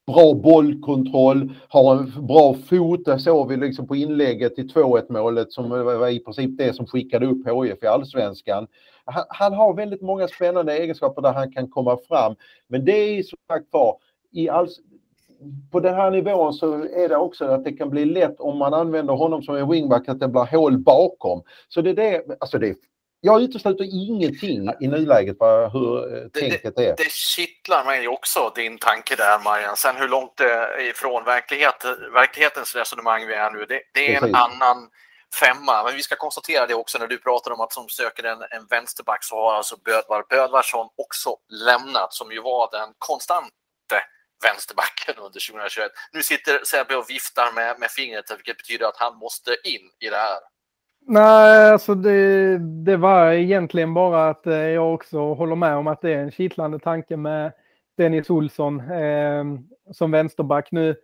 bra 0.07 0.35
bollkontroll, 0.35 1.53
har 1.69 1.97
en 1.97 2.27
bra 2.27 2.55
fot. 2.55 3.05
Det 3.05 3.19
såg 3.19 3.49
vi 3.49 3.57
liksom 3.57 3.87
på 3.87 3.97
inlägget 3.97 4.55
till 4.55 4.69
2-1 4.69 5.13
målet 5.13 5.53
som 5.53 5.71
var 5.71 6.09
i 6.09 6.19
princip 6.19 6.59
det 6.59 6.77
som 6.77 6.87
skickade 6.87 7.27
upp 7.27 7.47
HIF 7.47 7.83
i 7.83 7.87
allsvenskan. 7.87 8.67
Han, 9.13 9.25
han, 9.29 9.55
har 9.55 9.75
väldigt 9.75 10.03
många 10.03 10.29
spännande 10.29 10.79
egenskaper 10.79 11.23
där 11.23 11.33
han 11.33 11.53
kan 11.53 11.71
komma 11.71 11.99
fram. 12.09 12.37
Men 12.67 12.85
det 12.85 12.93
är 12.93 13.23
som 13.23 13.39
sagt 13.49 13.67
var, 13.71 13.97
i 14.33 14.49
på 15.73 15.81
den 15.81 15.95
här 15.95 16.11
nivån 16.11 16.53
så 16.53 16.75
är 16.75 17.09
det 17.09 17.17
också 17.17 17.45
att 17.45 17.65
det 17.65 17.73
kan 17.73 17.91
bli 17.91 18.05
lätt 18.05 18.41
om 18.41 18.59
man 18.59 18.75
använder 18.75 19.15
honom 19.15 19.43
som 19.43 19.57
en 19.57 19.71
wingback 19.71 20.09
att 20.09 20.21
det 20.21 20.29
blir 20.29 20.45
hål 20.45 20.79
bakom. 20.79 21.43
Så 21.69 21.81
det 21.81 21.91
är 21.91 21.95
det, 21.95 22.25
alltså 22.41 22.59
det 22.59 22.77
jag 23.21 23.43
utesluter 23.43 23.85
ingenting 23.85 24.71
i 24.81 24.89
nuläget 24.89 25.39
på 25.39 25.71
hur 25.73 26.17
eh, 26.17 26.29
tänket 26.29 26.77
det, 26.77 26.87
är. 26.87 26.97
Det 26.97 27.11
kittlar 27.11 27.85
mig 27.85 28.09
också, 28.09 28.53
din 28.55 28.79
tanke 28.79 29.17
där 29.17 29.45
Marian. 29.45 29.77
Sen 29.77 29.97
hur 29.97 30.09
långt 30.09 30.37
det 30.37 30.53
är 30.53 30.91
ifrån 30.91 31.25
verklighet, 31.25 31.85
verklighetens 32.15 32.77
resonemang 32.77 33.27
vi 33.27 33.35
är 33.35 33.51
nu, 33.51 33.65
det, 33.69 33.81
det 33.95 34.15
är 34.15 34.21
Precis. 34.21 34.29
en 34.29 34.35
annan 34.35 34.89
femma. 35.35 35.85
Men 35.85 35.95
vi 35.95 36.03
ska 36.03 36.17
konstatera 36.17 36.67
det 36.67 36.75
också 36.75 36.99
när 36.99 37.07
du 37.07 37.19
pratar 37.19 37.51
om 37.51 37.61
att 37.61 37.73
som 37.73 37.89
söker 37.89 38.25
en, 38.25 38.43
en 38.51 38.67
vänsterback 38.71 39.25
så 39.25 39.37
har 39.37 39.55
alltså 39.55 39.77
Bödvar 39.85 40.25
Bödvarsson 40.31 40.89
också 40.97 41.37
lämnat 41.49 42.13
som 42.13 42.33
ju 42.33 42.43
var 42.43 42.69
den 42.73 42.95
konstante 42.99 43.53
vänsterbacken 44.45 45.15
under 45.17 45.41
2021. 45.51 45.91
Nu 46.13 46.23
sitter 46.23 46.65
Sebbe 46.65 46.97
och 46.97 47.11
viftar 47.11 47.55
med, 47.55 47.81
med 47.81 47.91
fingret 47.91 48.31
vilket 48.31 48.57
betyder 48.57 48.87
att 48.87 48.97
han 48.97 49.17
måste 49.17 49.51
in 49.51 49.87
i 50.01 50.09
det 50.11 50.17
här. 50.17 50.39
Nej, 51.07 51.71
alltså 51.71 51.95
det, 51.95 52.59
det 52.59 52.97
var 52.97 53.33
egentligen 53.33 53.95
bara 53.95 54.29
att 54.29 54.47
eh, 54.47 54.55
jag 54.55 54.95
också 54.95 55.35
håller 55.35 55.57
med 55.57 55.77
om 55.77 55.87
att 55.87 56.01
det 56.01 56.11
är 56.11 56.19
en 56.19 56.31
kittlande 56.31 56.79
tanke 56.79 57.17
med 57.17 57.53
Dennis 57.97 58.31
Olsson 58.31 58.91
eh, 58.91 59.45
som 59.93 60.11
vänsterback. 60.11 60.69
Nu, 60.71 60.97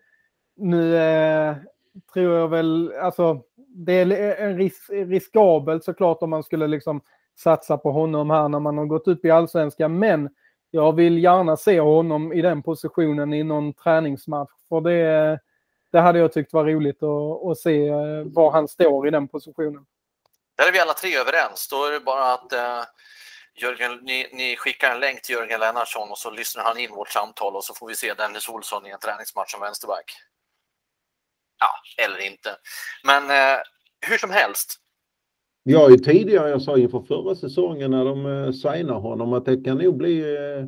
nu 0.57 0.97
eh, 0.97 1.57
tror 2.13 2.35
jag 2.35 2.49
väl, 2.49 2.93
alltså 3.01 3.43
det 3.75 3.93
är 3.93 4.37
en 4.37 4.57
ris 4.57 4.91
riskabelt 4.91 5.85
såklart 5.85 6.23
om 6.23 6.31
man 6.31 6.43
skulle 6.43 6.67
liksom 6.67 7.01
satsa 7.39 7.79
på 7.79 7.91
honom 7.91 8.31
här 8.31 8.49
när 8.49 8.61
man 8.61 8.79
har 8.79 8.87
gått 8.87 9.09
upp 9.09 9.25
i 9.25 9.31
allsvenskan. 9.31 9.99
Men 9.99 10.29
jag 10.71 10.93
vill 10.93 11.25
gärna 11.25 11.57
se 11.57 11.81
honom 11.81 12.33
i 12.33 12.43
den 12.43 12.63
positionen 12.63 13.33
i 13.33 13.43
någon 13.43 13.73
träningsmatch. 13.73 14.51
För 14.69 14.81
det, 14.81 15.41
det 15.93 16.01
hade 16.01 16.19
jag 16.19 16.33
tyckt 16.33 16.53
var 16.53 16.65
roligt 16.65 17.03
att, 17.03 17.51
att 17.51 17.59
se 17.59 17.89
eh, 17.89 18.25
var 18.25 18.51
han 18.51 18.69
står 18.69 19.09
i 19.09 19.11
den 19.11 19.29
positionen. 19.29 19.87
Där 20.57 20.69
är 20.69 20.73
vi 20.73 20.81
alla 20.81 20.93
tre 20.93 21.17
överens. 21.17 21.69
Då 21.71 21.85
är 21.85 21.93
det 21.93 22.01
bara 22.01 22.33
att 22.33 22.53
eh, 22.53 22.83
Jörgen, 23.57 23.99
ni, 24.03 24.29
ni, 24.33 24.57
skickar 24.57 24.91
en 24.91 25.01
länk 25.01 25.23
till 25.23 25.35
Jörgen 25.35 25.61
Lennartsson 25.61 26.11
och 26.11 26.19
så 26.19 26.31
lyssnar 26.31 26.65
han 26.65 26.79
in 26.79 26.91
vårt 26.91 27.09
samtal 27.11 27.57
och 27.57 27.65
så 27.65 27.75
får 27.75 27.89
vi 27.89 27.95
se 27.95 28.15
Dennis 28.15 28.49
Olsson 28.49 28.87
i 28.87 28.91
en 28.91 28.99
träningsmatch 28.99 29.51
som 29.51 29.61
vänsterback. 29.61 30.13
Ja, 31.61 32.05
eller 32.05 32.27
inte. 32.27 32.51
Men 33.05 33.23
eh, 33.31 33.59
hur 34.09 34.19
som 34.19 34.31
helst. 34.31 34.81
Jag 35.63 35.87
är 35.87 35.91
ju 35.91 35.97
tidigare, 35.97 36.51
jag 36.51 36.63
sa 36.63 36.79
inför 36.79 37.01
förra 37.01 37.35
säsongen 37.35 37.91
när 37.91 38.05
de 38.05 38.27
eh, 38.27 38.53
signar 38.53 39.01
honom 39.01 39.33
att 39.33 39.45
det 39.45 39.65
kan 39.65 39.79
nog 39.79 39.97
bli 39.97 40.21
eh, 40.21 40.65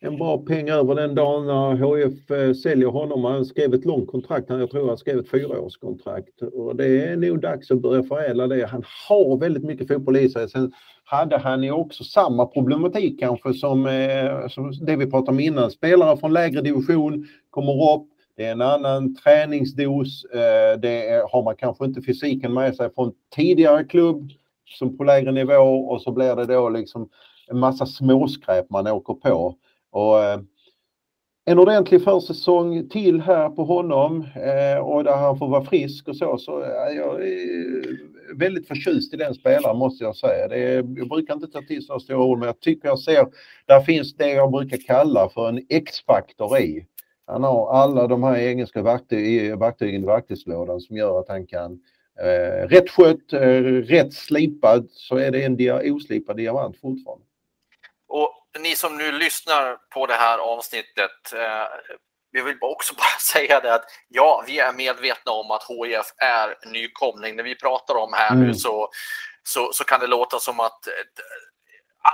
en 0.00 0.16
bra 0.16 0.38
peng 0.38 0.68
över 0.68 0.94
den 0.94 1.14
dagen 1.14 1.46
när 1.46 1.76
HF 1.76 2.30
eh, 2.30 2.52
säljer 2.52 2.88
honom. 2.88 3.24
Han 3.24 3.44
skrev 3.44 3.74
ett 3.74 3.84
långt 3.84 4.10
kontrakt, 4.10 4.50
jag 4.50 4.70
tror 4.70 4.88
han 4.88 4.98
skrev 4.98 5.18
ett 5.18 5.30
fyraårskontrakt. 5.30 6.42
Och 6.42 6.76
det 6.76 7.04
är 7.04 7.16
nog 7.16 7.40
dags 7.40 7.70
att 7.70 7.82
börja 7.82 8.02
förädla 8.02 8.46
det. 8.46 8.66
Han 8.66 8.84
har 9.08 9.38
väldigt 9.38 9.64
mycket 9.64 9.88
fotboll 9.88 10.16
i 10.16 10.28
sig. 10.28 10.48
Sen 10.48 10.72
hade 11.04 11.38
han 11.38 11.62
ju 11.62 11.70
också 11.70 12.04
samma 12.04 12.46
problematik 12.46 13.20
kanske 13.20 13.54
som, 13.54 13.86
eh, 13.86 14.48
som 14.48 14.72
det 14.86 14.96
vi 14.96 15.10
pratade 15.10 15.30
om 15.30 15.40
innan. 15.40 15.70
Spelare 15.70 16.16
från 16.16 16.32
lägre 16.32 16.60
division 16.60 17.26
kommer 17.50 17.94
upp, 17.94 18.08
det 18.36 18.44
är 18.44 18.52
en 18.52 18.62
annan 18.62 19.14
träningsdos. 19.14 20.24
Eh, 20.24 20.80
det 20.80 21.08
är, 21.08 21.32
har 21.32 21.42
man 21.42 21.56
kanske 21.56 21.84
inte 21.84 22.02
fysiken 22.02 22.52
med 22.52 22.76
sig 22.76 22.90
från 22.94 23.12
tidigare 23.34 23.84
klubb 23.84 24.30
som 24.78 24.96
på 24.96 25.04
lägre 25.04 25.32
nivå 25.32 25.88
och 25.88 26.02
så 26.02 26.12
blir 26.12 26.36
det 26.36 26.46
då 26.46 26.68
liksom 26.68 27.08
en 27.48 27.58
massa 27.58 27.86
småskräp 27.86 28.70
man 28.70 28.86
åker 28.86 29.14
på. 29.14 29.54
Och, 29.90 30.24
eh, 30.24 30.40
en 31.48 31.58
ordentlig 31.58 32.04
försäsong 32.04 32.88
till 32.88 33.20
här 33.20 33.48
på 33.48 33.64
honom 33.64 34.26
eh, 34.34 34.78
och 34.78 35.04
där 35.04 35.16
han 35.16 35.38
får 35.38 35.48
vara 35.48 35.64
frisk 35.64 36.08
och 36.08 36.16
så. 36.16 36.38
Så 36.38 36.60
är 36.60 36.94
jag 36.94 37.20
väldigt 38.34 38.68
förtjust 38.68 39.14
i 39.14 39.16
den 39.16 39.34
spelaren 39.34 39.78
måste 39.78 40.04
jag 40.04 40.16
säga. 40.16 40.48
Det 40.48 40.56
är, 40.56 40.74
jag 40.74 41.08
brukar 41.08 41.34
inte 41.34 41.46
ta 41.46 41.62
till 41.62 41.86
så 41.86 42.00
stora 42.00 42.18
ord 42.18 42.38
men 42.38 42.46
jag 42.46 42.60
tycker 42.60 42.88
jag 42.88 42.98
ser, 42.98 43.26
där 43.66 43.80
finns 43.80 44.14
det 44.14 44.30
jag 44.30 44.50
brukar 44.50 44.76
kalla 44.76 45.28
för 45.28 45.48
en 45.48 45.66
X-faktor 45.68 46.58
i. 46.58 46.86
Han 47.26 47.44
har 47.44 47.72
alla 47.72 48.06
de 48.06 48.22
här 48.22 48.36
engelska 48.36 48.82
verktyg, 48.82 49.58
verktygen 49.58 50.02
i 50.02 50.06
verktygslådan 50.06 50.80
som 50.80 50.96
gör 50.96 51.20
att 51.20 51.28
han 51.28 51.46
kan 51.46 51.78
eh, 52.20 52.68
rätt 52.68 52.90
skött, 52.90 53.32
eh, 53.32 53.62
rätt 53.62 54.14
slipad 54.14 54.90
så 54.90 55.16
är 55.16 55.30
det 55.30 55.44
en 55.44 55.56
dia, 55.56 55.92
oslipad 55.92 56.36
diamant 56.36 56.80
fortfarande. 56.80 57.24
Och 58.08 58.32
ni 58.60 58.76
som 58.76 58.96
nu 58.96 59.12
lyssnar 59.12 59.76
på 59.94 60.06
det 60.06 60.14
här 60.14 60.38
avsnittet, 60.38 61.32
eh, 61.34 61.98
vi 62.32 62.42
vill 62.42 62.58
också 62.60 62.94
bara 62.94 63.18
säga 63.32 63.60
det 63.60 63.74
att 63.74 63.84
ja, 64.08 64.44
vi 64.46 64.58
är 64.58 64.72
medvetna 64.72 65.32
om 65.32 65.50
att 65.50 65.62
HIF 65.68 66.06
är 66.16 66.72
nykomling. 66.72 67.36
När 67.36 67.44
vi 67.44 67.54
pratar 67.54 67.94
om 67.94 68.12
här 68.12 68.32
mm. 68.32 68.46
nu 68.46 68.54
så, 68.54 68.88
så, 69.42 69.70
så, 69.72 69.84
kan 69.84 70.00
det 70.00 70.06
låta 70.06 70.38
som 70.38 70.60
att 70.60 70.86
eh, 70.86 70.92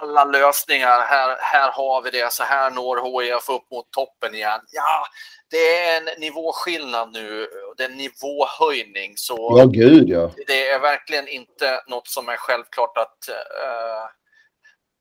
alla 0.01 0.25
lösningar, 0.25 1.01
här, 1.01 1.37
här 1.41 1.71
har 1.71 2.03
vi 2.03 2.11
det, 2.11 2.33
så 2.33 2.43
här 2.43 2.71
når 2.71 3.23
HIF 3.23 3.49
upp 3.49 3.71
mot 3.71 3.91
toppen 3.91 4.35
igen. 4.35 4.61
Ja, 4.73 5.07
det 5.51 5.79
är 5.79 5.97
en 5.97 6.21
nivåskillnad 6.21 7.13
nu, 7.13 7.49
det 7.77 7.85
är 7.85 7.89
en 7.89 7.97
nivåhöjning. 7.97 9.13
Så 9.17 9.55
ja, 9.59 9.65
gud 9.65 10.09
ja. 10.09 10.31
Det 10.47 10.69
är 10.69 10.79
verkligen 10.79 11.29
inte 11.29 11.83
något 11.87 12.09
som 12.09 12.29
är 12.29 12.37
självklart 12.37 12.99
att 12.99 13.29
uh, 13.29 14.05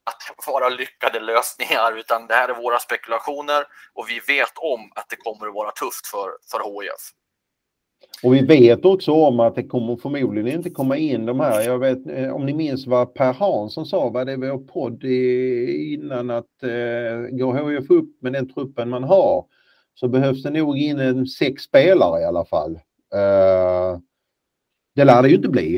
att 0.04 0.47
vara 0.47 0.69
lyckade 0.69 1.19
lösningar 1.19 1.97
utan 1.97 2.27
det 2.27 2.34
här 2.34 2.49
är 2.49 2.54
våra 2.54 2.80
spekulationer 2.80 3.65
och 3.94 4.10
vi 4.10 4.19
vet 4.19 4.54
om 4.56 4.92
att 4.96 5.10
det 5.10 5.15
kommer 5.15 5.48
att 5.48 5.54
vara 5.54 5.71
tufft 5.71 6.08
för, 6.08 6.29
för 6.52 6.81
HIF. 6.81 7.12
Och 8.23 8.35
vi 8.35 8.41
vet 8.41 8.85
också 8.85 9.12
om 9.12 9.39
att 9.39 9.56
det 9.56 9.63
kommer 9.63 9.95
förmodligen 9.95 10.58
inte 10.58 10.69
komma 10.69 10.97
in 10.97 11.25
de 11.25 11.39
här, 11.39 11.62
jag 11.62 11.79
vet 11.79 12.08
eh, 12.08 12.35
om 12.35 12.45
ni 12.45 12.54
minns 12.54 12.87
vad 12.87 13.13
Per 13.13 13.33
Hansson 13.33 13.85
sa, 13.85 14.10
vad 14.10 14.27
det 14.27 14.37
var 14.37 14.58
podd 14.58 15.04
innan 15.93 16.29
att 16.29 16.63
eh, 16.63 17.37
går 17.37 17.71
HIF 17.71 17.89
upp 17.89 18.21
med 18.21 18.33
den 18.33 18.54
truppen 18.54 18.89
man 18.89 19.04
har 19.04 19.45
så 19.95 20.08
behövs 20.08 20.43
det 20.43 20.49
nog 20.49 20.77
in 20.77 20.99
en 20.99 21.27
sex 21.27 21.63
spelare 21.63 22.21
i 22.21 22.25
alla 22.25 22.45
fall. 22.45 22.75
Eh, 23.13 23.99
det 24.95 25.04
lär 25.04 25.21
det 25.21 25.29
ju 25.29 25.35
inte 25.35 25.49
bli. 25.49 25.75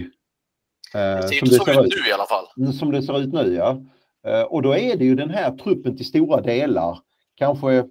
Eh, 0.93 1.21
det 1.21 1.27
ser 1.27 1.37
som 1.37 1.49
det 1.49 1.55
ser 1.55 1.85
ut 1.85 1.93
nu 2.03 2.09
i 2.09 2.13
alla 2.13 2.25
fall. 2.25 2.73
Som 2.73 2.91
det 2.91 3.03
ser 3.03 3.19
ut 3.19 3.33
nu 3.33 3.53
ja. 3.53 3.81
Eh, 4.27 4.41
och 4.41 4.61
då 4.61 4.75
är 4.75 4.97
det 4.97 5.05
ju 5.05 5.15
den 5.15 5.29
här 5.29 5.57
truppen 5.57 5.97
till 5.97 6.05
stora 6.05 6.41
delar, 6.41 6.99
kanske 7.35 7.85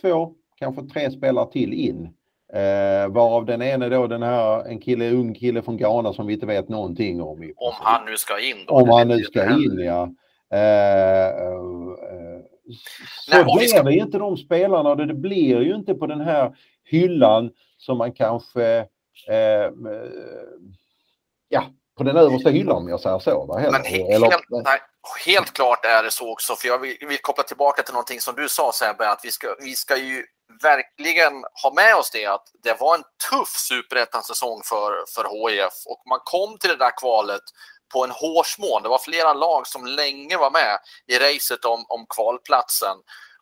två, 0.00 0.34
kanske 0.58 0.82
tre 0.82 1.10
spelare 1.10 1.52
till 1.52 1.72
in. 1.72 2.08
Eh, 2.54 3.08
varav 3.08 3.44
den 3.44 3.62
ene 3.62 3.88
då 3.88 4.06
den 4.06 4.22
här, 4.22 4.64
en 4.64 4.80
kille, 4.80 5.10
ung 5.10 5.34
kille 5.34 5.62
från 5.62 5.76
Ghana 5.76 6.12
som 6.12 6.26
vi 6.26 6.34
inte 6.34 6.46
vet 6.46 6.68
någonting 6.68 7.22
om. 7.22 7.52
Om 7.56 7.72
han 7.80 8.04
nu 8.04 8.16
ska 8.16 8.40
in 8.40 8.56
då. 8.66 8.74
Om 8.74 8.88
han 8.88 9.08
nu 9.08 9.18
ska 9.18 9.50
in 9.50 9.78
ja. 9.78 10.08
Eh, 10.52 11.26
eh, 11.26 11.62
så 13.26 13.36
Nej, 13.36 13.44
blir 13.44 13.66
ska... 13.66 13.82
det 13.82 13.94
inte 13.94 14.18
de 14.18 14.36
spelarna 14.36 14.90
och 14.90 14.96
det 14.96 15.14
blir 15.14 15.60
ju 15.60 15.74
inte 15.74 15.94
på 15.94 16.06
den 16.06 16.20
här 16.20 16.56
hyllan 16.84 17.50
som 17.76 17.98
man 17.98 18.12
kanske 18.12 18.78
eh, 19.28 19.70
ja, 21.48 21.64
på 21.96 22.04
den 22.04 22.16
översta 22.16 22.50
hyllan 22.50 22.76
om 22.76 22.88
jag 22.88 23.00
säger 23.00 23.18
så. 23.18 23.44
Va? 23.44 23.60
Men 23.72 23.84
he 23.84 24.14
Eller, 24.14 24.30
helt, 24.30 24.44
nej, 24.50 24.80
helt 25.26 25.52
klart 25.52 25.84
är 25.84 26.02
det 26.02 26.10
så 26.10 26.32
också, 26.32 26.54
för 26.54 26.68
jag 26.68 26.78
vill, 26.78 26.96
vill, 27.08 27.18
koppla 27.18 27.42
tillbaka 27.42 27.82
till 27.82 27.94
någonting 27.94 28.20
som 28.20 28.34
du 28.34 28.48
sa 28.48 28.72
Sebbe, 28.74 29.10
att 29.10 29.20
vi 29.24 29.30
ska, 29.30 29.46
vi 29.60 29.74
ska 29.74 29.96
ju 29.96 30.24
verkligen 30.62 31.44
ha 31.62 31.72
med 31.74 31.96
oss 31.96 32.10
det 32.10 32.26
att 32.26 32.44
det 32.62 32.80
var 32.80 32.94
en 32.94 33.04
tuff 33.30 33.48
superettan-säsong 33.48 34.62
för, 34.64 35.04
för 35.14 35.24
HIF 35.24 35.72
och 35.86 36.02
man 36.08 36.20
kom 36.24 36.58
till 36.58 36.70
det 36.70 36.76
där 36.76 36.98
kvalet 36.98 37.42
på 37.92 38.04
en 38.04 38.10
hårsmån. 38.10 38.82
Det 38.82 38.88
var 38.88 38.98
flera 38.98 39.32
lag 39.32 39.66
som 39.66 39.86
länge 39.86 40.36
var 40.36 40.50
med 40.50 40.78
i 41.06 41.18
racet 41.18 41.64
om, 41.64 41.84
om 41.88 42.06
kvalplatsen 42.14 42.96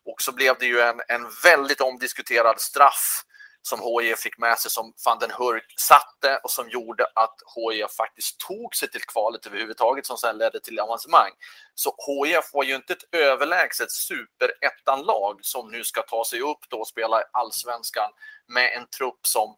och 0.05 0.21
så 0.21 0.31
blev 0.31 0.55
det 0.59 0.65
ju 0.65 0.79
en, 0.79 1.01
en 1.07 1.29
väldigt 1.43 1.81
omdiskuterad 1.81 2.61
straff 2.61 3.23
som 3.61 3.79
HIF 3.79 4.19
fick 4.19 4.37
med 4.37 4.59
sig 4.59 4.71
som 4.71 4.93
van 5.05 5.19
den 5.19 5.31
Hurk 5.31 5.73
satte 5.79 6.39
och 6.43 6.51
som 6.51 6.69
gjorde 6.69 7.05
att 7.15 7.35
HIF 7.55 7.91
faktiskt 7.91 8.39
tog 8.39 8.75
sig 8.75 8.91
till 8.91 9.01
kvalet 9.01 9.45
överhuvudtaget 9.45 10.05
som 10.05 10.17
sen 10.17 10.37
ledde 10.37 10.59
till 10.59 10.79
avancemang. 10.79 11.31
Så 11.75 11.95
HIF 12.07 12.53
var 12.53 12.63
ju 12.63 12.75
inte 12.75 12.93
ett 12.93 13.13
överlägset 13.15 13.91
superettan-lag 13.91 15.39
som 15.41 15.71
nu 15.71 15.83
ska 15.83 16.01
ta 16.01 16.25
sig 16.25 16.41
upp 16.41 16.69
då 16.69 16.77
och 16.77 16.87
spela 16.87 17.21
i 17.21 17.23
allsvenskan 17.31 18.11
med 18.47 18.73
en 18.77 18.87
trupp 18.97 19.27
som 19.27 19.55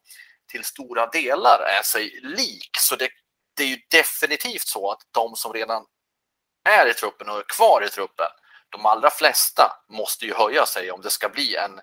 till 0.52 0.64
stora 0.64 1.06
delar 1.06 1.58
är 1.78 1.82
sig 1.82 2.20
lik. 2.22 2.70
Så 2.78 2.96
det, 2.96 3.08
det 3.56 3.62
är 3.62 3.68
ju 3.68 3.78
definitivt 3.90 4.66
så 4.66 4.90
att 4.90 5.00
de 5.10 5.36
som 5.36 5.52
redan 5.52 5.84
är 6.68 6.90
i 6.90 6.94
truppen 6.94 7.28
och 7.28 7.38
är 7.38 7.44
kvar 7.56 7.84
i 7.86 7.88
truppen, 7.88 8.28
de 8.70 8.86
allra 8.86 9.10
flesta 9.10 9.72
måste 9.88 10.26
ju 10.26 10.34
höja 10.34 10.66
sig 10.66 10.90
om 10.90 11.00
det 11.00 11.10
ska 11.10 11.28
bli 11.28 11.56
en, 11.56 11.80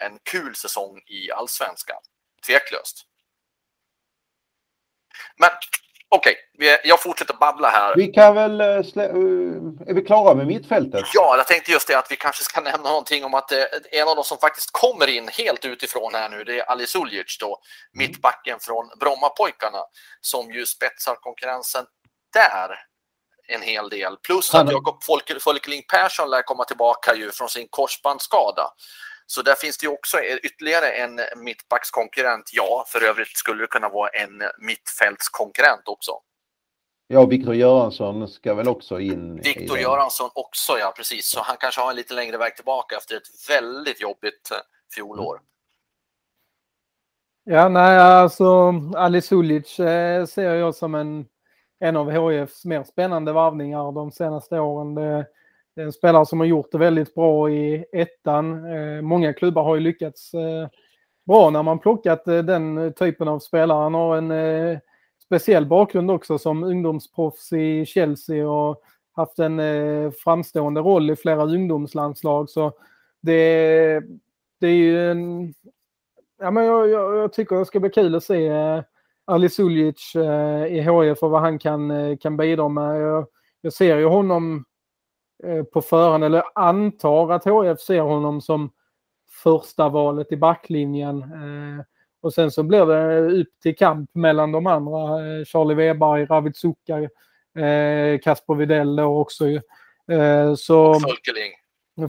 en 0.00 0.18
kul 0.22 0.54
säsong 0.54 1.00
i 1.06 1.30
allsvenskan. 1.30 2.02
Tveklöst. 2.46 3.06
Men 5.38 5.50
okej, 6.08 6.36
okay, 6.58 6.78
jag 6.84 7.02
fortsätter 7.02 7.34
babbla 7.34 7.68
här. 7.68 7.96
Vi 7.96 8.06
kan 8.06 8.34
väl, 8.34 8.60
eh, 8.60 8.66
eh, 8.66 8.80
är 9.86 9.94
vi 9.94 10.04
klara 10.04 10.34
med 10.34 10.46
mittfältet? 10.46 11.04
Ja, 11.14 11.36
jag 11.36 11.46
tänkte 11.46 11.72
just 11.72 11.88
det 11.88 11.98
att 11.98 12.10
vi 12.10 12.16
kanske 12.16 12.44
ska 12.44 12.60
nämna 12.70 12.88
någonting 12.88 13.24
om 13.24 13.34
att 13.34 13.52
en 13.90 14.08
av 14.08 14.16
de 14.16 14.24
som 14.24 14.38
faktiskt 14.38 14.70
kommer 14.72 15.06
in 15.06 15.28
helt 15.28 15.64
utifrån 15.64 16.14
här 16.14 16.28
nu, 16.28 16.44
det 16.44 16.60
är 16.60 16.70
Ali 16.70 16.86
Suljic 16.86 17.38
då, 17.40 17.46
mm. 17.46 17.58
mittbacken 17.92 18.58
från 18.60 18.90
Brommapojkarna, 19.00 19.84
som 20.20 20.52
ju 20.52 20.66
spetsar 20.66 21.14
konkurrensen 21.14 21.84
där 22.32 22.90
en 23.50 23.62
hel 23.62 23.88
del. 23.88 24.16
Plus 24.16 24.54
att 24.54 24.72
Jakob 24.72 25.04
Folkeling 25.40 25.82
Persson 25.92 26.30
lär 26.30 26.42
komma 26.42 26.64
tillbaka 26.64 27.14
ju 27.14 27.30
från 27.30 27.48
sin 27.48 27.66
korsbandsskada. 27.70 28.70
Så 29.30 29.42
där 29.42 29.54
finns 29.54 29.78
det 29.78 29.86
ju 29.86 29.92
också 29.92 30.16
ytterligare 30.42 30.88
en 30.90 31.20
mittbackskonkurrent. 31.36 32.50
Ja, 32.52 32.84
för 32.88 33.04
övrigt 33.04 33.36
skulle 33.36 33.62
det 33.62 33.66
kunna 33.66 33.88
vara 33.88 34.08
en 34.08 34.42
mittfältskonkurrent 34.58 35.88
också. 35.88 36.12
Ja, 37.06 37.26
Viktor 37.26 37.54
Göransson 37.54 38.28
ska 38.28 38.54
väl 38.54 38.68
också 38.68 39.00
in? 39.00 39.36
Viktor 39.36 39.78
Göransson 39.78 40.30
också, 40.34 40.78
ja 40.78 40.92
precis. 40.96 41.26
Så 41.30 41.40
han 41.40 41.56
kanske 41.60 41.80
har 41.80 41.90
en 41.90 41.96
lite 41.96 42.14
längre 42.14 42.36
väg 42.36 42.56
tillbaka 42.56 42.96
efter 42.96 43.16
ett 43.16 43.50
väldigt 43.50 44.00
jobbigt 44.00 44.50
eh, 44.50 44.56
fjolår. 44.94 45.40
Ja, 47.44 47.68
nej, 47.68 47.98
alltså 47.98 48.72
Ali 48.96 49.22
Sulic 49.22 49.80
eh, 49.80 50.26
ser 50.26 50.54
jag 50.54 50.74
som 50.74 50.94
en, 50.94 51.26
en 51.80 51.96
av 51.96 52.10
HIFs 52.10 52.64
mer 52.64 52.84
spännande 52.84 53.32
varvningar 53.32 53.92
de 53.92 54.12
senaste 54.12 54.58
åren. 54.58 54.94
Det, 54.94 55.26
en 55.80 55.92
spelare 55.92 56.26
som 56.26 56.40
har 56.40 56.46
gjort 56.46 56.72
det 56.72 56.78
väldigt 56.78 57.14
bra 57.14 57.50
i 57.50 57.84
ettan. 57.92 58.72
Eh, 58.72 59.02
många 59.02 59.32
klubbar 59.32 59.62
har 59.62 59.74
ju 59.74 59.80
lyckats 59.80 60.34
eh, 60.34 60.68
bra 61.26 61.50
när 61.50 61.62
man 61.62 61.78
plockat 61.78 62.28
eh, 62.28 62.38
den 62.38 62.92
typen 62.92 63.28
av 63.28 63.38
spelare. 63.38 63.82
Han 63.82 63.94
har 63.94 64.16
en 64.16 64.80
speciell 65.24 65.66
bakgrund 65.66 66.10
också 66.10 66.38
som 66.38 66.64
ungdomsproffs 66.64 67.52
i 67.52 67.86
Chelsea 67.86 68.48
och 68.48 68.82
haft 69.12 69.38
en 69.38 69.60
framstående 70.12 70.80
roll 70.80 71.10
i 71.10 71.16
flera 71.16 71.44
ungdomslandslag. 71.44 72.50
Så 72.50 72.72
det, 73.20 74.02
det 74.60 74.66
är 74.66 74.74
ju 74.74 75.10
en... 75.10 75.54
Ja, 76.38 76.50
men 76.50 76.64
jag, 76.64 76.88
jag, 76.88 77.16
jag 77.16 77.32
tycker 77.32 77.56
det 77.56 77.66
ska 77.66 77.80
bli 77.80 77.90
kul 77.90 78.14
att 78.14 78.24
se 78.24 78.52
Ali 79.24 79.48
Suljic 79.48 80.16
i 80.68 80.80
HIF 80.80 81.22
och 81.22 81.30
vad 81.30 81.40
han 81.40 81.58
kan, 81.58 82.16
kan 82.18 82.36
bidra 82.36 82.68
med. 82.68 83.00
Jag, 83.00 83.26
jag 83.60 83.72
ser 83.72 83.98
ju 83.98 84.06
honom 84.06 84.64
på 85.72 85.82
förhand, 85.82 86.24
eller 86.24 86.42
antar 86.54 87.32
att 87.32 87.44
HF 87.44 87.80
ser 87.80 88.00
honom 88.00 88.40
som 88.40 88.70
första 89.42 89.88
valet 89.88 90.32
i 90.32 90.36
backlinjen. 90.36 91.22
Eh, 91.22 91.84
och 92.22 92.34
sen 92.34 92.50
så 92.50 92.62
blir 92.62 92.86
det 92.86 93.20
upp 93.40 93.60
till 93.62 93.76
kamp 93.76 94.10
mellan 94.14 94.52
de 94.52 94.66
andra. 94.66 95.00
Eh, 95.00 95.44
Charlie 95.44 95.74
Weberg, 95.74 96.24
Ravid 96.24 96.56
Sukar, 96.56 97.08
Kasper 98.18 98.54
Widell 98.54 98.96
då 98.96 99.20
också. 99.20 99.44
Så, 100.56 100.80
och 100.80 101.02
Fölkerling. 101.02 101.52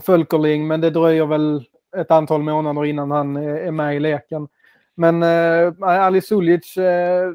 Fölkerling, 0.02 0.66
men 0.66 0.80
det 0.80 0.90
dröjer 0.90 1.26
väl 1.26 1.64
ett 1.96 2.10
antal 2.10 2.42
månader 2.42 2.84
innan 2.84 3.10
han 3.10 3.36
är 3.36 3.70
med 3.70 3.96
i 3.96 4.00
leken. 4.00 4.48
Men 4.94 5.22
eh, 5.22 5.72
Ali 5.80 6.20
Sulic 6.20 6.76
eh, 6.76 7.30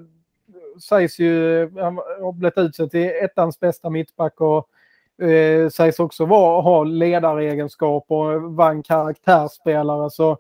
sägs 0.89 1.19
ju 1.19 1.69
ha 2.21 2.31
blivit 2.31 2.57
utsedd 2.57 2.91
till 2.91 3.11
ettans 3.23 3.59
bästa 3.59 3.89
mittback 3.89 4.41
och 4.41 4.69
eh, 5.21 5.69
sägs 5.69 5.99
också 5.99 6.25
vara, 6.25 6.61
ha 6.61 6.83
ledaregenskaper 6.83 8.15
och 8.15 8.55
vara 8.55 8.69
en 8.69 8.83
karaktärsspelare. 8.83 10.09
Så 10.09 10.37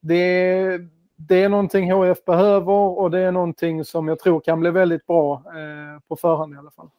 det, 0.00 0.78
det 1.16 1.42
är 1.42 1.48
någonting 1.48 1.92
HF 1.92 2.24
behöver 2.24 2.98
och 2.98 3.10
det 3.10 3.18
är 3.18 3.32
någonting 3.32 3.84
som 3.84 4.08
jag 4.08 4.18
tror 4.18 4.40
kan 4.40 4.60
bli 4.60 4.70
väldigt 4.70 5.06
bra 5.06 5.34
eh, 5.34 6.00
på 6.08 6.16
förhand 6.16 6.54
i 6.54 6.56
alla 6.56 6.70
fall. 6.70 6.90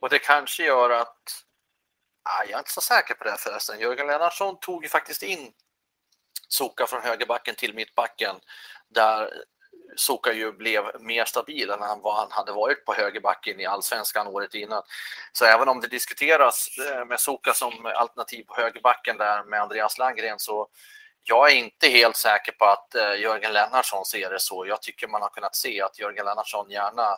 Och 0.00 0.08
det 0.08 0.18
kanske 0.18 0.64
gör 0.64 0.90
att, 0.90 1.22
ah, 2.22 2.44
jag 2.44 2.54
är 2.54 2.58
inte 2.58 2.70
så 2.70 2.80
säker 2.80 3.14
på 3.14 3.24
det 3.24 3.36
förresten, 3.38 3.80
Jörgen 3.80 4.06
Lennartsson 4.06 4.56
tog 4.60 4.82
ju 4.82 4.88
faktiskt 4.88 5.22
in 5.22 5.52
Soka 6.48 6.86
från 6.86 7.02
högerbacken 7.02 7.54
till 7.54 7.74
mittbacken 7.74 8.36
där 8.88 9.30
Soka 9.98 10.32
ju 10.32 10.52
blev 10.52 10.84
mer 11.00 11.24
stabil 11.24 11.70
än 11.70 12.00
vad 12.02 12.16
han 12.16 12.28
hade 12.30 12.52
varit 12.52 12.84
på 12.84 12.94
högerbacken 12.94 13.60
i 13.60 13.66
allsvenskan 13.66 14.26
året 14.26 14.54
innan. 14.54 14.82
Så 15.32 15.44
även 15.44 15.68
om 15.68 15.80
det 15.80 15.88
diskuteras 15.88 16.68
eh, 16.78 17.04
med 17.04 17.20
Soka 17.20 17.52
som 17.54 17.86
alternativ 17.94 18.44
på 18.44 18.54
högerbacken 18.54 19.16
där 19.16 19.44
med 19.44 19.62
Andreas 19.62 19.98
Landgren 19.98 20.38
så 20.38 20.68
jag 21.24 21.52
är 21.52 21.54
inte 21.54 21.88
helt 21.88 22.16
säker 22.16 22.52
på 22.52 22.64
att 22.64 22.94
eh, 22.94 23.14
Jörgen 23.14 23.52
Lennartsson 23.52 24.04
ser 24.04 24.30
det 24.30 24.40
så. 24.40 24.66
Jag 24.66 24.82
tycker 24.82 25.08
man 25.08 25.22
har 25.22 25.28
kunnat 25.28 25.56
se 25.56 25.82
att 25.82 25.98
Jörgen 25.98 26.24
Lennartsson 26.24 26.70
gärna 26.70 27.16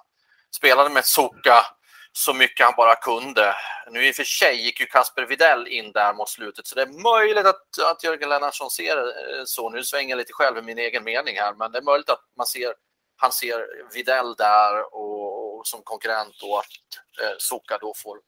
spelade 0.56 0.90
med 0.90 1.04
Soka 1.04 1.66
så 2.12 2.34
mycket 2.34 2.66
han 2.66 2.74
bara 2.76 2.94
kunde. 2.94 3.54
Nu 3.90 4.06
i 4.06 4.10
och 4.10 4.14
för 4.14 4.24
sig 4.24 4.64
gick 4.64 4.80
ju 4.80 4.86
Kasper 4.86 5.26
Videll 5.26 5.66
in 5.66 5.92
där 5.92 6.14
mot 6.14 6.28
slutet 6.28 6.66
så 6.66 6.74
det 6.74 6.82
är 6.82 7.18
möjligt 7.18 7.46
att, 7.46 7.62
att 7.90 8.04
Jörgen 8.04 8.28
Lennartsson 8.28 8.70
ser 8.70 8.96
det 8.96 9.46
så. 9.46 9.70
Nu 9.70 9.82
svänger 9.84 10.10
jag 10.10 10.16
lite 10.16 10.32
själv 10.32 10.58
i 10.58 10.62
min 10.62 10.78
egen 10.78 11.04
mening 11.04 11.36
här 11.36 11.54
men 11.54 11.72
det 11.72 11.78
är 11.78 11.82
möjligt 11.82 12.10
att 12.10 12.24
man 12.36 12.46
ser, 12.46 12.74
han 13.16 13.32
ser 13.32 13.66
Videll 13.94 14.34
där 14.34 14.94
och, 14.94 15.58
och 15.58 15.66
som 15.66 15.80
konkurrent 15.84 16.42
och 16.42 16.58
att 16.58 17.22
eh, 17.22 17.36
Soka 17.38 17.78
då 17.80 17.94
får, 17.96 18.18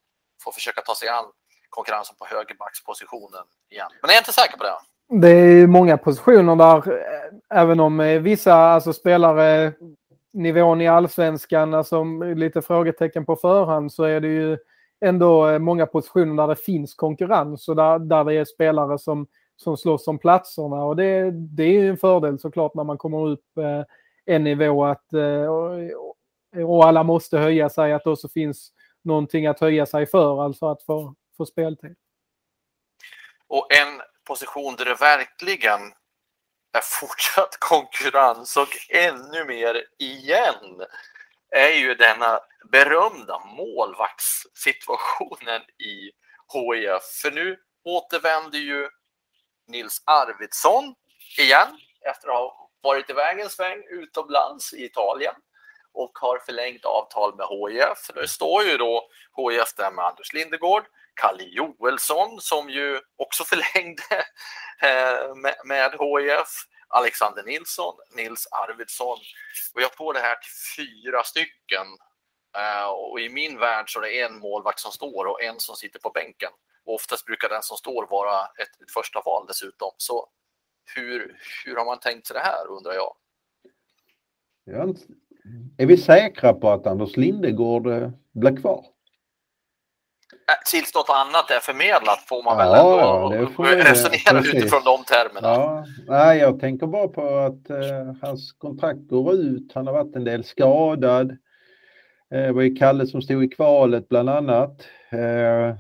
får 0.45 0.53
försöka 0.53 0.80
ta 0.80 0.95
sig 0.95 1.09
an 1.09 1.24
konkurrensen 1.68 2.16
på 2.18 2.26
högerbackspositionen 2.26 3.45
igen. 3.70 3.89
Men 4.01 4.09
jag 4.09 4.14
är 4.14 4.18
inte 4.18 4.33
säker 4.33 4.57
på 4.57 4.64
det. 4.64 4.74
Det 5.20 5.28
är 5.28 5.66
många 5.66 5.99
positioner 5.99 6.57
där, 6.57 6.93
eh, 6.93 7.61
även 7.61 7.80
om 7.80 8.01
eh, 8.01 8.20
vissa 8.20 8.55
alltså 8.55 8.93
spelare 8.93 9.72
nivån 10.33 10.80
i 10.80 10.89
allsvenskan, 10.89 11.74
alltså 11.74 12.05
lite 12.35 12.62
frågetecken 12.62 13.26
på 13.26 13.37
förhand, 13.37 13.93
så 13.93 14.05
är 14.05 14.20
det 14.20 14.28
ju 14.28 14.59
ändå 15.01 15.49
eh, 15.49 15.59
många 15.59 15.87
positioner 15.87 16.43
där 16.43 16.49
det 16.49 16.62
finns 16.62 16.95
konkurrens 16.95 17.68
och 17.68 17.76
där, 17.76 17.99
där 17.99 18.24
det 18.24 18.35
är 18.35 18.45
spelare 18.45 18.99
som, 18.99 19.26
som 19.57 19.76
slåss 19.76 20.09
om 20.09 20.18
platserna. 20.18 20.85
Och 20.85 20.97
det, 20.97 21.30
det 21.30 21.62
är 21.62 21.91
en 21.91 21.97
fördel 21.97 22.39
såklart 22.39 22.74
när 22.74 22.85
man 22.85 22.99
kommer 22.99 23.26
upp 23.26 23.59
eh, 23.59 23.83
en 24.24 24.45
nivå 24.45 24.85
att, 24.85 25.12
eh, 25.12 25.47
och, 25.47 26.16
och 26.66 26.87
alla 26.87 27.03
måste 27.03 27.39
höja 27.39 27.68
sig, 27.68 27.93
att 27.93 28.05
det 28.05 28.11
också 28.11 28.28
finns 28.28 28.72
någonting 29.05 29.47
att 29.47 29.61
höja 29.61 29.87
sig 29.87 30.07
för, 30.07 30.45
alltså 30.45 30.66
att 30.66 30.83
få, 30.83 31.14
få 31.37 31.47
speltid. 31.47 31.97
Och 33.49 33.66
en 33.72 34.01
position 34.24 34.74
där 34.78 34.85
det 34.85 34.95
verkligen 34.95 35.80
är 36.73 36.81
fortsatt 36.81 37.57
konkurrens 37.61 38.57
och 38.57 38.68
ännu 38.89 39.45
mer 39.45 39.85
igen 39.99 40.87
är 41.51 41.70
ju 41.70 41.95
denna 41.95 42.41
berömda 42.73 43.39
målvaktssituationen 43.39 45.62
i 45.62 46.11
HIF. 46.53 47.03
För 47.23 47.31
nu 47.31 47.59
återvänder 47.85 48.59
ju 48.59 48.89
Nils 49.68 50.03
Arvidsson 50.07 50.95
igen 51.39 51.79
efter 52.11 52.29
att 52.29 52.35
ha 52.35 52.70
varit 52.83 53.11
iväg 53.11 53.41
en 53.41 53.51
sväng 53.51 53.83
utomlands 53.91 54.73
i 54.73 54.85
Italien 54.85 55.35
och 55.95 56.18
har 56.18 56.38
förlängt 56.38 56.84
avtal 56.84 57.36
med 57.36 57.47
HIF. 57.47 58.11
Det 58.14 58.28
står 58.28 58.64
ju 58.64 58.76
då 58.76 59.09
HIF 59.36 59.74
där 59.76 59.90
med 59.90 60.05
Anders 60.05 60.32
Lindegård, 60.32 60.84
Kalle 61.14 61.43
Joelsson 61.43 62.40
som 62.40 62.70
ju 62.70 63.01
också 63.16 63.45
förlängde 63.53 64.24
eh, 64.82 65.34
med 65.64 65.90
HIF, 65.93 66.66
Alexander 66.88 67.43
Nilsson, 67.43 67.95
Nils 68.16 68.47
Arvidsson. 68.51 69.18
Och 69.74 69.82
jag 69.82 69.97
får 69.97 70.14
det 70.14 70.20
här 70.20 70.36
till 70.36 70.84
fyra 70.84 71.22
stycken. 71.24 71.86
Eh, 72.57 72.84
och 72.84 73.20
i 73.20 73.28
min 73.28 73.59
värld 73.59 73.93
så 73.93 73.99
är 73.99 74.03
det 74.03 74.20
en 74.20 74.38
målvakt 74.38 74.80
som 74.80 74.93
står 74.93 75.24
och 75.24 75.43
en 75.43 75.61
som 75.61 75.76
sitter 75.76 75.99
på 75.99 76.11
bänken. 76.11 76.51
Och 76.84 76.95
oftast 76.95 77.26
brukar 77.26 77.49
den 77.49 77.62
som 77.62 77.76
står 77.76 78.07
vara 78.07 78.45
ett, 78.45 78.80
ett 78.82 78.93
första 78.95 79.22
val 79.24 79.47
dessutom. 79.49 79.90
Så 79.97 80.28
hur, 80.95 81.38
hur 81.64 81.76
har 81.76 81.84
man 81.84 82.01
tänkt 82.01 82.26
sig 82.26 82.34
det 82.34 82.40
här 82.40 82.66
undrar 82.66 82.93
jag? 82.93 83.16
Ja, 84.64 84.86
är 85.76 85.86
vi 85.86 85.96
säkra 85.96 86.53
på 86.53 86.70
att 86.70 86.86
Anders 86.86 87.16
Lindegård 87.16 87.86
eh, 87.86 88.11
blir 88.32 88.57
kvar? 88.57 88.84
Tills 90.70 90.94
något 90.94 91.09
annat 91.09 91.50
är 91.50 91.61
förmedlat 91.61 92.18
får 92.28 92.42
man 92.42 92.59
ja, 92.59 92.64
väl 92.64 92.80
ändå 92.80 93.42
ja, 93.42 93.48
får 93.57 93.64
resonera 93.64 94.42
precis. 94.42 94.55
utifrån 94.55 94.80
de 94.84 95.05
termerna. 95.05 95.48
Ja, 95.48 95.84
nej, 96.07 96.38
jag 96.38 96.61
tänker 96.61 96.86
bara 96.86 97.09
på 97.09 97.36
att 97.36 97.70
eh, 97.70 98.14
hans 98.22 98.53
kontrakt 98.53 99.09
går 99.09 99.34
ut. 99.34 99.72
Han 99.74 99.86
har 99.86 99.94
varit 99.94 100.16
en 100.16 100.24
del 100.24 100.44
skadad. 100.44 101.30
Eh, 102.32 102.42
det 102.42 102.53
var 102.53 102.62
ju 102.62 102.74
Kalle 102.74 103.07
som 103.07 103.22
stod 103.22 103.44
i 103.44 103.48
kvalet 103.48 104.09
bland 104.09 104.30
annat. 104.30 104.82
Eh, 105.11 105.76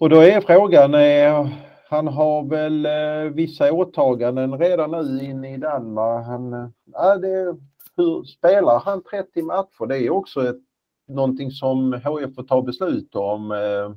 och 0.00 0.08
då 0.08 0.20
är 0.20 0.40
frågan, 0.40 0.94
eh, 0.94 1.48
han 1.90 2.08
har 2.08 2.42
väl 2.42 2.86
eh, 2.86 3.32
vissa 3.34 3.72
åtaganden 3.72 4.58
redan 4.58 4.90
nu 4.90 5.24
inne 5.24 5.54
i 5.54 5.56
Danmark. 5.56 6.26
Han, 6.26 6.52
eh, 6.52 6.68
äh, 6.94 7.14
det, 7.20 7.56
hur 7.96 8.24
spelar 8.24 8.80
han 8.80 9.02
30 9.02 9.42
matcher? 9.42 9.86
Det 9.86 9.98
är 9.98 10.10
också 10.10 10.48
ett, 10.48 10.60
någonting 11.08 11.50
som 11.50 11.92
HF 11.92 12.34
får 12.34 12.42
ta 12.42 12.62
beslut 12.62 13.14
om. 13.14 13.52
Eh, 13.52 13.90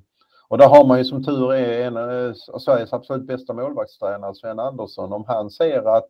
och 0.47 0.57
där 0.57 0.67
har 0.67 0.85
man 0.85 0.97
ju 0.97 1.05
som 1.05 1.23
tur 1.23 1.53
är 1.53 1.87
en 1.87 1.97
av 1.97 2.11
eh, 2.11 2.33
Sveriges 2.59 2.93
absolut 2.93 3.27
bästa 3.27 3.53
målvaktstränare, 3.53 4.35
Sven 4.35 4.59
Andersson. 4.59 5.13
Om 5.13 5.23
han 5.27 5.49
ser 5.49 5.97
att 5.97 6.09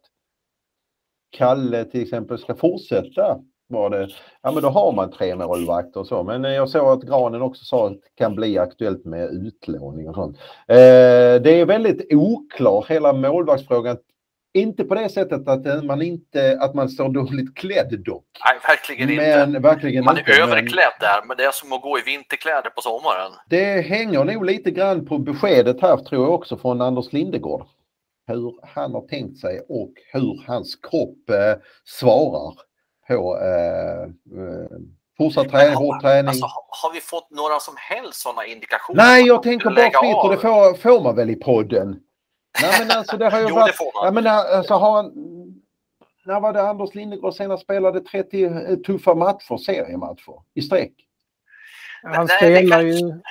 Kalle 1.30 1.86
till 1.86 2.02
exempel 2.02 2.38
ska 2.38 2.56
fortsätta 2.56 3.40
var 3.74 3.90
det, 3.90 4.08
ja 4.42 4.52
men 4.52 4.64
då 4.64 4.70
har 4.70 4.92
man 4.92 5.12
tre 5.12 5.36
målvakter 5.36 6.00
och 6.00 6.08
så. 6.08 6.24
Men 6.24 6.44
jag 6.44 6.70
såg 6.70 6.88
att 6.88 7.04
Granen 7.10 7.42
också 7.42 7.66
sa 7.66 7.88
att 7.88 7.94
det 7.94 8.24
kan 8.24 8.36
bli 8.36 8.58
aktuellt 8.58 9.06
med 9.06 9.30
utlåning 9.30 10.10
och 10.10 10.16
sånt. 10.16 10.38
Eh, 10.68 11.42
det 11.44 11.60
är 11.60 11.66
väldigt 11.66 12.14
oklar 12.14 12.86
hela 12.90 13.14
målvaktsfrågan. 13.14 13.98
Inte 14.56 14.84
på 14.84 14.96
det 14.96 15.10
sättet 15.10 15.48
att 15.48 15.86
man 15.86 16.02
inte, 16.02 16.58
att 16.62 16.74
man 16.74 16.90
står 16.90 17.10
dåligt 17.10 17.56
klädd 17.56 18.04
dock. 18.06 18.26
Nej, 18.46 18.60
verkligen 18.68 19.16
men, 19.16 19.50
inte. 19.50 19.60
Verkligen 19.60 20.06
man 20.06 20.16
är 20.16 20.20
inte, 20.20 20.32
överklädd 20.32 20.94
men... 21.00 21.08
där, 21.08 21.28
men 21.28 21.38
det 21.38 21.44
är 21.44 21.52
som 21.52 21.74
att 21.74 21.82
gå 21.82 22.00
i 22.00 22.02
vinterkläder 22.02 22.70
på 22.70 22.82
sommaren. 22.82 23.32
Det 23.50 23.82
hänger 23.82 24.24
nog 24.24 24.46
lite 24.46 24.72
grann 24.72 25.06
på 25.06 25.18
beskedet 25.18 25.82
här 25.82 25.98
tror 25.98 26.24
jag 26.26 26.34
också 26.34 26.58
från 26.58 26.82
Anders 26.82 27.14
Lindegård. 27.14 27.66
Hur 28.28 28.60
han 28.64 28.94
har 28.94 29.08
tänkt 29.08 29.40
sig 29.40 29.66
och 29.70 29.94
hur 30.12 30.44
hans 30.48 30.76
kropp 30.76 31.30
eh, 31.30 31.62
svarar 31.86 32.54
på 33.08 33.38
eh, 33.38 34.04
eh, 34.04 34.78
fortsatt 35.18 35.50
träning, 35.50 35.76
hård 35.76 36.02
träning. 36.02 36.28
Alltså, 36.28 36.46
har 36.70 36.94
vi 36.94 37.00
fått 37.02 37.32
några 37.32 37.60
som 37.60 37.74
helst 37.78 38.22
sådana 38.22 38.46
indikationer? 38.46 39.04
Nej, 39.04 39.28
jag 39.28 39.44
tänker 39.44 39.70
bara 39.70 39.76
fritt 39.76 40.16
och 40.16 40.30
det 40.30 40.38
får, 40.38 40.74
får 40.74 41.04
man 41.04 41.16
väl 41.16 41.30
i 41.30 41.36
podden. 41.36 42.00
Nej, 42.62 42.74
men 42.80 42.98
alltså 42.98 43.18
det 43.18 43.30
har 43.30 43.40
ju 43.40 43.46
jo, 43.50 43.56
varit... 43.56 43.68
det 43.68 43.78
får 43.78 44.12
man. 44.12 44.28
Alltså, 44.28 44.74
har, 44.74 45.12
när 46.26 46.40
var 46.40 46.54
det 46.54 46.70
Anders 46.70 46.96
Lindegård 46.96 47.34
senast 47.34 47.64
spelade 47.64 48.02
30 48.02 48.44
eh, 48.44 48.76
tuffa 48.76 49.16
matcher, 49.16 49.58
seriematcher 49.58 50.42
i 50.54 50.62
sträck? 50.62 50.94
Han 52.04 52.26
Nej, 52.26 52.38
spelar 52.38 52.78
kan... 52.78 52.88
ju... 52.88 53.22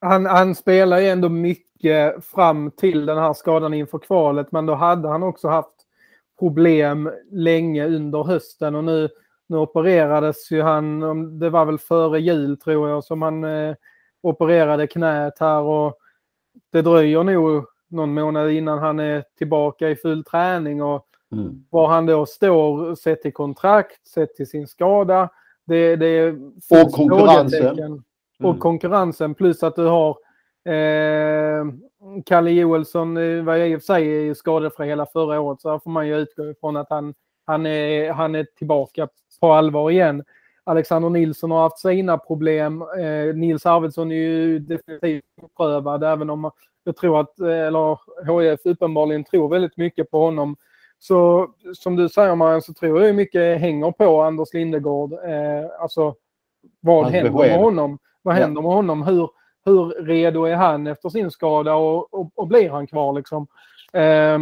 Han, 0.00 0.26
han 0.26 0.54
spelar 0.54 0.98
ju 0.98 1.08
ändå 1.08 1.28
mycket 1.28 2.24
fram 2.24 2.70
till 2.70 3.06
den 3.06 3.18
här 3.18 3.32
skadan 3.32 3.74
inför 3.74 3.98
kvalet, 3.98 4.52
men 4.52 4.66
då 4.66 4.74
hade 4.74 5.08
han 5.08 5.22
också 5.22 5.48
haft 5.48 5.81
problem 6.38 7.10
länge 7.30 7.86
under 7.86 8.22
hösten 8.22 8.74
och 8.74 8.84
nu, 8.84 9.08
nu 9.46 9.56
opererades 9.56 10.50
ju 10.50 10.62
han, 10.62 11.38
det 11.38 11.50
var 11.50 11.64
väl 11.64 11.78
före 11.78 12.20
jul 12.20 12.56
tror 12.56 12.88
jag, 12.88 13.04
som 13.04 13.22
han 13.22 13.44
eh, 13.44 13.74
opererade 14.22 14.86
knät 14.86 15.38
här 15.40 15.60
och 15.60 15.98
det 16.72 16.82
dröjer 16.82 17.24
nog 17.24 17.64
någon 17.88 18.14
månad 18.14 18.50
innan 18.50 18.78
han 18.78 19.00
är 19.00 19.24
tillbaka 19.38 19.90
i 19.90 19.96
full 19.96 20.24
träning 20.24 20.82
och 20.82 21.06
mm. 21.32 21.64
var 21.70 21.88
han 21.88 22.06
då 22.06 22.26
står 22.26 22.94
sett 22.94 23.22
till 23.22 23.32
kontrakt, 23.32 24.06
sett 24.06 24.34
till 24.34 24.48
sin 24.48 24.66
skada. 24.66 25.28
Det, 25.66 25.96
det 25.96 26.32
och 26.70 26.92
konkurrensen. 26.92 27.78
Mm. 27.78 28.02
Och 28.42 28.58
konkurrensen 28.58 29.34
plus 29.34 29.62
att 29.62 29.76
du 29.76 29.84
har 29.84 30.16
Eh, 30.64 31.64
Kalle 32.26 32.50
Joelsson 32.50 33.16
eh, 33.16 33.42
var 33.42 33.56
i 33.56 33.76
och 33.76 33.80
för 33.82 33.86
sig 33.86 34.34
skadefri 34.34 34.86
hela 34.86 35.06
förra 35.06 35.40
året 35.40 35.60
så 35.60 35.70
här 35.70 35.78
får 35.78 35.90
man 35.90 36.08
ju 36.08 36.16
utgå 36.16 36.50
ifrån 36.50 36.76
att 36.76 36.90
han, 36.90 37.14
han, 37.46 37.66
är, 37.66 38.12
han 38.12 38.34
är 38.34 38.46
tillbaka 38.58 39.08
på 39.40 39.52
allvar 39.52 39.90
igen. 39.90 40.24
Alexander 40.64 41.10
Nilsson 41.10 41.50
har 41.50 41.62
haft 41.62 41.78
sina 41.78 42.18
problem. 42.18 42.82
Eh, 42.82 43.34
Nils 43.34 43.66
Arvidsson 43.66 44.12
är 44.12 44.16
ju 44.16 44.58
definitivt 44.58 45.24
prövad 45.56 46.04
även 46.04 46.30
om 46.30 46.50
jag 46.84 46.96
tror 46.96 47.20
att, 47.20 47.40
eh, 47.40 47.48
eller 47.48 47.98
HF 48.26 48.60
uppenbarligen 48.66 49.24
tror 49.24 49.48
väldigt 49.48 49.76
mycket 49.76 50.10
på 50.10 50.18
honom. 50.24 50.56
Så 50.98 51.48
som 51.74 51.96
du 51.96 52.08
säger 52.08 52.34
Marianne 52.34 52.62
så 52.62 52.74
tror 52.74 53.02
jag 53.02 53.14
mycket 53.14 53.60
hänger 53.60 53.90
på 53.90 54.22
Anders 54.22 54.52
Lindegård. 54.52 55.12
Eh, 55.12 55.80
alltså 55.80 56.14
vad 56.80 57.02
Hans 57.02 57.14
händer 57.14 57.32
med 57.32 57.58
honom? 57.58 57.98
Vad 58.22 58.34
händer 58.34 58.62
ja. 58.62 58.68
med 58.68 58.76
honom? 58.76 59.02
Hur, 59.02 59.30
hur 59.64 60.04
redo 60.04 60.44
är 60.44 60.56
han 60.56 60.86
efter 60.86 61.08
sin 61.08 61.30
skada 61.30 61.74
och, 61.74 62.14
och, 62.14 62.30
och 62.34 62.46
blir 62.46 62.70
han 62.70 62.86
kvar 62.86 63.12
liksom? 63.12 63.46
Eh, 63.92 64.38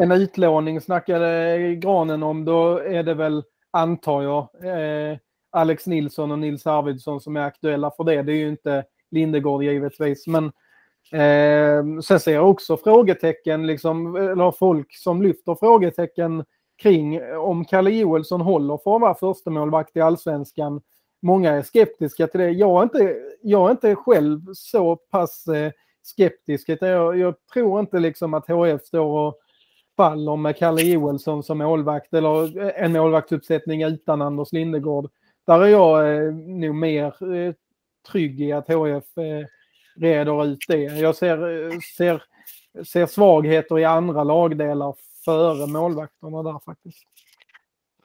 en 0.00 0.12
utlåning 0.12 0.80
snackade 0.80 1.58
Granen 1.74 2.22
om, 2.22 2.44
då 2.44 2.78
är 2.78 3.02
det 3.02 3.14
väl, 3.14 3.42
antar 3.70 4.22
jag, 4.22 4.48
eh, 4.64 5.18
Alex 5.50 5.86
Nilsson 5.86 6.30
och 6.30 6.38
Nils 6.38 6.66
Arvidsson 6.66 7.20
som 7.20 7.36
är 7.36 7.40
aktuella 7.40 7.90
för 7.90 8.04
det. 8.04 8.22
Det 8.22 8.32
är 8.32 8.36
ju 8.36 8.48
inte 8.48 8.84
Lindegård 9.10 9.62
givetvis, 9.62 10.26
men 10.26 10.44
eh, 11.12 12.00
sen 12.02 12.20
ser 12.20 12.34
jag 12.34 12.50
också 12.50 12.76
frågetecken, 12.76 13.66
liksom, 13.66 14.16
eller 14.16 14.50
folk 14.50 14.96
som 14.96 15.22
lyfter 15.22 15.54
frågetecken 15.54 16.44
kring 16.82 17.20
om 17.36 17.64
Kalle 17.64 17.90
Joelsson 17.90 18.40
håller 18.40 18.78
för 18.84 18.94
att 18.94 19.00
vara 19.00 19.14
förstemålvakt 19.14 19.96
i 19.96 20.00
allsvenskan 20.00 20.80
många 21.22 21.50
är 21.52 21.62
skeptiska 21.62 22.26
till 22.26 22.40
det. 22.40 22.50
Jag 22.50 22.78
är 22.78 22.82
inte, 22.82 23.16
jag 23.42 23.66
är 23.66 23.70
inte 23.70 23.94
själv 23.94 24.40
så 24.54 24.96
pass 24.96 25.46
eh, 25.46 25.72
skeptisk. 26.02 26.68
Jag, 26.68 27.18
jag 27.18 27.34
tror 27.52 27.80
inte 27.80 27.98
liksom 27.98 28.34
att 28.34 28.48
HF 28.48 28.82
står 28.82 29.26
och 29.26 29.38
faller 29.96 30.36
med 30.36 30.56
Kalle 30.56 30.82
Joelsson 30.82 31.42
som 31.42 31.58
målvakt 31.58 32.14
eller 32.14 32.62
eh, 32.62 32.84
en 32.84 32.92
målvaktsuppsättning 32.92 33.82
utan 33.82 34.22
Anders 34.22 34.52
Lindegård. 34.52 35.10
Där 35.46 35.60
är 35.60 35.66
jag 35.66 36.16
eh, 36.16 36.32
nog 36.34 36.74
mer 36.74 37.34
eh, 37.34 37.54
trygg 38.12 38.40
i 38.40 38.52
att 38.52 38.68
HF 38.68 39.18
eh, 39.18 39.46
reder 39.96 40.44
ut 40.44 40.58
det. 40.68 40.82
Jag 40.82 41.16
ser, 41.16 41.66
eh, 41.72 41.78
ser, 41.96 42.22
ser 42.84 43.06
svagheter 43.06 43.78
i 43.78 43.84
andra 43.84 44.24
lagdelar 44.24 44.94
före 45.24 45.66
målvakterna 45.66 46.42
där 46.42 46.60
faktiskt. 46.64 47.06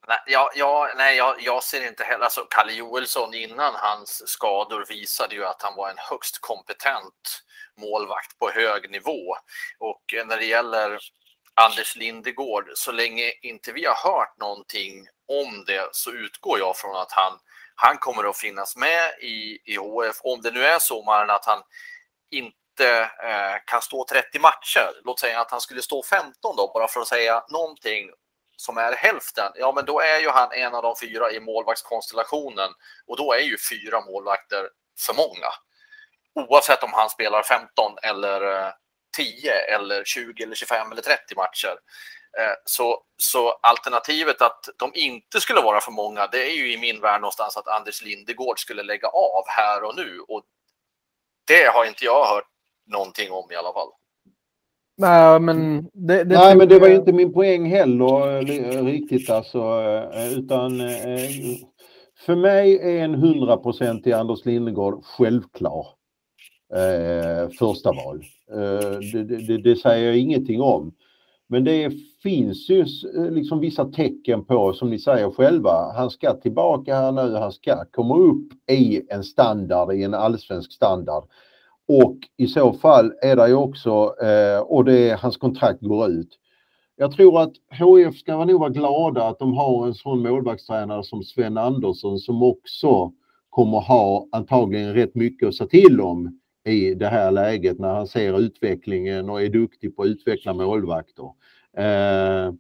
Nej, 0.07 0.19
jag, 0.25 0.49
jag, 0.55 0.89
nej 0.97 1.17
jag, 1.17 1.35
jag, 1.41 1.63
ser 1.63 1.87
inte 1.87 2.03
heller, 2.03 2.23
alltså 2.23 2.47
Kalle 2.49 2.73
Joelsson 2.73 3.33
innan 3.33 3.75
hans 3.75 4.29
skador 4.29 4.85
visade 4.89 5.35
ju 5.35 5.45
att 5.45 5.61
han 5.61 5.75
var 5.75 5.89
en 5.89 5.97
högst 5.97 6.41
kompetent 6.41 7.43
målvakt 7.81 8.39
på 8.39 8.49
hög 8.49 8.91
nivå. 8.91 9.35
Och 9.79 10.03
när 10.25 10.37
det 10.37 10.45
gäller 10.45 10.99
Anders 11.61 11.95
Lindegård, 11.95 12.69
så 12.75 12.91
länge 12.91 13.31
inte 13.41 13.71
vi 13.71 13.85
har 13.85 14.11
hört 14.11 14.37
någonting 14.37 15.07
om 15.27 15.65
det 15.65 15.89
så 15.91 16.11
utgår 16.11 16.59
jag 16.59 16.77
från 16.77 16.95
att 16.95 17.11
han, 17.11 17.39
han 17.75 17.97
kommer 17.97 18.29
att 18.29 18.37
finnas 18.37 18.75
med 18.75 19.11
i, 19.21 19.59
i 19.65 19.75
HF. 19.75 20.15
Om 20.21 20.41
det 20.41 20.51
nu 20.51 20.65
är 20.65 20.79
så, 20.79 21.03
Maren, 21.03 21.29
att 21.29 21.45
han 21.45 21.61
inte 22.31 23.09
eh, 23.23 23.55
kan 23.65 23.81
stå 23.81 24.05
30 24.09 24.39
matcher, 24.39 25.01
låt 25.03 25.19
säga 25.19 25.41
att 25.41 25.51
han 25.51 25.61
skulle 25.61 25.81
stå 25.81 26.03
15 26.03 26.55
då, 26.57 26.71
bara 26.73 26.87
för 26.87 26.99
att 26.99 27.07
säga 27.07 27.43
någonting 27.49 28.09
som 28.57 28.77
är 28.77 28.91
hälften, 28.95 29.51
ja 29.55 29.71
men 29.75 29.85
då 29.85 29.99
är 29.99 30.19
ju 30.19 30.29
han 30.29 30.51
en 30.51 30.75
av 30.75 30.83
de 30.83 30.95
fyra 31.01 31.31
i 31.31 31.39
målvaktskonstellationen 31.39 32.69
och 33.07 33.17
då 33.17 33.33
är 33.33 33.39
ju 33.39 33.57
fyra 33.69 34.01
målvakter 34.01 34.69
för 34.99 35.13
många. 35.13 35.49
Oavsett 36.33 36.83
om 36.83 36.93
han 36.93 37.09
spelar 37.09 37.43
15 37.43 37.91
eller 38.03 38.65
eh, 38.65 38.71
10 39.17 39.51
eller 39.51 40.03
20 40.03 40.43
eller 40.43 40.55
25 40.55 40.91
eller 40.91 41.01
30 41.01 41.35
matcher. 41.35 41.75
Eh, 42.39 42.53
så, 42.65 43.01
så 43.17 43.51
alternativet 43.51 44.41
att 44.41 44.69
de 44.77 44.91
inte 44.93 45.41
skulle 45.41 45.61
vara 45.61 45.81
för 45.81 45.91
många, 45.91 46.27
det 46.27 46.51
är 46.51 46.55
ju 46.55 46.73
i 46.73 46.77
min 46.77 47.01
värld 47.01 47.21
någonstans 47.21 47.57
att 47.57 47.67
Anders 47.67 48.01
Lindegård 48.01 48.59
skulle 48.59 48.83
lägga 48.83 49.07
av 49.07 49.43
här 49.47 49.83
och 49.83 49.95
nu. 49.95 50.19
Och 50.19 50.43
det 51.47 51.65
har 51.73 51.85
inte 51.85 52.05
jag 52.05 52.25
hört 52.25 52.47
någonting 52.85 53.31
om 53.31 53.51
i 53.51 53.55
alla 53.55 53.73
fall. 53.73 53.91
Nej, 54.97 55.39
men 55.39 55.89
det, 55.93 56.23
det, 56.23 56.35
Nej, 56.35 56.57
men 56.57 56.69
det 56.69 56.79
var 56.79 56.89
inte 56.89 57.13
min 57.13 57.33
poäng 57.33 57.69
heller 57.69 58.41
riktigt 58.83 59.29
alltså. 59.29 59.81
Utan 60.37 60.79
för 62.25 62.35
mig 62.35 62.79
är 62.81 63.03
en 63.03 63.15
hundraprocentig 63.15 64.11
Anders 64.11 64.45
Lindegård 64.45 65.05
självklar 65.05 65.85
eh, 66.73 67.49
första 67.49 67.91
val. 67.91 68.23
Eh, 68.51 68.99
det, 69.13 69.23
det, 69.23 69.57
det, 69.57 69.75
säger 69.75 70.05
jag 70.05 70.17
ingenting 70.17 70.61
om. 70.61 70.93
Men 71.49 71.63
det 71.63 71.93
finns 72.23 72.69
ju 72.69 72.85
liksom 73.13 73.59
vissa 73.59 73.85
tecken 73.85 74.45
på, 74.45 74.73
som 74.73 74.89
ni 74.89 74.99
säger 74.99 75.31
själva, 75.31 75.91
han 75.95 76.09
ska 76.09 76.33
tillbaka 76.33 76.95
här 76.95 77.11
nu, 77.11 77.35
han 77.35 77.51
ska 77.51 77.85
komma 77.91 78.17
upp 78.17 78.69
i 78.71 79.01
en 79.09 79.23
standard, 79.23 79.93
i 79.93 80.03
en 80.03 80.13
allsvensk 80.13 80.73
standard. 80.73 81.23
Och 81.87 82.17
i 82.37 82.47
så 82.47 82.73
fall 82.73 83.13
är 83.21 83.35
det 83.35 83.47
ju 83.47 83.55
också, 83.55 84.15
eh, 84.21 84.59
och 84.59 84.85
det, 84.85 85.09
är 85.09 85.17
hans 85.17 85.37
kontrakt 85.37 85.81
går 85.81 86.09
ut. 86.09 86.39
Jag 86.95 87.11
tror 87.11 87.41
att 87.41 87.53
HF 87.79 88.17
ska 88.19 88.45
nog 88.45 88.59
vara 88.59 88.69
glada 88.69 89.23
att 89.23 89.39
de 89.39 89.53
har 89.53 89.87
en 89.87 89.93
sån 89.93 90.21
målvaktstränare 90.21 91.03
som 91.03 91.23
Sven 91.23 91.57
Andersson 91.57 92.19
som 92.19 92.43
också 92.43 93.11
kommer 93.49 93.79
ha 93.79 94.27
antagligen 94.31 94.93
rätt 94.93 95.15
mycket 95.15 95.47
att 95.47 95.55
säga 95.55 95.67
till 95.67 96.01
om 96.01 96.39
i 96.65 96.93
det 96.93 97.07
här 97.07 97.31
läget 97.31 97.79
när 97.79 97.93
han 97.93 98.07
ser 98.07 98.39
utvecklingen 98.39 99.29
och 99.29 99.41
är 99.41 99.49
duktig 99.49 99.95
på 99.95 100.01
att 100.01 100.07
utveckla 100.07 100.53
målvakter. 100.53 101.25
Eh, 101.77 102.53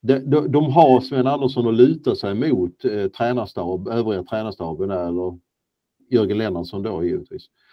de, 0.00 0.18
de, 0.18 0.52
de, 0.52 0.72
har 0.72 1.00
Sven 1.00 1.26
Andersson 1.26 1.68
att 1.68 1.74
luta 1.74 2.14
sig 2.14 2.34
mot 2.34 2.84
eh, 2.84 3.06
tränarstab, 3.06 3.88
övriga 3.88 4.22
tränarstaben 4.22 4.90
eller 4.90 5.38
Jörgen 6.10 6.38
Lennartsson 6.38 6.82
då 6.82 7.04
givetvis. 7.04 7.42
Eh, 7.42 7.63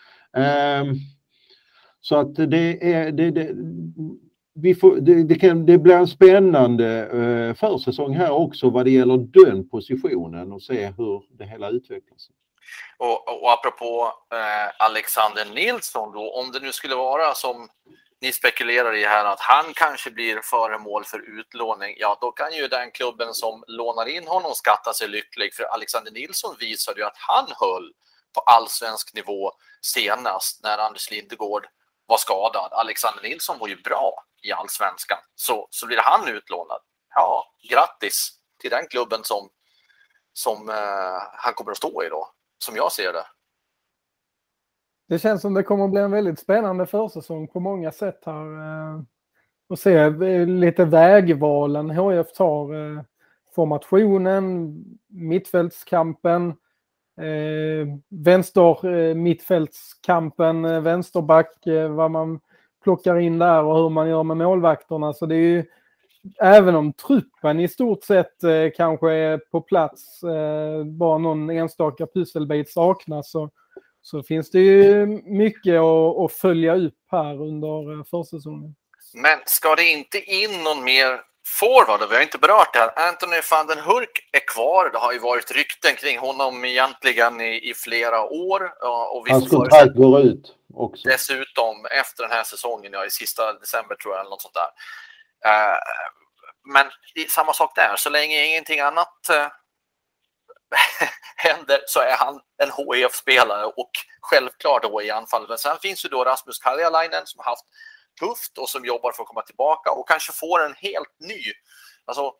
så 2.01 2.15
att 2.15 2.35
det 2.35 2.93
är, 2.93 3.11
det, 3.11 3.31
det, 3.31 3.55
vi 4.53 4.75
får, 4.75 4.95
det, 4.95 5.23
det, 5.23 5.35
kan, 5.35 5.65
det 5.65 5.77
blir 5.77 5.95
en 5.95 6.07
spännande 6.07 7.07
eh, 7.07 7.55
försäsong 7.55 8.15
här 8.15 8.31
också 8.31 8.69
vad 8.69 8.85
det 8.85 8.91
gäller 8.91 9.17
den 9.17 9.69
positionen 9.69 10.51
och 10.51 10.63
se 10.63 10.93
hur 10.97 11.37
det 11.37 11.45
hela 11.45 11.69
utvecklas. 11.69 12.29
Och, 12.97 13.43
och 13.43 13.51
apropå 13.51 14.13
eh, 14.33 14.85
Alexander 14.85 15.45
Nilsson 15.45 16.11
då, 16.11 16.33
om 16.33 16.51
det 16.51 16.59
nu 16.59 16.71
skulle 16.71 16.95
vara 16.95 17.33
som 17.33 17.69
ni 18.21 18.31
spekulerar 18.31 18.95
i 18.95 19.05
här 19.05 19.25
att 19.25 19.39
han 19.39 19.73
kanske 19.73 20.11
blir 20.11 20.39
föremål 20.43 21.03
för 21.05 21.39
utlåning, 21.39 21.95
ja 21.99 22.17
då 22.21 22.31
kan 22.31 22.53
ju 22.53 22.67
den 22.67 22.91
klubben 22.91 23.33
som 23.33 23.63
lånar 23.67 24.05
in 24.05 24.27
honom 24.27 24.51
skatta 24.53 24.93
sig 24.93 25.07
lycklig 25.07 25.53
för 25.53 25.63
Alexander 25.63 26.11
Nilsson 26.11 26.55
visade 26.59 26.99
ju 26.99 27.05
att 27.05 27.17
han 27.17 27.45
höll 27.59 27.93
på 28.33 28.41
allsvensk 28.41 29.13
nivå 29.13 29.51
senast 29.81 30.63
när 30.63 30.77
Anders 30.77 31.11
Lindegård 31.11 31.67
var 32.05 32.17
skadad. 32.17 32.69
Alexander 32.71 33.23
Nilsson 33.23 33.59
var 33.59 33.67
ju 33.67 33.81
bra 33.81 34.13
i 34.43 34.51
allsvenskan. 34.51 35.17
Så, 35.35 35.67
så 35.69 35.87
blir 35.87 35.99
han 36.01 36.27
utlånad. 36.27 36.79
Ja, 37.15 37.45
grattis 37.69 38.31
till 38.59 38.69
den 38.69 38.87
klubben 38.87 39.19
som, 39.23 39.49
som 40.33 40.69
eh, 40.69 41.21
han 41.33 41.53
kommer 41.53 41.71
att 41.71 41.77
stå 41.77 42.03
i 42.03 42.09
då, 42.09 42.27
som 42.57 42.75
jag 42.75 42.91
ser 42.91 43.13
det. 43.13 43.25
Det 45.07 45.19
känns 45.19 45.41
som 45.41 45.53
det 45.53 45.63
kommer 45.63 45.85
att 45.85 45.91
bli 45.91 46.01
en 46.01 46.11
väldigt 46.11 46.39
spännande 46.39 46.85
försäsong 46.85 47.47
på 47.47 47.59
många 47.59 47.91
sätt 47.91 48.19
här. 48.25 48.43
Eh, 48.43 49.01
och 49.69 49.79
se 49.79 49.95
eh, 49.95 50.47
lite 50.47 50.85
vägvalen 50.85 51.89
HF 51.89 52.33
tar. 52.33 52.73
Eh, 52.73 53.03
formationen, 53.55 54.75
mittfältskampen, 55.07 56.53
eh, 57.17 57.87
vänster 58.09 58.85
eh, 58.85 59.15
mittfältskampen, 59.15 60.65
eh, 60.65 60.81
vänsterback, 60.81 61.67
eh, 61.67 61.89
vad 61.89 62.11
man 62.11 62.39
plockar 62.83 63.19
in 63.19 63.39
där 63.39 63.63
och 63.63 63.77
hur 63.77 63.89
man 63.89 64.09
gör 64.09 64.23
med 64.23 64.37
målvakterna. 64.37 65.13
Så 65.13 65.25
det 65.25 65.35
är 65.35 65.39
ju, 65.39 65.65
även 66.41 66.75
om 66.75 66.93
truppen 66.93 67.59
i 67.59 67.67
stort 67.67 68.03
sett 68.03 68.43
eh, 68.43 68.67
kanske 68.75 69.11
är 69.11 69.37
på 69.37 69.61
plats, 69.61 70.23
eh, 70.23 70.83
bara 70.83 71.17
någon 71.17 71.49
enstaka 71.49 72.07
pusselbit 72.13 72.69
saknas, 72.69 73.31
så, 73.31 73.49
så 74.01 74.23
finns 74.23 74.51
det 74.51 74.59
ju 74.59 75.05
mycket 75.23 75.79
att, 75.79 76.17
att 76.17 76.31
följa 76.31 76.75
upp 76.75 76.97
här 77.11 77.41
under 77.41 77.99
eh, 77.99 78.03
försäsongen. 78.03 78.75
Men 79.13 79.39
ska 79.45 79.75
det 79.75 79.91
inte 79.91 80.17
in 80.17 80.63
någon 80.63 80.83
mer 80.83 81.30
forward, 81.59 82.09
vi 82.09 82.15
har 82.15 82.21
inte 82.21 82.37
berört 82.37 82.73
det 82.73 82.79
här. 82.79 83.07
Anthony 83.09 83.41
van 83.51 83.67
den 83.67 83.79
Hurk 83.79 84.29
är 84.31 84.47
kvar. 84.47 84.89
Det 84.89 84.97
har 84.97 85.11
ju 85.11 85.19
varit 85.19 85.51
rykten 85.51 85.95
kring 85.95 86.17
honom 86.19 86.65
egentligen 86.65 87.41
i, 87.41 87.69
i 87.69 87.73
flera 87.73 88.23
år. 88.23 88.73
Och 89.11 89.29
Hans 89.29 89.49
kontrakt 89.49 89.95
går 89.95 90.21
ut 90.21 90.55
också. 90.73 91.09
Dessutom 91.09 91.85
efter 91.85 92.23
den 92.23 92.31
här 92.31 92.43
säsongen, 92.43 92.93
ja, 92.93 93.05
i 93.05 93.09
sista 93.09 93.53
december 93.53 93.95
tror 93.95 94.13
jag, 94.13 94.19
eller 94.19 94.29
något 94.29 94.41
sånt 94.41 94.53
där. 94.53 94.71
Uh, 95.51 95.77
men 96.73 96.85
samma 97.29 97.53
sak 97.53 97.75
där, 97.75 97.95
så 97.97 98.09
länge 98.09 98.45
ingenting 98.45 98.79
annat 98.79 99.29
uh, 99.31 99.47
händer 101.35 101.79
så 101.87 101.99
är 101.99 102.15
han 102.17 102.39
en 102.57 102.71
HIF-spelare 102.71 103.65
och 103.65 103.91
självklart 104.21 104.83
då 104.83 105.01
i 105.01 105.11
anfallet. 105.11 105.49
Men 105.49 105.57
sen 105.57 105.77
finns 105.81 106.05
ju 106.05 106.09
då 106.09 106.23
Rasmus 106.23 106.59
Karjalainen 106.59 107.25
som 107.25 107.41
haft 107.45 107.65
tufft 108.21 108.57
och 108.57 108.69
som 108.69 108.85
jobbar 108.85 109.11
för 109.11 109.23
att 109.23 109.29
komma 109.29 109.41
tillbaka 109.41 109.91
och 109.91 110.07
kanske 110.07 110.31
får 110.33 110.65
en 110.65 110.73
helt 110.77 111.15
ny, 111.19 111.41
alltså 112.05 112.33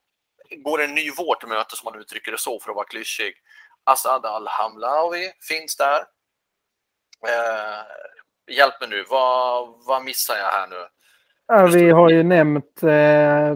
går 0.58 0.82
en 0.82 0.96
ny 0.96 1.12
vår 1.18 1.36
till 1.36 1.48
möte 1.48 1.76
som 1.76 1.92
man 1.92 2.02
uttrycker 2.02 2.32
det 2.32 2.38
så 2.38 2.60
för 2.60 2.70
att 2.70 2.76
vara 2.76 2.86
klyschig. 2.86 3.34
Asad 3.84 4.26
Al-Hamlawi 4.26 5.32
finns 5.50 5.78
där. 5.78 6.00
Eh, 7.28 7.80
hjälp 8.56 8.82
mig 8.82 8.90
nu, 8.90 9.06
vad, 9.10 9.70
vad 9.88 10.04
missar 10.04 10.36
jag 10.36 10.52
här 10.52 10.68
nu? 10.68 10.88
Ja, 11.48 11.66
vi 11.66 11.90
har 11.90 12.10
ju 12.10 12.24
nämnt 12.24 12.84
eh, 12.84 13.54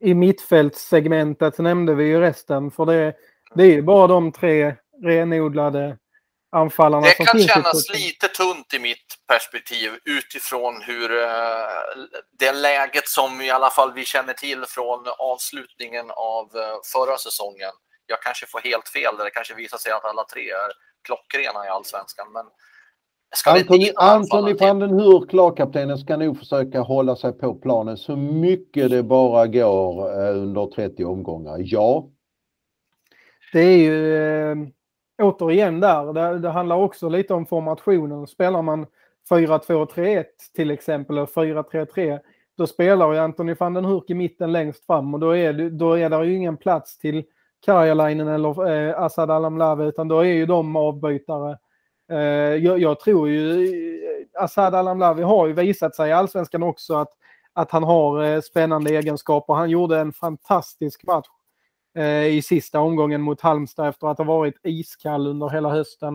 i 0.00 0.14
mittfältssegmentet 0.14 1.54
så 1.54 1.62
nämnde 1.62 1.94
vi 1.94 2.04
ju 2.04 2.20
resten 2.20 2.70
för 2.70 2.86
det, 2.86 3.14
det 3.54 3.62
är 3.62 3.70
ju 3.70 3.82
bara 3.82 4.06
de 4.06 4.32
tre 4.32 4.74
renodlade 5.02 5.98
anfallarna 6.50 7.06
det 7.06 7.16
som 7.16 7.26
finns. 7.26 7.46
Det 7.46 7.52
kan 7.52 7.62
kännas 7.62 7.90
lite 7.90 8.28
tunt 8.28 8.74
i 8.74 8.78
mitt 8.78 9.16
perspektiv 9.28 9.90
utifrån 10.04 10.82
hur 10.82 11.10
uh, 11.10 11.26
det 12.38 12.52
läget 12.52 13.08
som 13.08 13.40
i 13.40 13.50
alla 13.50 13.70
fall 13.70 13.92
vi 13.92 14.04
känner 14.04 14.32
till 14.32 14.64
från 14.68 15.04
avslutningen 15.18 16.10
av 16.10 16.44
uh, 16.56 16.62
förra 16.92 17.18
säsongen. 17.18 17.70
Jag 18.06 18.22
kanske 18.22 18.46
får 18.46 18.60
helt 18.60 18.88
fel 18.88 19.16
där 19.16 19.24
det 19.24 19.30
kanske 19.30 19.54
visar 19.54 19.78
sig 19.78 19.92
att 19.92 20.04
alla 20.04 20.24
tre 20.24 20.50
är 20.50 20.72
klockrena 21.04 21.66
i 21.66 21.68
allsvenskan. 21.68 22.26
Men 22.32 22.44
Antoni, 23.46 23.92
Antoni 23.96 24.52
van 24.52 24.78
den 24.78 24.90
Hurk, 24.90 25.32
lagkaptenen, 25.32 25.98
ska 25.98 26.16
nog 26.16 26.38
försöka 26.38 26.80
hålla 26.80 27.16
sig 27.16 27.32
på 27.32 27.54
planen 27.54 27.96
så 27.96 28.16
mycket 28.16 28.90
det 28.90 29.02
bara 29.02 29.46
går 29.46 30.20
uh, 30.20 30.42
under 30.42 30.66
30 30.66 31.04
omgångar. 31.04 31.56
Ja. 31.58 32.10
Det 33.52 33.60
är 33.60 33.76
ju 33.76 34.72
återigen 35.18 35.80
där, 35.80 36.12
det, 36.12 36.38
det, 36.38 36.48
handlar 36.48 36.76
också 36.76 37.08
lite 37.08 37.34
om 37.34 37.46
formationen. 37.46 38.26
Spelar 38.26 38.62
man 38.62 38.86
4-2-3-1 39.30 40.24
till 40.54 40.70
exempel, 40.70 41.16
eller 41.16 41.26
4-3-3, 41.26 42.20
då 42.56 42.66
spelar 42.66 43.12
ju 43.12 43.18
Anthony 43.18 43.54
van 43.54 43.74
den 43.74 43.84
Hurk 43.84 44.10
i 44.10 44.14
mitten 44.14 44.52
längst 44.52 44.86
fram 44.86 45.14
och 45.14 45.20
då 45.20 45.36
är 45.36 45.52
det, 45.52 45.70
då 45.70 45.92
är 45.92 46.10
det 46.10 46.24
ju 46.24 46.34
ingen 46.34 46.56
plats 46.56 46.98
till 46.98 47.24
Karjalainen 47.66 48.28
eller 48.28 48.70
eh, 48.70 49.00
Asad 49.02 49.30
Alamlave 49.30 49.84
utan 49.84 50.08
då 50.08 50.20
är 50.20 50.32
ju 50.32 50.46
de 50.46 50.76
avbytare. 50.76 51.58
Eh, 52.10 52.18
jag, 52.64 52.78
jag, 52.78 53.00
tror 53.00 53.28
ju 53.28 53.64
eh, 53.64 54.42
Asad 54.42 54.74
Assad 54.74 55.20
har 55.20 55.46
ju 55.46 55.52
visat 55.52 55.94
sig 55.94 56.10
i 56.10 56.12
allsvenskan 56.12 56.62
också 56.62 56.94
att, 56.94 57.10
att 57.52 57.70
han 57.70 57.82
har 57.82 58.24
eh, 58.24 58.40
spännande 58.40 58.90
egenskaper. 58.90 59.54
Han 59.54 59.70
gjorde 59.70 59.98
en 59.98 60.12
fantastisk 60.12 61.06
match 61.06 61.26
i 62.06 62.42
sista 62.42 62.80
omgången 62.80 63.20
mot 63.20 63.40
Halmstad 63.40 63.88
efter 63.88 64.06
att 64.06 64.18
ha 64.18 64.24
varit 64.24 64.54
iskall 64.62 65.26
under 65.26 65.48
hela 65.48 65.70
hösten. 65.70 66.14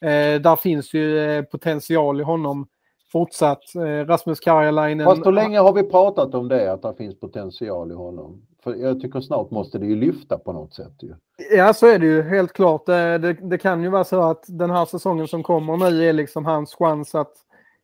Eh, 0.00 0.40
där 0.40 0.56
finns 0.56 0.94
ju 0.94 1.18
eh, 1.18 1.42
potential 1.42 2.20
i 2.20 2.24
honom 2.24 2.66
fortsatt. 3.12 3.62
Rasmus 4.06 4.40
Karjalainen... 4.40 5.06
Fast 5.06 5.26
hur 5.26 5.32
länge 5.32 5.58
har 5.58 5.72
vi 5.72 5.82
pratat 5.82 6.34
om 6.34 6.48
det, 6.48 6.72
att 6.72 6.82
det 6.82 6.94
finns 6.98 7.20
potential 7.20 7.90
i 7.90 7.94
honom? 7.94 8.42
För 8.64 8.74
jag 8.74 9.00
tycker 9.00 9.20
snart 9.20 9.50
måste 9.50 9.78
det 9.78 9.86
ju 9.86 9.96
lyfta 9.96 10.38
på 10.38 10.52
något 10.52 10.74
sätt. 10.74 10.92
Ju. 11.02 11.14
Ja, 11.56 11.74
så 11.74 11.86
är 11.86 11.98
det 11.98 12.06
ju 12.06 12.22
helt 12.22 12.52
klart. 12.52 12.86
Det, 12.86 13.18
det, 13.18 13.32
det, 13.32 13.58
kan 13.58 13.82
ju 13.82 13.88
vara 13.88 14.04
så 14.04 14.22
att 14.22 14.44
den 14.48 14.70
här 14.70 14.84
säsongen 14.84 15.28
som 15.28 15.42
kommer 15.42 15.76
nu 15.76 16.08
är 16.08 16.12
liksom 16.12 16.44
hans 16.44 16.74
chans 16.74 17.14
att, 17.14 17.32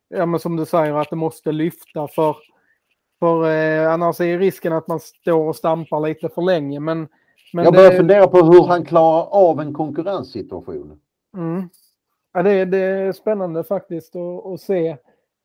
ja 0.08 0.26
men 0.26 0.40
som 0.40 0.56
du 0.56 0.66
säger, 0.66 0.94
att 0.94 1.10
det 1.10 1.16
måste 1.16 1.52
lyfta. 1.52 2.08
För, 2.08 2.36
för 3.18 3.50
eh, 3.50 3.92
annars 3.92 4.20
är 4.20 4.38
risken 4.38 4.72
att 4.72 4.88
man 4.88 5.00
står 5.00 5.48
och 5.48 5.56
stampar 5.56 6.00
lite 6.00 6.28
för 6.28 6.42
länge. 6.42 6.80
Men 6.80 7.08
men 7.52 7.64
jag 7.64 7.74
börjar 7.74 7.90
det... 7.90 7.96
fundera 7.96 8.26
på 8.26 8.38
hur 8.38 8.66
han 8.66 8.84
klarar 8.84 9.26
av 9.30 9.60
en 9.60 9.74
konkurrenssituation. 9.74 11.00
Mm. 11.36 11.68
Ja, 12.32 12.42
det, 12.42 12.64
det 12.64 12.78
är 12.78 13.12
spännande 13.12 13.64
faktiskt 13.64 14.16
att, 14.16 14.46
att 14.46 14.60
se. 14.60 14.96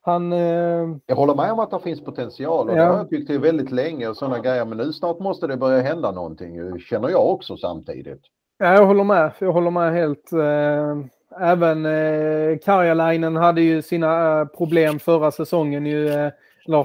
Han, 0.02 0.32
eh... 0.32 0.96
Jag 1.06 1.16
håller 1.16 1.34
med 1.34 1.52
om 1.52 1.58
att 1.58 1.70
det 1.70 1.80
finns 1.80 2.04
potential 2.04 2.68
och 2.68 2.76
ja. 2.76 2.82
det 2.82 2.90
har 2.90 2.96
jag 2.96 3.10
tyckt 3.10 3.28
det 3.28 3.38
väldigt 3.38 3.70
länge 3.70 4.08
och 4.08 4.16
sådana 4.16 4.38
grejer. 4.38 4.64
Men 4.64 4.78
nu 4.78 4.92
snart 4.92 5.18
måste 5.18 5.46
det 5.46 5.56
börja 5.56 5.82
hända 5.82 6.12
någonting, 6.12 6.80
känner 6.80 7.08
jag 7.08 7.30
också 7.30 7.56
samtidigt. 7.56 8.22
Ja, 8.58 8.72
jag 8.72 8.86
håller 8.86 9.04
med. 9.04 9.32
Jag 9.38 9.52
håller 9.52 9.70
med 9.70 9.92
helt. 9.92 10.32
Eh, 10.32 10.96
även 11.40 11.86
eh, 11.86 12.58
Karjalainen 12.64 13.36
hade 13.36 13.60
ju 13.60 13.82
sina 13.82 14.40
eh, 14.40 14.46
problem 14.46 14.98
förra 14.98 15.30
säsongen. 15.30 15.86
Ju, 15.86 16.08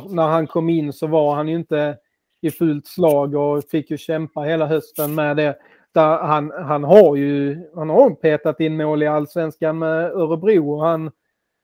när 0.10 0.28
han 0.28 0.48
kom 0.48 0.70
in 0.70 0.94
så 0.94 1.08
var 1.08 1.36
han 1.36 1.48
ju 1.48 1.56
inte 1.56 1.98
i 2.42 2.52
fullt 2.52 2.88
slag 2.88 3.36
och 3.36 3.64
fick 3.64 3.92
ju 3.92 3.98
kämpa 3.98 4.42
hela 4.42 4.66
hösten 4.66 5.16
med 5.16 5.38
det. 5.38 5.58
Där 5.94 6.18
han, 6.18 6.52
han 6.52 6.84
har 6.84 7.16
ju 7.16 7.62
han 7.76 7.90
har 7.90 8.10
petat 8.10 8.60
in 8.60 8.78
mål 8.78 9.04
i 9.04 9.08
allsvenskan 9.08 9.80
med 9.80 10.12
Örebro 10.12 10.72
och 10.74 10.86
han, 10.86 11.12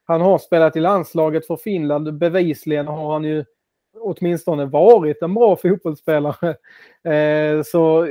han 0.05 0.21
har 0.21 0.37
spelat 0.37 0.75
i 0.75 0.79
landslaget 0.79 1.47
för 1.47 1.55
Finland. 1.55 2.17
Bevisligen 2.17 2.87
har 2.87 3.13
han 3.13 3.23
ju 3.23 3.45
åtminstone 3.99 4.65
varit 4.65 5.21
en 5.21 5.33
bra 5.33 5.55
fotbollsspelare. 5.55 6.55
Eh, 7.03 7.63
så, 7.63 8.07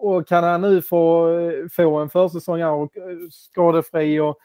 och 0.00 0.28
kan 0.28 0.44
han 0.44 0.60
nu 0.60 0.82
få, 0.82 1.28
få 1.72 1.96
en 1.96 2.10
försäsong 2.10 2.60
här 2.60 2.72
och 2.72 2.92
skadefri 3.30 4.20
och, 4.20 4.38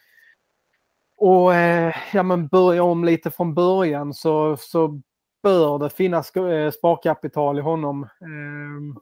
och 1.17 1.53
eh, 1.53 1.95
ja, 2.13 2.23
men 2.23 2.47
börja 2.47 2.83
om 2.83 3.03
lite 3.03 3.31
från 3.31 3.53
början 3.53 4.13
så, 4.13 4.57
så 4.57 5.01
bör 5.47 5.79
det 5.79 5.89
finnas 5.89 6.35
eh, 6.35 6.71
sparkapital 6.71 7.57
i 7.57 7.61
honom. 7.61 8.09
Ehm, 8.21 8.95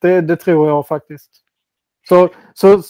det, 0.00 0.20
det, 0.20 0.36
tror 0.36 0.68
jag 0.68 0.86
faktiskt. 0.86 1.30
Så, 2.08 2.28
så 2.54 2.82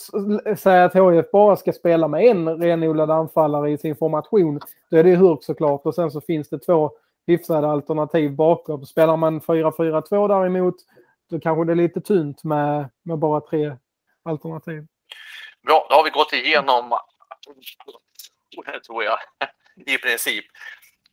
säga 0.57 0.85
att 0.85 0.95
HIF 0.95 1.31
bara 1.31 1.55
ska 1.55 1.73
spela 1.73 2.07
med 2.07 2.23
en 2.23 2.61
renodlad 2.61 3.11
anfallare 3.11 3.71
i 3.71 3.77
sin 3.77 3.95
formation, 3.95 4.59
då 4.91 4.97
är 4.97 5.03
det 5.03 5.15
Hurk 5.15 5.43
såklart. 5.43 5.85
Och 5.85 5.95
sen 5.95 6.11
så 6.11 6.21
finns 6.21 6.49
det 6.49 6.59
två 6.59 6.91
hyfsade 7.27 7.67
alternativ 7.67 8.35
bakom. 8.35 8.85
Spelar 8.85 9.17
man 9.17 9.41
4-4-2 9.41 10.27
däremot, 10.27 10.75
då 11.29 11.39
kanske 11.39 11.65
det 11.65 11.73
är 11.73 11.75
lite 11.75 12.01
tunt 12.01 12.43
med, 12.43 12.89
med 13.03 13.17
bara 13.17 13.41
tre 13.41 13.77
alternativ. 14.23 14.87
Bra, 15.67 15.87
då 15.89 15.95
har 15.95 16.03
vi 16.03 16.09
gått 16.09 16.33
igenom 16.33 16.93
tror 18.87 19.03
jag, 19.03 19.17
i 19.85 19.97
princip. 19.97 20.45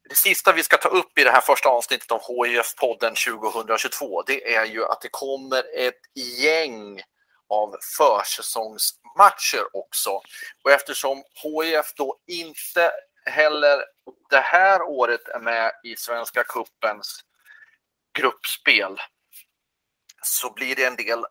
Det 0.09 0.15
sista 0.15 0.53
vi 0.53 0.63
ska 0.63 0.77
ta 0.77 0.89
upp 0.89 1.19
i 1.19 1.25
det 1.25 1.31
här 1.31 1.41
första 1.41 1.69
avsnittet 1.69 2.11
av 2.11 2.21
HIF-podden 2.21 3.15
2022, 3.41 4.23
det 4.23 4.55
är 4.55 4.65
ju 4.65 4.85
att 4.85 5.01
det 5.01 5.09
kommer 5.11 5.65
ett 5.77 6.01
gäng 6.39 7.01
av 7.49 7.77
försäsongsmatcher 7.97 9.77
också. 9.77 10.21
Och 10.65 10.71
eftersom 10.71 11.23
HIF 11.43 11.95
då 11.97 12.17
inte 12.27 12.93
heller 13.25 13.85
det 14.31 14.41
här 14.41 14.83
året 14.83 15.29
är 15.29 15.41
med 15.41 15.73
i 15.85 15.97
Svenska 15.97 16.45
Kuppens 16.45 17.25
gruppspel 18.19 19.01
så 20.23 20.53
blir 20.53 20.77
det 20.77 20.85
en 20.85 20.97
del 20.97 21.25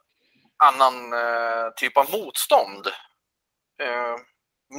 annan 0.57 1.13
eh, 1.13 1.69
typ 1.75 1.97
av 1.97 2.11
motstånd. 2.11 2.87
Eh, 3.81 4.15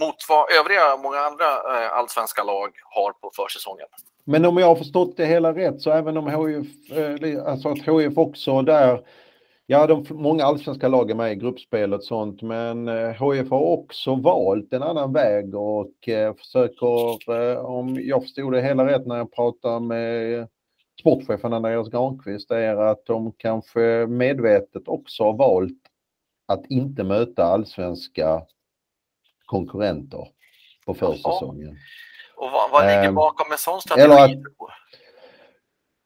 mot 0.01 0.17
vad 0.29 0.53
övriga, 0.61 0.97
många 1.03 1.19
andra 1.19 1.45
eh, 1.45 1.93
allsvenska 1.99 2.45
lag 2.45 2.71
har 2.85 3.13
på 3.13 3.31
försäsongen. 3.37 3.87
Men 4.25 4.45
om 4.45 4.57
jag 4.57 4.67
har 4.67 4.77
förstått 4.77 5.17
det 5.17 5.27
hela 5.27 5.55
rätt 5.55 5.81
så 5.81 5.91
även 5.91 6.17
om 6.17 6.29
HIF, 6.29 6.93
eh, 6.93 7.47
alltså 7.47 7.69
att 7.69 7.79
HIF 7.79 8.19
också 8.19 8.63
där, 8.63 9.07
ja 9.67 9.87
de, 9.87 10.07
många 10.11 10.45
allsvenska 10.45 10.89
lag 10.89 11.11
är 11.11 11.15
med 11.15 11.33
i 11.33 11.35
gruppspel 11.35 11.95
och 11.95 12.05
sånt 12.05 12.43
men 12.43 12.89
eh, 12.89 13.11
HIF 13.11 13.51
har 13.51 13.61
också 13.61 14.15
valt 14.15 14.73
en 14.73 14.83
annan 14.83 15.13
väg 15.13 15.55
och 15.55 16.09
eh, 16.09 16.35
försöker, 16.35 17.33
eh, 17.33 17.59
om 17.59 17.99
jag 18.01 18.23
förstod 18.23 18.53
det 18.53 18.63
hela 18.63 18.87
rätt 18.87 19.07
när 19.07 19.17
jag 19.17 19.33
pratar 19.33 19.81
med 19.81 20.49
sportchefen 21.01 21.53
Andreas 21.53 21.89
Granqvist, 21.89 22.51
är 22.51 22.77
att 22.77 23.07
de 23.07 23.33
kanske 23.37 24.07
medvetet 24.09 24.89
också 24.89 25.25
har 25.25 25.33
valt 25.33 25.79
att 26.49 26.67
inte 26.67 27.05
möta 27.05 27.45
allsvenska 27.45 28.43
konkurrenter 29.47 30.29
på 30.87 30.95
försäsongen. 30.95 31.77
Och 32.37 32.51
vad, 32.51 32.71
vad 32.71 32.87
ligger 32.87 33.05
ehm, 33.05 33.15
bakom 33.15 33.53
en 33.53 33.59
sån 33.59 33.81
strategi? 33.81 34.43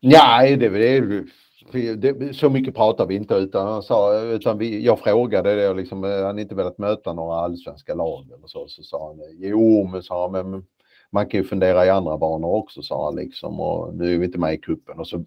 Nej, 0.00 0.56
det, 0.56 0.68
det, 0.68 2.12
det, 2.12 2.34
så 2.34 2.50
mycket 2.50 2.74
pratar 2.74 3.06
vi 3.06 3.14
inte 3.14 3.34
utan, 3.34 3.82
sa, 3.82 4.20
utan 4.20 4.58
vi, 4.58 4.84
jag 4.84 4.98
frågade 4.98 5.54
det 5.54 5.74
liksom, 5.74 6.04
eh, 6.04 6.24
han 6.24 6.38
inte 6.38 6.54
velat 6.54 6.78
möta 6.78 7.12
några 7.12 7.36
allsvenska 7.36 7.94
lag 7.94 8.26
eller 8.26 8.46
så, 8.46 8.68
så 8.68 8.82
sa 8.82 9.06
han 9.08 9.20
jo 9.38 9.88
men 9.92 10.02
sa 10.02 10.22
han, 10.22 10.50
men 10.50 10.66
man 11.10 11.28
kan 11.28 11.40
ju 11.40 11.46
fundera 11.46 11.86
i 11.86 11.90
andra 11.90 12.18
banor 12.18 12.54
också 12.54 12.82
sa 12.82 13.04
han 13.04 13.16
liksom 13.16 13.60
och 13.60 13.94
nu 13.94 14.14
är 14.14 14.18
vi 14.18 14.24
inte 14.24 14.38
med 14.38 14.54
i 14.54 14.58
kuppen 14.58 14.98
och 14.98 15.08
så 15.08 15.24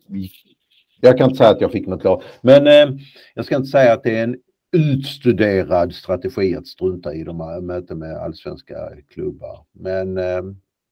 jag 1.02 1.18
kan 1.18 1.26
inte 1.30 1.38
säga 1.38 1.50
att 1.50 1.62
jag 1.62 1.72
fick 1.72 1.88
något 1.88 2.02
klart 2.02 2.24
men 2.42 2.68
eh, 2.68 3.00
jag 3.36 3.46
ska 3.46 3.56
inte 3.56 3.70
säga 3.70 3.94
att 3.94 4.04
det 4.04 4.18
är 4.18 4.24
en 4.24 4.38
utstuderad 4.72 5.96
strategi 5.96 6.56
att 6.56 6.68
strunta 6.68 7.14
i 7.14 7.24
de 7.24 7.40
här 7.40 7.62
möten 7.62 8.00
med 8.00 8.18
allsvenska 8.18 8.76
klubbar. 9.14 9.66
Men 9.72 10.18
eh, 10.18 10.42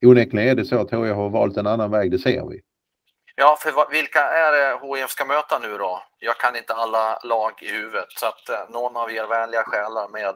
onekligen 0.05 0.49
är 0.49 0.55
det 0.55 0.65
så 0.65 0.81
att 0.81 0.91
HIF 0.91 1.15
har 1.15 1.29
valt 1.29 1.57
en 1.57 1.67
annan 1.67 1.91
väg, 1.91 2.11
det 2.11 2.19
ser 2.19 2.45
vi. 2.45 2.61
Ja, 3.35 3.57
för 3.59 3.91
vilka 3.91 4.19
är 4.19 4.51
det 4.51 4.97
HIF 4.97 5.09
ska 5.09 5.25
möta 5.25 5.59
nu 5.59 5.77
då? 5.77 6.01
Jag 6.19 6.37
kan 6.37 6.55
inte 6.55 6.73
alla 6.73 7.19
lag 7.23 7.51
i 7.61 7.71
huvudet, 7.71 8.07
så 8.09 8.25
att 8.25 8.49
eh, 8.49 8.73
någon 8.73 8.97
av 8.97 9.11
er 9.11 9.27
vänliga 9.27 9.63
själar 9.63 10.09
med 10.09 10.35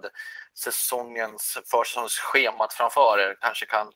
säsongens 0.58 1.58
försäsongsschemat 1.72 2.74
framför 2.74 3.20
er 3.20 3.36
kanske 3.42 3.66
kan 3.66 3.88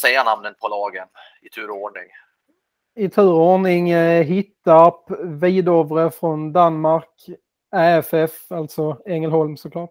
säga 0.00 0.24
namnen 0.24 0.54
på 0.60 0.68
lagen 0.68 1.08
i 1.42 1.48
tur 1.48 1.70
och 1.70 1.76
ordning. 1.76 2.08
I 2.96 3.08
tur 3.08 3.32
och 3.32 3.52
ordning 3.52 3.90
eh, 3.90 4.24
Hittarp, 4.24 5.10
Vidovre 5.42 6.10
från 6.10 6.52
Danmark, 6.52 7.28
AFF, 7.70 8.52
alltså 8.52 9.02
Ängelholm 9.06 9.56
såklart. 9.56 9.90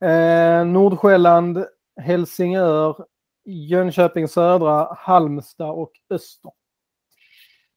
Eh, 0.00 0.64
Nordsjälland, 0.64 1.64
Helsingör, 2.00 3.04
Jönköping 3.44 4.28
södra, 4.28 4.94
Halmstad 4.98 5.70
och 5.70 5.92
Öster. 6.10 6.50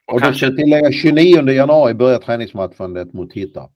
Och, 0.07 0.13
och 0.13 0.21
kanske 0.21 0.47
tillägga 0.47 0.91
29 0.91 1.49
januari 1.49 1.93
börjar 1.93 2.19
träningsmatchen 2.19 3.09
mot 3.13 3.33
Hittarp. 3.33 3.71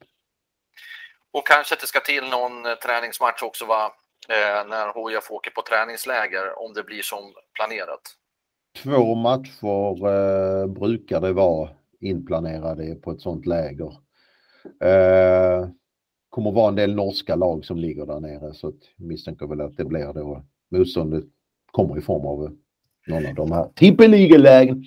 Och 1.31 1.47
kanske 1.47 1.75
att 1.75 1.81
det 1.81 1.87
ska 1.87 1.99
till 1.99 2.23
någon 2.23 2.65
eh, 2.65 2.73
träningsmatch 2.73 3.43
också 3.43 3.65
va? 3.65 3.91
Eh, 4.29 4.69
när 4.69 5.09
HIF 5.09 5.31
åker 5.31 5.51
på 5.51 5.61
träningsläger 5.61 6.59
om 6.59 6.73
det 6.73 6.83
blir 6.83 7.01
som 7.01 7.33
planerat. 7.53 8.01
Två 8.83 9.15
matcher 9.15 10.07
eh, 10.07 10.67
brukar 10.67 11.21
det 11.21 11.33
vara 11.33 11.69
inplanerade 11.99 12.95
på 12.95 13.11
ett 13.11 13.21
sånt 13.21 13.45
läger. 13.45 14.04
Eh, 14.83 15.69
kommer 16.29 16.51
vara 16.51 16.69
en 16.69 16.75
del 16.75 16.95
norska 16.95 17.35
lag 17.35 17.65
som 17.65 17.77
ligger 17.77 18.05
där 18.05 18.19
nere 18.19 18.53
så 18.53 18.67
att 18.67 18.75
misstänker 18.95 19.47
väl 19.47 19.61
att 19.61 19.77
det 19.77 19.85
blir 19.85 20.13
då 20.13 20.43
motståndet 20.71 21.23
kommer 21.71 21.97
i 21.97 22.01
form 22.01 22.25
av 22.25 22.55
någon 23.07 23.25
av 23.25 23.35
de 23.35 23.51
här 23.51 23.69
tippeligalägen. 23.75 24.83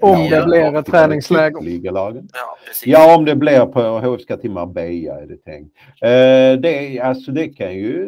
Om 0.00 0.30
det 0.30 0.44
blir 0.46 0.76
ett 0.76 0.86
träningsläger. 0.86 1.60
Ja, 2.32 2.56
ja, 2.84 3.16
om 3.16 3.24
det 3.24 3.36
blir 3.36 3.66
på 3.66 3.80
HFK 3.80 4.36
till 4.36 4.50
Marbella 4.50 5.20
är 5.20 5.26
det 5.26 5.36
tänkt. 5.36 5.76
Eh, 6.02 6.60
det, 6.60 7.00
alltså, 7.00 7.32
det 7.32 7.48
kan 7.48 7.74
ju 7.74 8.06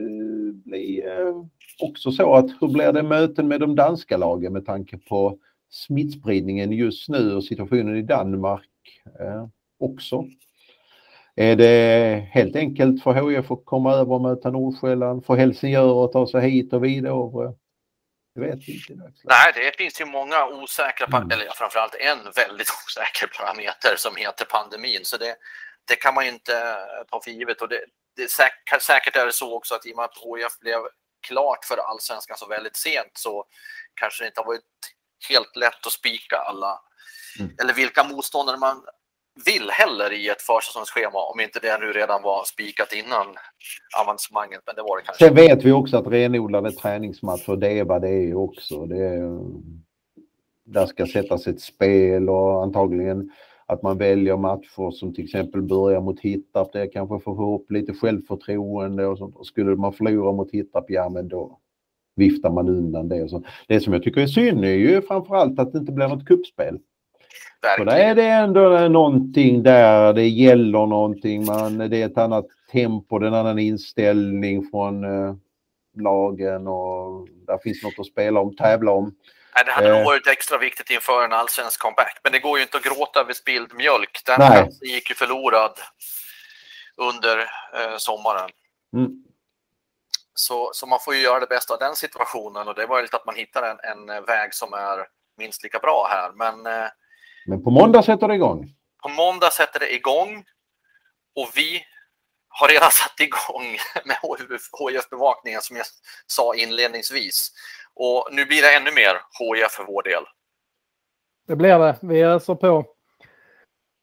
bli 0.53 1.03
eh, 1.07 1.35
också 1.83 2.13
så 2.13 2.35
att 2.35 2.51
hur 2.61 2.69
blir 2.69 2.93
det 2.93 3.03
möten 3.03 3.49
med 3.49 3.61
de 3.61 3.75
danska 3.75 4.17
lagen 4.17 4.53
med 4.53 4.67
tanke 4.67 4.99
på 4.99 5.39
smittspridningen 5.71 6.73
just 6.73 7.09
nu 7.09 7.35
och 7.35 7.45
situationen 7.45 7.97
i 7.97 8.03
Danmark 8.03 8.69
eh, 9.21 9.47
också. 9.79 10.25
Är 11.37 11.57
det 11.57 12.29
helt 12.31 12.57
enkelt 12.57 13.03
för 13.03 13.31
HIF 13.31 13.51
att 13.51 13.65
komma 13.65 13.93
över 13.93 14.13
och 14.13 14.21
möta 14.21 14.51
Nordsjälland, 14.51 15.27
för 15.27 15.35
Helsingör 15.37 16.05
att 16.05 16.13
ta 16.13 16.27
sig 16.27 16.51
hit 16.51 16.73
och 16.73 16.85
vidare? 16.85 17.55
Jag 18.35 18.43
vet 18.43 18.69
inte. 18.69 19.13
Nej, 19.25 19.53
det 19.55 19.77
finns 19.77 20.01
ju 20.01 20.05
många 20.05 20.47
osäkra, 20.47 21.07
mm. 21.07 21.31
eller 21.31 21.53
framförallt 21.55 21.95
en 21.95 22.19
väldigt 22.37 22.69
osäker 22.87 23.27
parameter 23.39 23.95
som 23.97 24.17
heter 24.17 24.45
pandemin. 24.45 25.01
Så 25.05 25.17
det, 25.17 25.37
det 25.89 25.97
kan 25.97 26.15
man 26.15 26.25
ju 26.25 26.31
inte 26.31 26.59
eh, 26.59 27.05
ta 27.11 27.21
för 27.25 27.31
givet. 27.31 27.63
Och 27.63 27.69
det, 27.69 27.81
det 28.17 28.31
säkert, 28.31 28.83
säkert 28.83 29.17
är 29.17 29.27
det 29.27 29.33
så 29.33 29.57
också 29.57 29.75
att 29.75 29.87
i 29.87 29.93
och 29.93 29.97
med 29.97 30.05
att 30.05 30.19
HIF 30.19 30.59
blev 30.61 30.81
klart 31.27 31.65
för 31.65 31.77
allsvenskan 31.77 32.37
så 32.37 32.47
väldigt 32.47 32.77
sent 32.77 33.13
så 33.15 33.45
kanske 33.95 34.25
det 34.25 34.27
inte 34.27 34.41
har 34.41 34.47
varit 34.47 34.63
helt 35.29 35.57
lätt 35.57 35.87
att 35.87 35.93
spika 35.93 36.37
alla, 36.37 36.81
mm. 37.39 37.57
eller 37.61 37.75
vilka 37.75 38.05
motståndare 38.05 38.57
man 38.57 38.85
vill 39.47 39.71
heller 39.71 40.13
i 40.13 40.29
ett 40.29 40.43
försäsongsschema 40.43 41.19
om 41.33 41.41
inte 41.41 41.59
det 41.61 41.79
nu 41.81 41.93
redan 41.93 42.23
var 42.23 42.45
spikat 42.45 42.93
innan 42.93 43.27
avancemanget. 44.03 44.61
Men 44.67 44.75
det 44.75 44.83
var 44.83 44.97
det 44.97 45.03
kanske. 45.05 45.25
Sen 45.25 45.35
vet 45.35 45.65
vi 45.65 45.73
också 45.73 45.97
att 45.97 46.07
renodlade 46.07 46.73
träningsmatcher, 46.73 47.57
det 47.57 47.79
är 47.79 47.85
vad 47.85 48.03
det 48.03 48.09
är 48.09 48.35
också. 48.35 48.87
Det 48.87 49.05
är, 49.05 49.41
där 50.65 50.87
ska 50.87 51.07
sättas 51.07 51.47
ett 51.47 51.61
spel 51.61 52.29
och 52.29 52.63
antagligen 52.63 53.31
att 53.67 53.83
man 53.83 53.99
väljer 53.99 54.37
matcher 54.37 54.91
som 54.91 55.15
till 55.15 55.25
exempel 55.25 55.63
börjar 55.63 56.01
mot 56.01 56.21
Hittarp, 56.21 56.73
det 56.73 56.87
kanske 56.87 57.21
får 57.21 57.55
upp 57.55 57.71
lite 57.71 57.95
självförtroende 57.95 59.07
och 59.07 59.19
sånt. 59.19 59.47
Skulle 59.47 59.77
man 59.77 59.93
förlora 59.93 60.33
mot 60.33 60.51
Hittarp, 60.51 60.85
ja 60.89 61.09
men 61.09 61.29
då 61.29 61.59
viftar 62.17 62.51
man 62.51 62.69
undan 62.69 63.09
det. 63.09 63.23
Och 63.23 63.31
så. 63.31 63.45
Det 63.69 63.81
som 63.81 63.93
jag 63.93 64.03
tycker 64.03 64.21
är 64.21 64.27
synd 64.27 64.65
är 64.65 64.75
ju 64.75 65.03
framförallt 65.03 65.59
att 65.59 65.73
det 65.73 65.79
inte 65.79 65.93
blir 65.93 66.09
något 66.09 66.27
kuppspel. 66.27 66.79
Verkligen. 67.63 67.91
För 67.91 67.99
är 67.99 68.15
det 68.15 68.29
ändå 68.29 68.89
någonting 68.89 69.63
där, 69.63 70.13
det 70.13 70.29
gäller 70.29 70.87
någonting, 70.87 71.45
man, 71.45 71.79
det 71.79 71.97
är 71.97 72.07
ett 72.07 72.19
annat 72.19 72.47
tempo, 72.73 73.19
det 73.19 73.27
är 73.27 73.29
en 73.29 73.35
annan 73.35 73.59
inställning 73.59 74.71
från 74.71 75.05
eh, 75.05 75.35
lagen 76.01 76.69
och 76.69 77.29
där 77.47 77.59
finns 77.63 77.83
något 77.83 77.99
att 77.99 78.07
spela 78.07 78.41
om, 78.41 78.57
tävla 78.57 78.93
om. 78.93 79.15
Nej, 79.55 79.65
det 79.67 79.73
hade 79.73 79.89
nog 79.89 79.99
eh. 79.99 80.05
varit 80.05 80.27
extra 80.27 80.59
viktigt 80.59 80.91
inför 80.91 81.25
en 81.25 81.33
allsvensk 81.33 81.81
comeback. 81.81 82.21
Men 82.23 82.33
det 82.33 82.39
går 82.39 82.59
ju 82.59 82.63
inte 82.63 82.77
att 82.77 82.85
gråta 82.85 83.21
över 83.21 83.33
spilld 83.33 83.75
mjölk. 83.75 84.23
Den 84.27 84.41
chansen 84.41 84.89
gick 84.89 85.11
ju 85.11 85.15
förlorad 85.15 85.73
under 86.97 87.39
eh, 87.39 87.97
sommaren. 87.97 88.51
Mm. 88.97 89.11
Så, 90.35 90.71
så 90.75 90.87
man 90.87 90.99
får 91.01 91.15
ju 91.15 91.21
göra 91.21 91.41
det 91.41 91.47
bästa 91.47 91.75
av 91.75 91.81
den 91.81 91.95
situationen 91.95 92.69
och 92.69 92.75
det 92.75 92.83
är 92.83 92.89
möjligt 92.89 93.15
att 93.15 93.27
man 93.27 93.35
hittar 93.35 93.63
en, 93.63 94.09
en 94.09 94.25
väg 94.25 94.55
som 94.55 94.73
är 94.73 95.07
minst 95.39 95.63
lika 95.63 95.79
bra 95.79 96.07
här. 96.11 96.33
Men, 96.35 96.67
eh, 96.67 96.89
Men 97.47 97.63
på 97.63 97.71
måndag 97.71 98.03
sätter 98.03 98.29
det 98.29 98.35
igång? 98.35 98.75
På 99.03 99.09
måndag 99.09 99.51
sätter 99.51 99.81
det 99.81 99.95
igång 99.95 100.45
och 101.37 101.51
vi 101.55 101.85
har 102.49 102.69
redan 102.69 102.91
satt 102.91 103.21
igång 103.21 103.77
med 104.05 104.17
HIF-bevakningen 104.91 105.61
som 105.61 105.77
jag 105.77 105.87
sa 106.27 106.55
inledningsvis. 106.55 107.53
Och 107.95 108.29
nu 108.33 108.45
blir 108.45 108.63
det 108.63 108.77
ännu 108.77 108.93
mer 108.93 109.15
HIF 109.39 109.71
för 109.71 109.85
vår 109.85 110.03
del. 110.03 110.25
Det 111.47 111.57
blir 111.57 111.79
det. 111.79 111.99
Vi 112.03 112.23
öser 112.23 112.55
på 112.55 112.87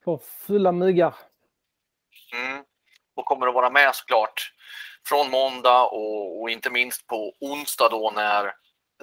för 0.03 0.17
fulla 0.17 0.71
myggar. 0.71 1.15
Mm. 2.33 2.63
Och 3.15 3.25
kommer 3.25 3.47
att 3.47 3.53
vara 3.53 3.69
med 3.69 3.95
såklart 3.95 4.53
från 5.07 5.31
måndag 5.31 5.83
och, 5.83 6.41
och, 6.41 6.49
inte 6.49 6.69
minst 6.69 7.07
på 7.07 7.33
onsdag 7.39 7.89
då 7.89 8.11
när 8.15 8.53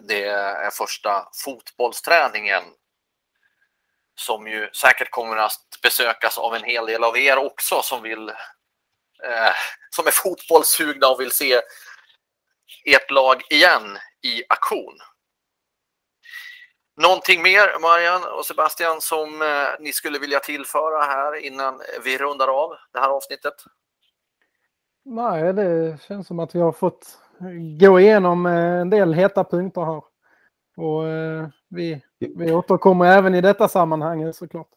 det 0.08 0.24
är 0.28 0.70
första 0.70 1.28
fotbollsträningen 1.44 2.62
som 4.16 4.46
ju 4.46 4.70
säkert 4.72 5.10
kommer 5.10 5.36
att 5.36 5.78
besökas 5.82 6.38
av 6.38 6.54
en 6.54 6.64
hel 6.64 6.86
del 6.86 7.04
av 7.04 7.18
er 7.18 7.36
också 7.36 7.82
som 7.82 8.02
vill 8.02 8.28
eh, 9.24 9.52
som 9.90 10.06
är 10.06 10.10
fotbollssugna 10.10 11.08
och 11.08 11.20
vill 11.20 11.30
se 11.30 11.60
ert 12.84 13.10
lag 13.10 13.42
igen 13.50 13.98
i 14.22 14.42
aktion. 14.48 14.98
Någonting 16.96 17.42
mer, 17.42 17.80
Marian 17.80 18.38
och 18.38 18.46
Sebastian, 18.46 19.00
som 19.00 19.42
eh, 19.42 19.68
ni 19.80 19.92
skulle 19.92 20.18
vilja 20.18 20.40
tillföra 20.40 21.02
här 21.02 21.36
innan 21.36 21.80
vi 22.04 22.18
rundar 22.18 22.48
av 22.48 22.76
det 22.92 23.00
här 23.00 23.08
avsnittet? 23.08 23.54
Nej, 25.04 25.52
det 25.52 25.98
känns 26.08 26.26
som 26.26 26.38
att 26.38 26.54
vi 26.54 26.60
har 26.60 26.72
fått 26.72 27.18
gå 27.80 28.00
igenom 28.00 28.46
eh, 28.46 28.80
en 28.80 28.90
del 28.90 29.14
heta 29.14 29.44
punkter 29.44 29.84
här. 29.84 30.02
Och 30.76 31.08
eh, 31.08 31.48
vi, 31.68 32.02
vi 32.36 32.52
återkommer 32.52 33.06
även 33.06 33.34
i 33.34 33.40
detta 33.40 33.68
sammanhang 33.68 34.32
såklart. 34.32 34.68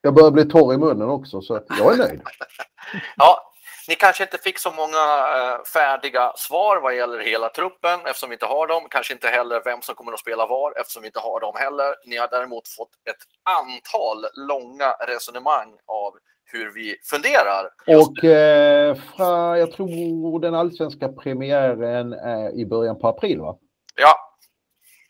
Jag 0.00 0.14
börjar 0.14 0.30
bli 0.30 0.44
torr 0.44 0.74
i 0.74 0.78
munnen 0.78 1.08
också 1.08 1.40
så 1.40 1.60
jag 1.78 1.92
är 1.94 1.98
nöjd. 1.98 2.22
ja, 3.16 3.52
ni 3.88 3.94
kanske 3.94 4.24
inte 4.24 4.38
fick 4.38 4.58
så 4.58 4.70
många 4.70 5.04
eh, 5.36 5.64
färdiga 5.74 6.32
svar 6.36 6.80
vad 6.82 6.96
gäller 6.96 7.18
hela 7.18 7.48
truppen 7.48 8.00
eftersom 8.06 8.30
vi 8.30 8.34
inte 8.34 8.46
har 8.46 8.66
dem. 8.66 8.82
Kanske 8.90 9.12
inte 9.12 9.28
heller 9.28 9.62
vem 9.64 9.82
som 9.82 9.94
kommer 9.94 10.12
att 10.12 10.18
spela 10.18 10.46
var 10.46 10.80
eftersom 10.80 11.02
vi 11.02 11.08
inte 11.08 11.20
har 11.20 11.40
dem 11.40 11.54
heller. 11.56 11.94
Ni 12.06 12.16
har 12.16 12.28
däremot 12.28 12.68
fått 12.68 12.90
ett 13.10 13.22
antal 13.58 14.26
långa 14.34 14.90
resonemang 15.08 15.68
av 15.86 16.12
hur 16.44 16.74
vi 16.74 16.96
funderar. 17.10 17.70
Och 18.00 18.24
eh, 18.24 18.94
fra, 18.94 19.58
jag 19.58 19.72
tror 19.72 20.40
den 20.40 20.54
allsvenska 20.54 21.08
premiären 21.08 22.12
är 22.12 22.60
i 22.60 22.66
början 22.66 22.98
på 22.98 23.08
april 23.08 23.40
va? 23.40 23.56
Ja. 23.96 24.23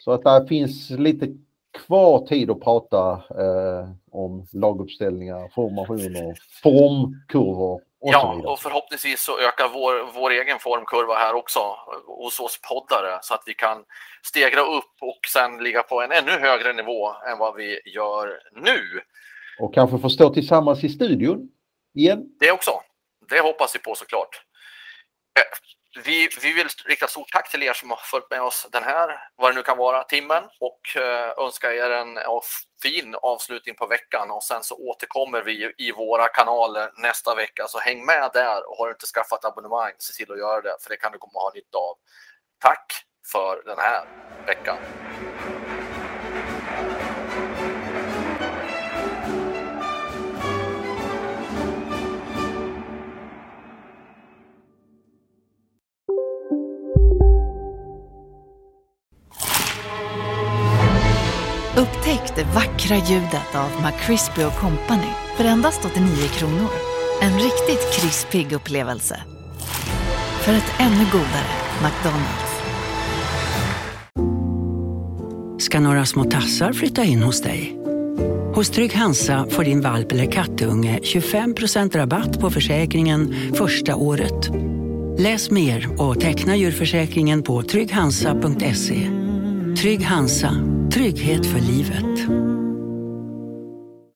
Så 0.04 0.12
att 0.12 0.22
det 0.22 0.48
finns 0.48 0.90
lite 0.90 1.28
kvar 1.86 2.26
tid 2.26 2.50
att 2.50 2.60
prata 2.60 3.12
eh, 3.12 3.88
om 4.10 4.46
laguppställningar, 4.52 5.48
formationer, 5.54 6.34
formkurvor 6.62 7.80
och 8.00 8.12
ja, 8.12 8.42
och 8.44 8.58
förhoppningsvis 8.58 9.24
så 9.24 9.38
ökar 9.38 9.68
vår, 9.68 10.12
vår 10.14 10.30
egen 10.30 10.58
formkurva 10.58 11.14
här 11.14 11.34
också 11.34 11.60
hos 12.06 12.40
oss 12.40 12.60
poddare 12.68 13.18
så 13.22 13.34
att 13.34 13.42
vi 13.46 13.54
kan 13.54 13.84
stegra 14.22 14.60
upp 14.60 14.94
och 15.00 15.18
sen 15.32 15.64
ligga 15.64 15.82
på 15.82 16.02
en 16.02 16.12
ännu 16.12 16.30
högre 16.30 16.72
nivå 16.72 17.08
än 17.30 17.38
vad 17.38 17.54
vi 17.54 17.80
gör 17.84 18.40
nu. 18.52 18.80
Och 19.60 19.74
kanske 19.74 19.98
få 19.98 20.10
stå 20.10 20.34
tillsammans 20.34 20.84
i 20.84 20.88
studion 20.88 21.48
igen. 21.94 22.24
Det 22.40 22.52
också. 22.52 22.70
Det 23.28 23.40
hoppas 23.40 23.74
vi 23.74 23.78
på 23.78 23.94
såklart. 23.94 24.40
Vi, 25.96 26.28
vi 26.42 26.52
vill 26.52 26.68
rikta 26.84 27.06
stort 27.06 27.32
tack 27.32 27.50
till 27.50 27.62
er 27.62 27.72
som 27.72 27.90
har 27.90 27.96
följt 27.96 28.30
med 28.30 28.42
oss 28.42 28.66
den 28.72 28.82
här, 28.82 29.28
vad 29.36 29.50
det 29.50 29.54
nu 29.54 29.62
kan 29.62 29.76
vara, 29.76 30.04
timmen 30.04 30.42
och 30.60 30.96
eh, 30.96 31.44
önska 31.44 31.74
er 31.74 31.90
en 31.90 32.18
fin 32.82 33.14
avslutning 33.22 33.74
på 33.74 33.86
veckan 33.86 34.30
och 34.30 34.42
sen 34.42 34.62
så 34.62 34.74
återkommer 34.74 35.42
vi 35.42 35.72
i 35.78 35.92
våra 35.92 36.28
kanaler 36.28 36.90
nästa 36.96 37.34
vecka. 37.34 37.66
Så 37.68 37.78
häng 37.78 38.06
med 38.06 38.30
där 38.32 38.70
och 38.70 38.76
har 38.76 38.86
du 38.86 38.92
inte 38.92 39.06
skaffat 39.06 39.44
abonnemang, 39.44 39.92
se 39.98 40.12
till 40.12 40.32
att 40.32 40.38
göra 40.38 40.60
det 40.60 40.76
för 40.82 40.90
det 40.90 40.96
kan 40.96 41.12
du 41.12 41.18
komma 41.18 41.38
att 41.38 41.42
ha 41.42 41.52
nytta 41.54 41.78
av. 41.78 41.96
Tack 42.60 42.92
för 43.32 43.62
den 43.64 43.78
här 43.78 44.04
veckan. 44.46 44.76
Upptäck 61.76 62.36
det 62.36 62.44
vackra 62.44 62.96
ljudet 62.96 63.54
av 63.54 63.70
McCrispy 63.82 64.42
Company 64.42 65.12
för 65.36 65.44
endast 65.44 65.84
89 65.84 66.28
kronor. 66.28 66.70
En 67.22 67.34
riktigt 67.34 67.92
krispig 67.92 68.52
upplevelse. 68.52 69.20
För 70.40 70.52
ett 70.52 70.72
ännu 70.78 71.04
godare 71.12 71.54
McDonalds. 71.82 72.54
Ska 75.64 75.80
några 75.80 76.06
små 76.06 76.24
tassar 76.24 76.72
flytta 76.72 77.04
in 77.04 77.22
hos 77.22 77.42
dig? 77.42 77.76
Hos 78.54 78.70
Trygg 78.70 78.94
Hansa 78.94 79.46
får 79.50 79.64
din 79.64 79.80
valp 79.80 80.12
eller 80.12 80.32
kattunge 80.32 80.98
25% 81.02 81.96
rabatt 81.96 82.40
på 82.40 82.50
försäkringen 82.50 83.34
första 83.54 83.96
året. 83.96 84.50
Läs 85.18 85.50
mer 85.50 86.02
och 86.02 86.20
teckna 86.20 86.56
djurförsäkringen 86.56 87.42
på 87.42 87.62
trygghansa.se. 87.62 89.10
Trygg 89.76 90.04
Hansa 90.04 90.54
Trygghet 90.94 91.46
för 91.46 91.60
livet. 91.60 92.53